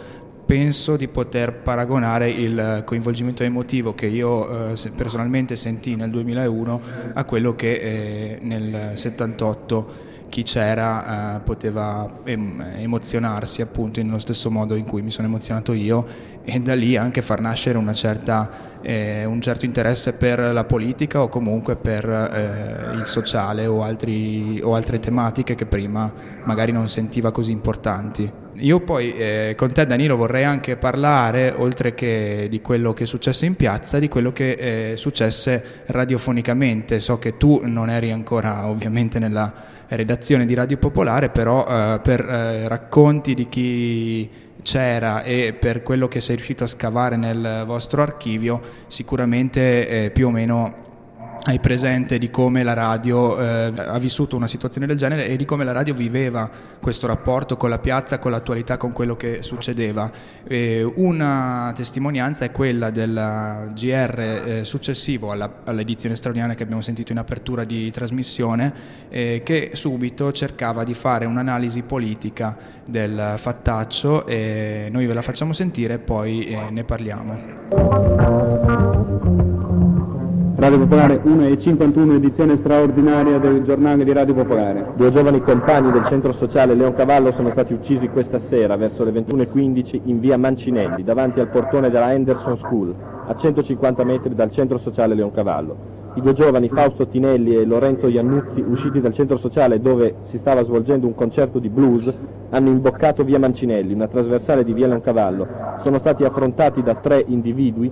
penso 0.50 0.96
di 0.96 1.06
poter 1.06 1.52
paragonare 1.52 2.28
il 2.28 2.82
coinvolgimento 2.84 3.44
emotivo 3.44 3.94
che 3.94 4.06
io 4.06 4.72
eh, 4.72 4.90
personalmente 4.96 5.54
sentii 5.54 5.94
nel 5.94 6.10
2001 6.10 6.80
a 7.14 7.24
quello 7.24 7.54
che 7.54 7.74
eh, 7.74 8.38
nel 8.40 8.90
78 8.94 10.08
chi 10.28 10.42
c'era 10.42 11.36
eh, 11.36 11.40
poteva 11.42 12.22
em- 12.24 12.64
emozionarsi 12.78 13.62
appunto 13.62 14.02
nello 14.02 14.18
stesso 14.18 14.50
modo 14.50 14.74
in 14.74 14.86
cui 14.86 15.02
mi 15.02 15.12
sono 15.12 15.28
emozionato 15.28 15.72
io 15.72 16.04
e 16.42 16.58
da 16.58 16.74
lì 16.74 16.96
anche 16.96 17.22
far 17.22 17.40
nascere 17.40 17.78
certa, 17.94 18.50
eh, 18.80 19.24
un 19.26 19.40
certo 19.40 19.66
interesse 19.66 20.14
per 20.14 20.40
la 20.40 20.64
politica 20.64 21.22
o 21.22 21.28
comunque 21.28 21.76
per 21.76 22.08
eh, 22.08 22.96
il 22.96 23.06
sociale 23.06 23.66
o, 23.66 23.82
altri, 23.82 24.60
o, 24.62 24.74
altre 24.74 24.98
tematiche 24.98 25.54
che 25.54 25.66
prima 25.66 26.10
magari 26.44 26.72
non 26.72 26.88
sentiva 26.88 27.30
così 27.30 27.52
importanti. 27.52 28.32
Io 28.60 28.80
poi 28.80 29.16
eh, 29.16 29.54
con 29.56 29.72
te 29.72 29.86
Danilo 29.86 30.16
vorrei 30.16 30.44
anche 30.44 30.76
parlare, 30.76 31.52
oltre 31.56 31.94
che 31.94 32.46
di 32.50 32.60
quello 32.60 32.92
che 32.92 33.06
successe 33.06 33.46
in 33.46 33.56
piazza, 33.56 33.98
di 33.98 34.08
quello 34.08 34.32
che 34.32 34.92
eh, 34.92 34.96
successe 34.96 35.82
radiofonicamente. 35.86 37.00
So 37.00 37.18
che 37.18 37.36
tu 37.36 37.60
non 37.64 37.88
eri 37.88 38.10
ancora 38.10 38.66
ovviamente 38.66 39.18
nella 39.18 39.52
redazione 39.88 40.46
di 40.46 40.54
Radio 40.54 40.76
Popolare, 40.76 41.30
però 41.30 41.66
eh, 41.66 42.00
per 42.02 42.20
eh, 42.20 42.68
racconti 42.68 43.34
di 43.34 43.48
chi 43.48 44.30
c'era 44.62 45.22
e 45.22 45.54
per 45.58 45.82
quello 45.82 46.06
che 46.06 46.20
sei 46.20 46.36
riuscito 46.36 46.64
a 46.64 46.66
scavare 46.66 47.16
nel 47.16 47.64
vostro 47.66 48.02
archivio, 48.02 48.60
sicuramente 48.88 49.88
eh, 49.88 50.10
più 50.10 50.26
o 50.26 50.30
meno 50.30 50.88
hai 51.44 51.58
presente 51.58 52.18
di 52.18 52.30
come 52.30 52.62
la 52.62 52.74
radio 52.74 53.40
eh, 53.40 53.72
ha 53.76 53.98
vissuto 53.98 54.36
una 54.36 54.46
situazione 54.46 54.86
del 54.86 54.98
genere 54.98 55.26
e 55.26 55.36
di 55.36 55.44
come 55.44 55.64
la 55.64 55.72
radio 55.72 55.94
viveva 55.94 56.48
questo 56.80 57.06
rapporto 57.06 57.56
con 57.56 57.70
la 57.70 57.78
piazza, 57.78 58.18
con 58.18 58.30
l'attualità, 58.30 58.76
con 58.76 58.92
quello 58.92 59.16
che 59.16 59.42
succedeva. 59.42 60.10
Eh, 60.46 60.82
una 60.82 61.72
testimonianza 61.74 62.44
è 62.44 62.50
quella 62.50 62.90
del 62.90 63.72
GR 63.74 64.20
eh, 64.20 64.64
successivo 64.64 65.32
alla, 65.32 65.60
all'edizione 65.64 66.16
straordinaria 66.16 66.54
che 66.54 66.62
abbiamo 66.62 66.82
sentito 66.82 67.12
in 67.12 67.18
apertura 67.18 67.64
di 67.64 67.90
trasmissione, 67.90 68.72
eh, 69.08 69.40
che 69.42 69.70
subito 69.72 70.32
cercava 70.32 70.84
di 70.84 70.94
fare 70.94 71.24
un'analisi 71.24 71.82
politica 71.82 72.56
del 72.84 73.34
fattaccio 73.36 74.26
e 74.26 74.88
noi 74.90 75.06
ve 75.06 75.14
la 75.14 75.22
facciamo 75.22 75.52
sentire 75.52 75.94
e 75.94 75.98
poi 75.98 76.46
eh, 76.46 76.70
ne 76.70 76.84
parliamo. 76.84 79.29
Radio 80.60 80.80
Popolare 80.80 81.18
1 81.24 81.46
e 81.46 81.58
51 81.58 82.12
edizione 82.16 82.54
straordinaria 82.54 83.38
del 83.38 83.62
giornale 83.62 84.04
di 84.04 84.12
Radio 84.12 84.34
Popolare. 84.34 84.92
Due 84.94 85.10
giovani 85.10 85.40
compagni 85.40 85.90
del 85.90 86.04
centro 86.04 86.32
sociale 86.32 86.74
Leon 86.74 86.92
Cavallo 86.92 87.32
sono 87.32 87.48
stati 87.48 87.72
uccisi 87.72 88.08
questa 88.08 88.38
sera 88.38 88.76
verso 88.76 89.02
le 89.02 89.10
21.15 89.10 90.00
in 90.04 90.20
via 90.20 90.36
Mancinelli, 90.36 91.02
davanti 91.02 91.40
al 91.40 91.48
portone 91.48 91.88
della 91.88 92.12
Henderson 92.12 92.58
School, 92.58 92.94
a 93.26 93.34
150 93.34 94.04
metri 94.04 94.34
dal 94.34 94.50
centro 94.50 94.76
sociale 94.76 95.14
Leon 95.14 95.30
Cavallo. 95.30 95.76
I 96.16 96.20
due 96.20 96.34
giovani, 96.34 96.68
Fausto 96.68 97.06
Tinelli 97.06 97.54
e 97.54 97.64
Lorenzo 97.64 98.06
Iannuzzi, 98.06 98.60
usciti 98.60 99.00
dal 99.00 99.14
centro 99.14 99.38
sociale 99.38 99.80
dove 99.80 100.16
si 100.24 100.36
stava 100.36 100.62
svolgendo 100.62 101.06
un 101.06 101.14
concerto 101.14 101.58
di 101.58 101.70
blues, 101.70 102.12
hanno 102.50 102.68
imboccato 102.68 103.24
via 103.24 103.38
Mancinelli, 103.38 103.94
una 103.94 104.08
trasversale 104.08 104.62
di 104.62 104.74
via 104.74 104.88
Leoncavallo. 104.88 105.46
Sono 105.80 105.98
stati 105.98 106.22
affrontati 106.22 106.82
da 106.82 106.96
tre 106.96 107.24
individui 107.26 107.90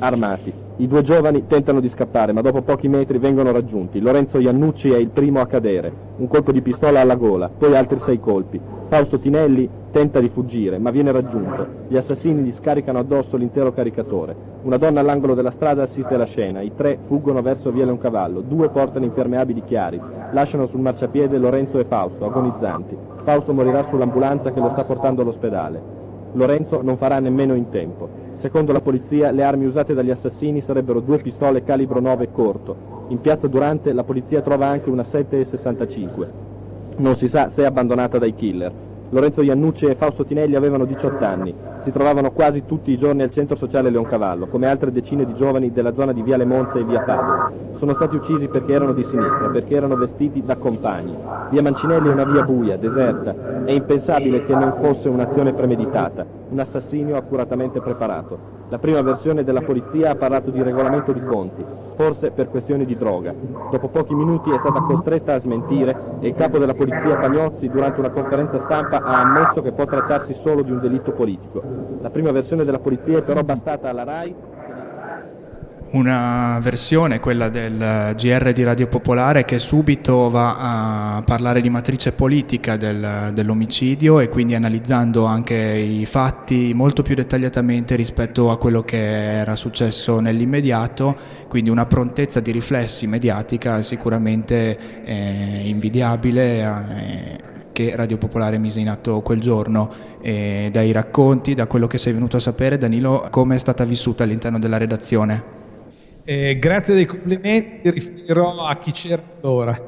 armati. 0.00 0.52
I 0.76 0.86
due 0.86 1.02
giovani 1.02 1.46
tentano 1.46 1.80
di 1.80 1.88
scappare, 1.88 2.32
ma 2.32 2.40
dopo 2.40 2.62
pochi 2.62 2.88
metri 2.88 3.18
vengono 3.18 3.52
raggiunti. 3.52 4.00
Lorenzo 4.00 4.38
Iannucci 4.38 4.90
è 4.90 4.96
il 4.96 5.08
primo 5.08 5.40
a 5.40 5.46
cadere, 5.46 5.92
un 6.16 6.26
colpo 6.26 6.52
di 6.52 6.62
pistola 6.62 7.00
alla 7.00 7.16
gola, 7.16 7.48
poi 7.48 7.76
altri 7.76 7.98
sei 7.98 8.18
colpi. 8.18 8.60
Fausto 8.88 9.18
Tinelli 9.20 9.68
tenta 9.92 10.18
di 10.18 10.28
fuggire, 10.28 10.78
ma 10.78 10.90
viene 10.90 11.12
raggiunto. 11.12 11.66
Gli 11.86 11.96
assassini 11.96 12.42
gli 12.42 12.52
scaricano 12.52 12.98
addosso 12.98 13.36
l'intero 13.36 13.72
caricatore. 13.72 14.34
Una 14.62 14.78
donna 14.78 15.00
all'angolo 15.00 15.34
della 15.34 15.52
strada 15.52 15.82
assiste 15.82 16.14
alla 16.14 16.24
scena. 16.24 16.60
I 16.60 16.72
tre 16.74 16.98
fuggono 17.06 17.42
verso 17.42 17.70
via 17.70 17.84
Leoncavallo. 17.84 18.40
Due 18.40 18.68
portano 18.70 19.04
impermeabili 19.04 19.62
chiari. 19.64 20.00
Lasciano 20.32 20.66
sul 20.66 20.80
marciapiede 20.80 21.38
Lorenzo 21.38 21.78
e 21.78 21.84
Fausto, 21.84 22.24
agonizzanti. 22.24 22.96
Fausto 23.22 23.52
morirà 23.52 23.84
sull'ambulanza 23.84 24.50
che 24.50 24.60
lo 24.60 24.70
sta 24.70 24.84
portando 24.84 25.22
all'ospedale. 25.22 25.98
Lorenzo 26.32 26.80
non 26.82 26.96
farà 26.96 27.18
nemmeno 27.20 27.54
in 27.54 27.68
tempo. 27.68 28.29
Secondo 28.40 28.72
la 28.72 28.80
polizia 28.80 29.30
le 29.32 29.44
armi 29.44 29.66
usate 29.66 29.92
dagli 29.92 30.08
assassini 30.08 30.62
sarebbero 30.62 31.00
due 31.00 31.18
pistole 31.18 31.62
calibro 31.62 32.00
9 32.00 32.32
corto. 32.32 33.04
In 33.08 33.20
piazza 33.20 33.48
Durante 33.48 33.92
la 33.92 34.02
polizia 34.02 34.40
trova 34.40 34.66
anche 34.66 34.88
una 34.88 35.02
7,65. 35.02 36.28
Non 36.96 37.16
si 37.16 37.28
sa 37.28 37.50
se 37.50 37.60
è 37.60 37.66
abbandonata 37.66 38.16
dai 38.16 38.34
killer. 38.34 38.72
Lorenzo 39.10 39.42
Iannucci 39.42 39.84
e 39.84 39.94
Fausto 39.94 40.24
Tinelli 40.24 40.56
avevano 40.56 40.86
18 40.86 41.22
anni. 41.22 41.54
Si 41.82 41.90
trovavano 41.92 42.30
quasi 42.30 42.64
tutti 42.66 42.90
i 42.90 42.98
giorni 42.98 43.22
al 43.22 43.30
centro 43.30 43.56
sociale 43.56 43.88
Leoncavallo, 43.88 44.48
come 44.48 44.68
altre 44.68 44.92
decine 44.92 45.24
di 45.24 45.32
giovani 45.34 45.72
della 45.72 45.94
zona 45.94 46.12
di 46.12 46.22
Viale 46.22 46.44
Monza 46.44 46.78
e 46.78 46.84
Via 46.84 47.00
Padova. 47.00 47.50
Sono 47.76 47.94
stati 47.94 48.16
uccisi 48.16 48.48
perché 48.48 48.74
erano 48.74 48.92
di 48.92 49.02
sinistra, 49.02 49.48
perché 49.48 49.76
erano 49.76 49.96
vestiti 49.96 50.42
da 50.44 50.56
compagni. 50.56 51.16
Via 51.48 51.62
Mancinelli 51.62 52.08
è 52.08 52.12
una 52.12 52.24
via 52.24 52.42
buia, 52.42 52.76
deserta. 52.76 53.64
È 53.64 53.72
impensabile 53.72 54.44
che 54.44 54.54
non 54.54 54.74
fosse 54.80 55.08
un'azione 55.08 55.54
premeditata, 55.54 56.26
un 56.50 56.58
assassinio 56.58 57.16
accuratamente 57.16 57.80
preparato. 57.80 58.58
La 58.70 58.78
prima 58.78 59.02
versione 59.02 59.42
della 59.42 59.62
polizia 59.62 60.10
ha 60.10 60.14
parlato 60.14 60.50
di 60.50 60.62
regolamento 60.62 61.10
di 61.10 61.20
conti, 61.24 61.64
forse 61.96 62.30
per 62.30 62.50
questioni 62.50 62.84
di 62.84 62.96
droga. 62.96 63.34
Dopo 63.68 63.88
pochi 63.88 64.14
minuti 64.14 64.52
è 64.52 64.58
stata 64.58 64.80
costretta 64.80 65.34
a 65.34 65.40
smentire 65.40 65.96
e 66.20 66.28
il 66.28 66.34
capo 66.36 66.58
della 66.58 66.74
polizia 66.74 67.16
Pagnozzi 67.16 67.68
durante 67.68 67.98
una 67.98 68.10
conferenza 68.10 68.60
stampa 68.60 69.02
ha 69.02 69.22
ammesso 69.22 69.60
che 69.60 69.72
può 69.72 69.86
trattarsi 69.86 70.34
solo 70.34 70.62
di 70.62 70.70
un 70.70 70.78
delitto 70.78 71.10
politico. 71.10 71.62
La 72.00 72.10
prima 72.10 72.32
versione 72.32 72.64
della 72.64 72.78
polizia 72.78 73.18
è 73.18 73.22
però 73.22 73.42
bastata 73.42 73.90
alla 73.90 74.04
RAI 74.04 74.34
una 75.90 76.60
versione, 76.62 77.18
quella 77.18 77.48
del 77.48 78.14
GR 78.16 78.52
di 78.52 78.62
Radio 78.62 78.86
Popolare, 78.86 79.44
che 79.44 79.58
subito 79.58 80.30
va 80.30 81.16
a 81.16 81.22
parlare 81.22 81.60
di 81.60 81.68
matrice 81.68 82.12
politica 82.12 82.76
del, 82.76 83.30
dell'omicidio 83.32 84.20
e 84.20 84.28
quindi 84.28 84.54
analizzando 84.54 85.24
anche 85.24 85.56
i 85.56 86.06
fatti 86.06 86.72
molto 86.74 87.02
più 87.02 87.14
dettagliatamente 87.14 87.96
rispetto 87.96 88.50
a 88.50 88.58
quello 88.58 88.82
che 88.82 88.98
era 89.38 89.56
successo 89.56 90.20
nell'immediato, 90.20 91.16
quindi 91.48 91.70
una 91.70 91.86
prontezza 91.86 92.38
di 92.40 92.52
riflessi 92.52 93.06
mediatica 93.06 93.82
sicuramente 93.82 95.02
eh, 95.02 95.62
invidiabile. 95.64 96.60
Eh, 96.60 97.58
che 97.80 97.96
Radio 97.96 98.18
Popolare 98.18 98.58
mise 98.58 98.80
in 98.80 98.88
atto 98.88 99.22
quel 99.22 99.40
giorno. 99.40 99.90
E 100.20 100.68
dai 100.70 100.92
racconti, 100.92 101.54
da 101.54 101.66
quello 101.66 101.86
che 101.86 101.98
sei 101.98 102.12
venuto 102.12 102.36
a 102.36 102.40
sapere, 102.40 102.76
Danilo, 102.76 103.26
come 103.30 103.54
è 103.54 103.58
stata 103.58 103.84
vissuta 103.84 104.24
all'interno 104.24 104.58
della 104.58 104.76
redazione? 104.76 105.58
Eh, 106.24 106.58
grazie 106.58 106.94
dei 106.94 107.06
complimenti, 107.06 107.90
riferirò 107.90 108.66
a 108.66 108.76
chi 108.76 108.92
c'era 108.92 109.22
allora. 109.40 109.78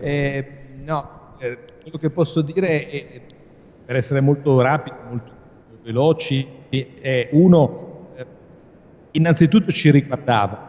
Eh, 0.00 0.46
no, 0.84 1.36
eh, 1.38 1.58
quello 1.82 1.98
che 1.98 2.10
posso 2.10 2.42
dire 2.42 2.88
è, 2.88 3.20
per 3.86 3.96
essere 3.96 4.20
molto 4.20 4.60
rapidi, 4.60 4.96
molto 5.08 5.32
veloci, 5.84 6.46
è 6.68 7.28
uno, 7.32 8.08
eh, 8.16 8.26
innanzitutto 9.12 9.70
ci 9.70 9.90
riguardava, 9.90 10.66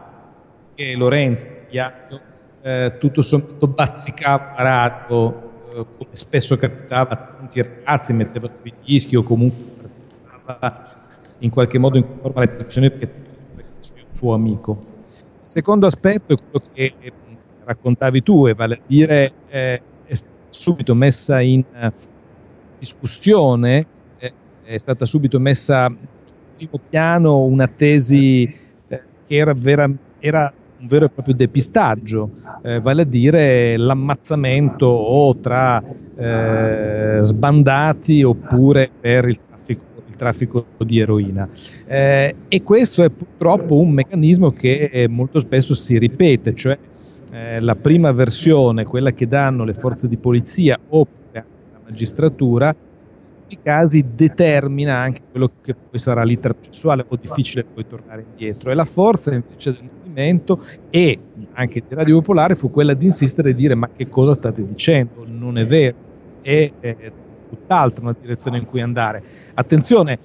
che 0.74 0.94
Lorenzo, 0.94 1.48
Iaio, 1.70 2.20
eh, 2.62 2.94
tutto 2.98 3.20
sommato 3.22 3.66
bazzicava 3.66 4.52
radio, 4.56 5.49
eh, 5.72 5.86
come 5.96 6.10
spesso 6.12 6.56
capitava 6.56 7.10
a 7.10 7.16
tanti 7.16 7.62
ragazzi, 7.62 8.12
metteva 8.12 8.48
sui 8.48 8.72
dischi 8.84 9.16
o 9.16 9.22
comunque 9.22 9.78
in 11.38 11.50
qualche 11.50 11.78
modo 11.78 11.96
in 11.96 12.06
forma 12.14 12.40
le 12.40 12.48
persone 12.48 12.90
perché 12.90 13.28
il 13.78 14.04
suo 14.08 14.34
amico. 14.34 14.84
Il 15.42 15.48
secondo 15.48 15.86
aspetto 15.86 16.34
è 16.34 16.36
quello 16.36 16.66
che 16.72 16.94
raccontavi 17.64 18.22
tu, 18.22 18.46
e 18.46 18.54
vale 18.54 18.74
a 18.74 18.80
dire 18.86 19.32
eh, 19.48 19.82
è 20.04 20.14
subito 20.48 20.94
messa 20.94 21.40
in 21.40 21.64
uh, 21.72 21.92
discussione, 22.78 23.86
eh, 24.18 24.32
è 24.64 24.76
stata 24.76 25.04
subito 25.04 25.38
messa 25.38 25.86
in 25.86 25.96
primo 26.56 26.80
piano 26.88 27.44
una 27.44 27.68
tesi 27.68 28.42
eh, 28.88 29.02
che 29.26 29.36
era, 29.36 29.54
vera, 29.54 29.88
era 30.18 30.52
un 30.80 30.86
vero 30.86 31.04
e 31.04 31.08
proprio 31.10 31.34
depistaggio, 31.34 32.30
eh, 32.62 32.80
vale 32.80 33.02
a 33.02 33.04
dire 33.04 33.76
l'ammazzamento 33.76 34.86
o 34.86 35.36
tra 35.36 35.82
eh, 36.16 37.18
sbandati 37.20 38.22
oppure 38.22 38.90
per 38.98 39.28
il 39.28 39.38
traffico, 39.46 39.82
il 40.08 40.16
traffico 40.16 40.66
di 40.78 40.98
eroina. 40.98 41.48
Eh, 41.86 42.34
e 42.48 42.62
questo 42.62 43.02
è 43.02 43.10
purtroppo 43.10 43.76
un 43.76 43.90
meccanismo 43.90 44.52
che 44.52 45.06
molto 45.08 45.38
spesso 45.38 45.74
si 45.74 45.98
ripete, 45.98 46.54
cioè 46.54 46.78
eh, 47.30 47.60
la 47.60 47.76
prima 47.76 48.10
versione, 48.12 48.84
quella 48.84 49.12
che 49.12 49.28
danno 49.28 49.64
le 49.64 49.74
forze 49.74 50.08
di 50.08 50.16
polizia 50.16 50.78
oppure 50.88 51.18
la 51.32 51.80
magistratura, 51.84 52.74
casi 53.62 54.04
determina 54.14 54.96
anche 54.96 55.22
quello 55.30 55.50
che 55.60 55.74
poi 55.74 55.98
sarà 55.98 56.22
l'iter 56.22 56.54
processuale, 56.54 57.04
o 57.06 57.16
difficile 57.16 57.64
poi 57.64 57.86
tornare 57.86 58.24
indietro. 58.30 58.70
E 58.70 58.74
la 58.74 58.84
forza 58.84 59.32
invece 59.32 59.72
del 59.72 59.88
movimento 60.10 60.64
e 60.90 61.18
anche 61.52 61.82
di 61.86 61.94
Radio 61.94 62.16
Popolare 62.16 62.54
fu 62.54 62.70
quella 62.70 62.94
di 62.94 63.06
insistere 63.06 63.50
e 63.50 63.54
dire 63.54 63.74
ma 63.74 63.88
che 63.96 64.08
cosa 64.08 64.32
state 64.32 64.66
dicendo? 64.66 65.24
Non 65.26 65.56
è 65.56 65.64
vero, 65.64 65.96
è, 66.42 66.70
è 66.80 67.12
tutt'altra 67.48 68.02
una 68.02 68.16
direzione 68.20 68.58
in 68.58 68.66
cui 68.66 68.80
andare. 68.80 69.22
Attenzione, 69.54 70.18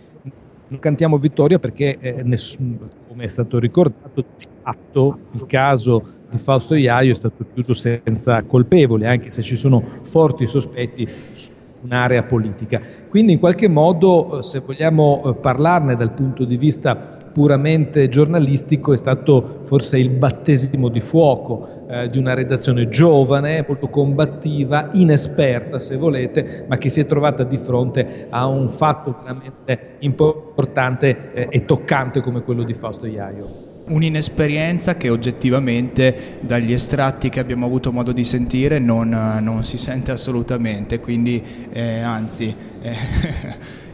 non 0.67 0.79
cantiamo 0.79 1.17
vittoria 1.17 1.59
perché 1.59 1.97
eh, 1.99 2.23
nessun, 2.23 2.77
come 3.07 3.23
è 3.23 3.27
stato 3.27 3.59
ricordato, 3.59 4.25
di 4.38 4.45
fatto 4.61 5.19
il 5.31 5.45
caso 5.45 6.13
di 6.29 6.38
Fausto 6.39 6.73
Iaio 6.73 7.11
è 7.11 7.15
stato 7.15 7.45
chiuso 7.53 7.73
senza 7.73 8.41
colpevoli, 8.43 9.05
anche 9.05 9.29
se 9.29 9.41
ci 9.41 9.55
sono 9.55 9.81
forti 10.01 10.47
sospetti 10.47 11.07
su 11.31 11.51
un'area 11.81 12.23
politica. 12.23 12.81
Quindi 13.09 13.33
in 13.33 13.39
qualche 13.39 13.67
modo, 13.67 14.39
eh, 14.39 14.43
se 14.43 14.59
vogliamo 14.59 15.21
eh, 15.23 15.33
parlarne 15.36 15.95
dal 15.95 16.13
punto 16.13 16.43
di 16.43 16.57
vista 16.57 17.14
puramente 17.36 18.07
giornalistico, 18.07 18.93
è 18.93 18.95
stato 18.95 19.59
forse 19.65 19.99
il 19.99 20.07
battesimo 20.07 20.88
di 20.88 21.01
fuoco 21.01 21.83
eh, 21.89 22.07
di 22.07 22.17
una 22.17 22.33
redazione 22.33 22.88
giovane, 22.88 23.65
molto 23.67 23.89
combattiva, 23.89 24.88
inesperta 24.93 25.77
se 25.77 25.97
volete, 25.97 26.63
ma 26.69 26.77
che 26.77 26.88
si 26.88 27.01
è 27.01 27.05
trovata 27.05 27.43
di 27.43 27.57
fronte 27.57 28.27
a 28.29 28.47
un 28.47 28.69
fatto 28.69 29.13
veramente 29.21 29.97
importante 29.99 31.33
eh, 31.33 31.47
e 31.51 31.65
toccante 31.65 32.21
come 32.21 32.41
quello 32.41 32.63
di 32.63 32.73
Fausto 32.73 33.05
Iaio. 33.05 33.73
Un'inesperienza 33.88 34.95
che 34.95 35.09
oggettivamente 35.09 36.38
dagli 36.39 36.71
estratti 36.71 37.27
che 37.27 37.41
abbiamo 37.41 37.65
avuto 37.65 37.91
modo 37.91 38.13
di 38.13 38.23
sentire 38.23 38.79
non, 38.79 39.09
non 39.41 39.65
si 39.65 39.75
sente 39.75 40.13
assolutamente, 40.13 41.01
quindi 41.01 41.43
eh, 41.69 41.99
anzi, 41.99 42.55
eh, 42.81 42.95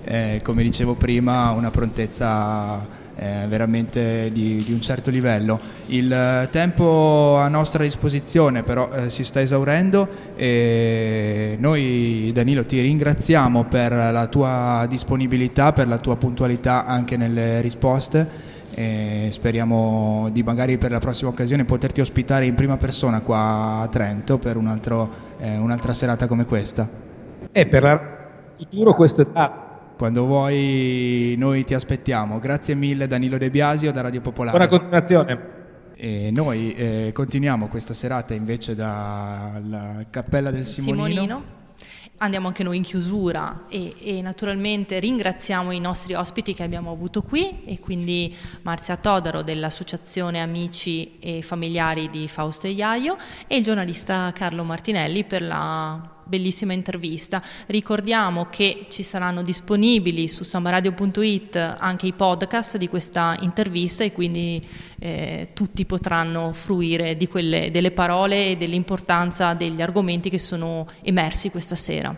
eh, 0.36 0.42
come 0.44 0.62
dicevo 0.62 0.94
prima, 0.94 1.50
una 1.50 1.72
prontezza 1.72 3.01
eh, 3.22 3.46
veramente 3.48 4.32
di, 4.34 4.64
di, 4.66 4.74
un 4.74 4.82
certo 4.82 5.12
livello. 5.12 5.60
Il 5.88 6.48
tempo 6.50 7.38
a 7.38 7.48
nostra 7.48 7.84
disposizione 7.84 8.64
però 8.64 8.90
eh, 8.92 9.10
si 9.12 9.24
sta 9.24 9.40
esaurendo 9.40 10.08
e 10.36 11.56
noi 11.60 12.32
Danilo 12.34 12.66
ti 12.66 12.82
ringraziamo 12.82 13.66
per 13.66 13.92
la 13.92 14.26
tua 14.26 14.88
disponibilità, 14.90 15.72
per 15.72 15.88
la 15.88 16.00
tua 16.00 16.16
puntualità 16.16 16.84
anche 16.86 17.16
nelle 17.16 17.62
risposte 17.62 18.50
e 18.74 19.28
speriamo 19.32 20.30
di 20.32 20.42
magari 20.44 20.78
per 20.78 20.92
la 20.92 21.00
prossima 21.00 21.30
occasione 21.30 21.66
poterti 21.66 22.02
ospitare 22.02 22.46
in 22.46 22.56
prima 22.56 22.78
persona 22.78 23.22
qua 23.22 23.82
a 23.82 23.88
Trento 23.88 24.40
per 24.40 24.58
un 24.58 24.66
altro, 24.66 25.10
eh, 25.40 25.58
un'altra 25.58 25.94
serata 25.94 26.26
come 26.26 26.46
questa. 26.46 26.90
E 27.52 27.68
per 27.68 27.84
il 27.84 28.66
futuro 28.66 28.96
questo 28.96 29.22
è 29.22 29.26
dato. 29.32 29.71
Quando 30.02 30.26
vuoi 30.26 31.36
noi 31.38 31.64
ti 31.64 31.76
aspettiamo. 31.76 32.40
Grazie 32.40 32.74
mille 32.74 33.06
Danilo 33.06 33.38
De 33.38 33.52
Biasio 33.52 33.92
da 33.92 34.02
Radio 34.02 34.20
Popolare. 34.20 34.58
Buona 34.58 34.68
continuazione. 34.68 35.40
E 35.96 36.32
noi 36.32 36.74
eh, 36.74 37.12
continuiamo 37.14 37.68
questa 37.68 37.94
serata 37.94 38.34
invece 38.34 38.74
dalla 38.74 40.04
Cappella 40.10 40.50
del 40.50 40.66
Simonino. 40.66 41.08
Simonino 41.08 41.44
andiamo 42.18 42.48
anche 42.48 42.64
noi 42.64 42.78
in 42.78 42.82
chiusura 42.82 43.66
e, 43.70 43.94
e, 44.00 44.22
naturalmente 44.24 45.00
ringraziamo 45.00 45.70
i 45.70 45.80
nostri 45.80 46.16
ospiti 46.16 46.56
che 46.56 46.64
abbiamo 46.64 46.92
avuto 46.92 47.22
qui 47.22 47.64
e 47.66 47.80
quindi 47.80 48.36
Marzia 48.64 48.98
Todaro 48.98 49.44
dell'Associazione 49.44 50.42
Amici 50.42 51.20
e 51.20 51.44
Familiari 51.44 52.10
di 52.10 52.28
Fausto 52.28 52.66
e 52.66 52.72
Iaio 52.72 53.18
e 53.46 53.58
il 53.58 53.64
giornalista 53.64 54.32
Carlo 54.34 54.64
Martinelli 54.64 55.24
per 55.26 55.44
la 55.44 56.11
bellissima 56.24 56.74
intervista. 56.74 57.42
Ricordiamo 57.68 58.48
che 58.50 58.88
ci 58.90 59.04
saranno 59.04 59.42
disponibili 59.42 60.28
su 60.28 60.44
sambaradio.it 60.44 61.76
anche 61.80 62.08
i 62.08 62.14
podcast 62.14 62.78
di 62.78 62.88
questa 62.88 63.38
intervista 63.42 64.04
e 64.04 64.12
quindi 64.12 64.62
eh, 65.00 65.50
tutti 65.54 65.86
potranno 65.86 66.54
fruire 66.54 67.18
quelle, 67.30 67.72
delle 67.72 67.92
parole 67.92 68.50
e 68.50 68.58
dell'importanza 68.58 69.54
degli 69.54 69.82
argomenti 69.82 70.30
che 70.30 70.40
sono 70.40 70.88
emersi 71.04 71.50
questa 71.50 71.76
sera. 71.76 72.16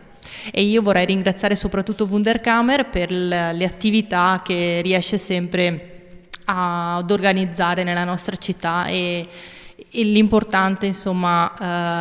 E 0.51 0.63
io 0.63 0.81
vorrei 0.81 1.05
ringraziare 1.05 1.55
soprattutto 1.55 2.05
Wunderkammer 2.05 2.89
per 2.89 3.11
le 3.11 3.65
attività 3.65 4.41
che 4.43 4.81
riesce 4.81 5.17
sempre 5.17 5.89
ad 6.45 7.09
organizzare 7.11 7.83
nella 7.83 8.03
nostra 8.03 8.35
città 8.35 8.85
e 8.87 9.27
l'importante 10.01 10.87
insomma, 10.87 11.53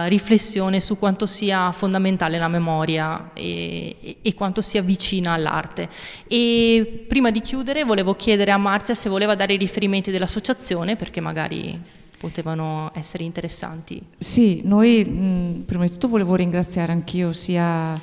eh, 0.04 0.08
riflessione 0.08 0.80
su 0.80 0.98
quanto 0.98 1.26
sia 1.26 1.70
fondamentale 1.72 2.38
la 2.38 2.48
memoria 2.48 3.30
e, 3.34 4.16
e, 4.22 4.34
quanto 4.34 4.62
sia 4.62 4.80
vicina 4.80 5.32
all'arte. 5.32 5.88
E 6.26 7.04
prima 7.06 7.30
di 7.30 7.40
chiudere 7.40 7.84
volevo 7.84 8.14
chiedere 8.14 8.50
a 8.50 8.56
Marzia 8.56 8.94
se 8.94 9.10
voleva 9.10 9.34
dare 9.34 9.52
i 9.52 9.58
riferimenti 9.58 10.10
dell'associazione 10.10 10.96
perché 10.96 11.20
magari 11.20 11.78
potevano 12.16 12.90
essere 12.94 13.24
interessanti. 13.24 14.00
Sì, 14.16 14.62
noi 14.64 15.04
mh, 15.04 15.64
prima 15.66 15.84
di 15.84 15.90
tutto 15.90 16.08
volevo 16.08 16.34
ringraziare 16.34 16.92
anch'io 16.92 17.32
sia 17.32 18.00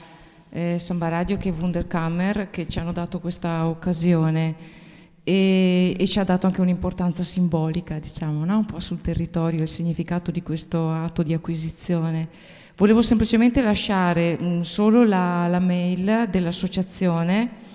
eh, 0.52 0.78
Samba 0.78 1.08
Radio 1.08 1.38
che 1.38 1.50
Wunderkammer 1.50 2.50
che 2.52 2.68
ci 2.68 2.80
hanno 2.80 2.92
dato 2.92 3.20
questa 3.20 3.68
occasione 3.68 4.78
e, 5.24 5.96
e, 5.98 6.08
ci 6.08 6.20
ha 6.20 6.24
dato 6.24 6.48
anche 6.48 6.62
un'importanza 6.62 7.24
simbolica, 7.24 8.00
diciamo, 8.00 8.46
no? 8.46 8.58
un 8.58 8.66
po' 8.66 8.80
sul 8.80 9.02
territorio, 9.02 9.62
il 9.62 9.68
significato 9.68 10.32
di 10.32 10.42
questo 10.42 10.90
atto 10.90 11.24
di 11.24 11.34
acquisizione. 11.34 12.28
Volevo 12.76 13.02
semplicemente 13.02 13.62
lasciare 13.62 14.38
mh, 14.40 14.46
mm, 14.46 14.62
solo 14.62 15.04
la, 15.04 15.48
la, 15.48 15.60
mail 15.60 16.28
dell'associazione 16.30 17.68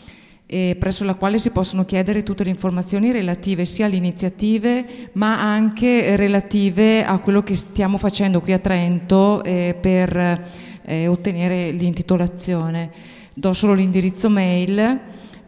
eh, 0.47 0.76
presso 0.78 1.05
la 1.05 1.14
quale 1.14 1.38
si 1.38 1.51
possono 1.51 1.84
chiedere 1.84 2.22
tutte 2.22 2.45
le 2.45 2.51
informazioni 2.51 3.12
relative 3.12 3.64
sia 3.64 3.86
alle 3.86 3.97
iniziative 3.97 5.11
ma 5.12 5.40
anche 5.40 6.16
relative 6.16 7.05
a 7.05 7.18
quello 7.18 7.42
che 7.42 7.55
stiamo 7.55 7.97
facendo 7.97 8.40
qui 8.40 8.53
a 8.53 8.59
Trento 8.59 9.42
eh, 9.42 9.76
per 9.80 10.49
eh, 10.82 11.07
ottenere 11.07 11.70
l'intitolazione. 11.70 12.90
Do 13.32 13.53
solo 13.53 13.74
l'indirizzo 13.74 14.28
mail 14.28 15.01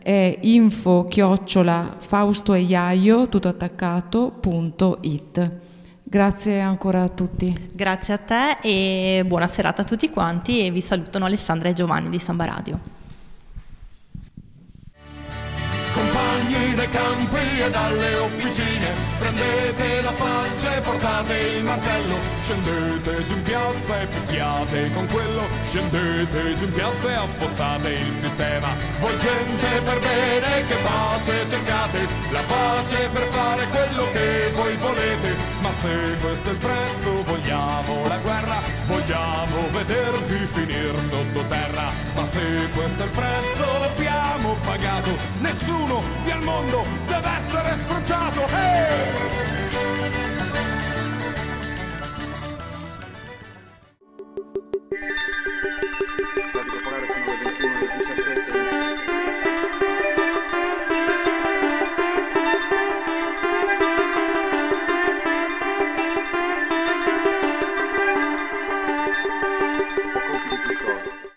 è 0.07 0.39
info 0.43 1.05
chiocciola 1.05 1.97
faustoeiaio 1.99 3.29
tutto 3.29 3.49
attaccato.it. 3.49 5.51
Grazie 6.05 6.61
ancora 6.61 7.03
a 7.03 7.09
tutti. 7.09 7.53
Grazie 7.73 8.15
a 8.15 8.19
te 8.19 8.57
e 8.63 9.25
buona 9.27 9.49
serata 9.49 9.83
a 9.83 9.85
tutti 9.85 10.09
quanti 10.09 10.65
e 10.65 10.71
vi 10.71 10.81
salutano 10.81 11.25
Alessandra 11.25 11.71
e 11.71 11.73
Giovanni 11.73 12.09
di 12.09 12.21
Samba 12.21 12.45
Radio. 12.45 12.79
compagni 15.93 16.75
dai 16.75 16.89
campi 16.89 17.36
e 17.67 17.71
dalle 17.71 18.15
officine, 18.19 18.93
prendete 19.19 20.01
la 20.01 20.13
faccia 20.13 20.77
e 20.77 20.81
portate 20.81 21.35
il 21.35 21.65
martello, 21.65 22.17
scendete 22.41 23.23
giù 23.25 23.33
in 23.33 23.43
piazza 23.43 24.01
e 24.01 24.07
picchiate 24.07 24.91
con 24.93 25.07
quello, 25.07 25.43
scendete 25.65 26.55
giù 26.55 26.65
in 26.65 26.73
piazza 26.73 27.11
e 27.11 27.15
affossate 27.15 27.89
il 27.89 28.13
sistema. 28.13 28.69
Voi 29.01 29.17
gente 29.19 29.81
per 29.85 29.99
bene 29.99 30.67
che 30.67 30.75
pace 30.77 31.47
cercate, 31.47 32.07
la 32.31 32.43
pace 32.47 33.09
per 33.13 33.27
fare 33.29 33.67
quello 33.69 34.11
che 34.13 34.51
voi 34.55 34.77
volete, 34.77 35.35
ma 35.61 35.73
se 35.73 36.17
questo 36.21 36.49
è 36.49 36.53
il 36.53 36.59
prezzo 36.59 37.23
vogliamo 37.25 38.07
la 38.07 38.19
guerra, 38.19 38.63
vogliamo 39.07 39.71
vedervi 39.71 40.47
finir 40.47 40.99
sottoterra, 41.01 41.93
ma 42.15 42.27
se 42.27 42.69
questo 42.75 43.03
è 43.03 43.05
il 43.05 43.11
prezzo 43.11 43.79
l'abbiamo 43.79 44.57
pagato, 44.65 45.11
nessuno 45.39 46.03
vi 46.25 46.31
al 46.33 46.43
mondo 46.43 46.85
deve 47.07 47.29
essere 47.29 47.77
sfruttato. 47.79 48.47
Hey! 48.49 49.45
thank 54.91 55.36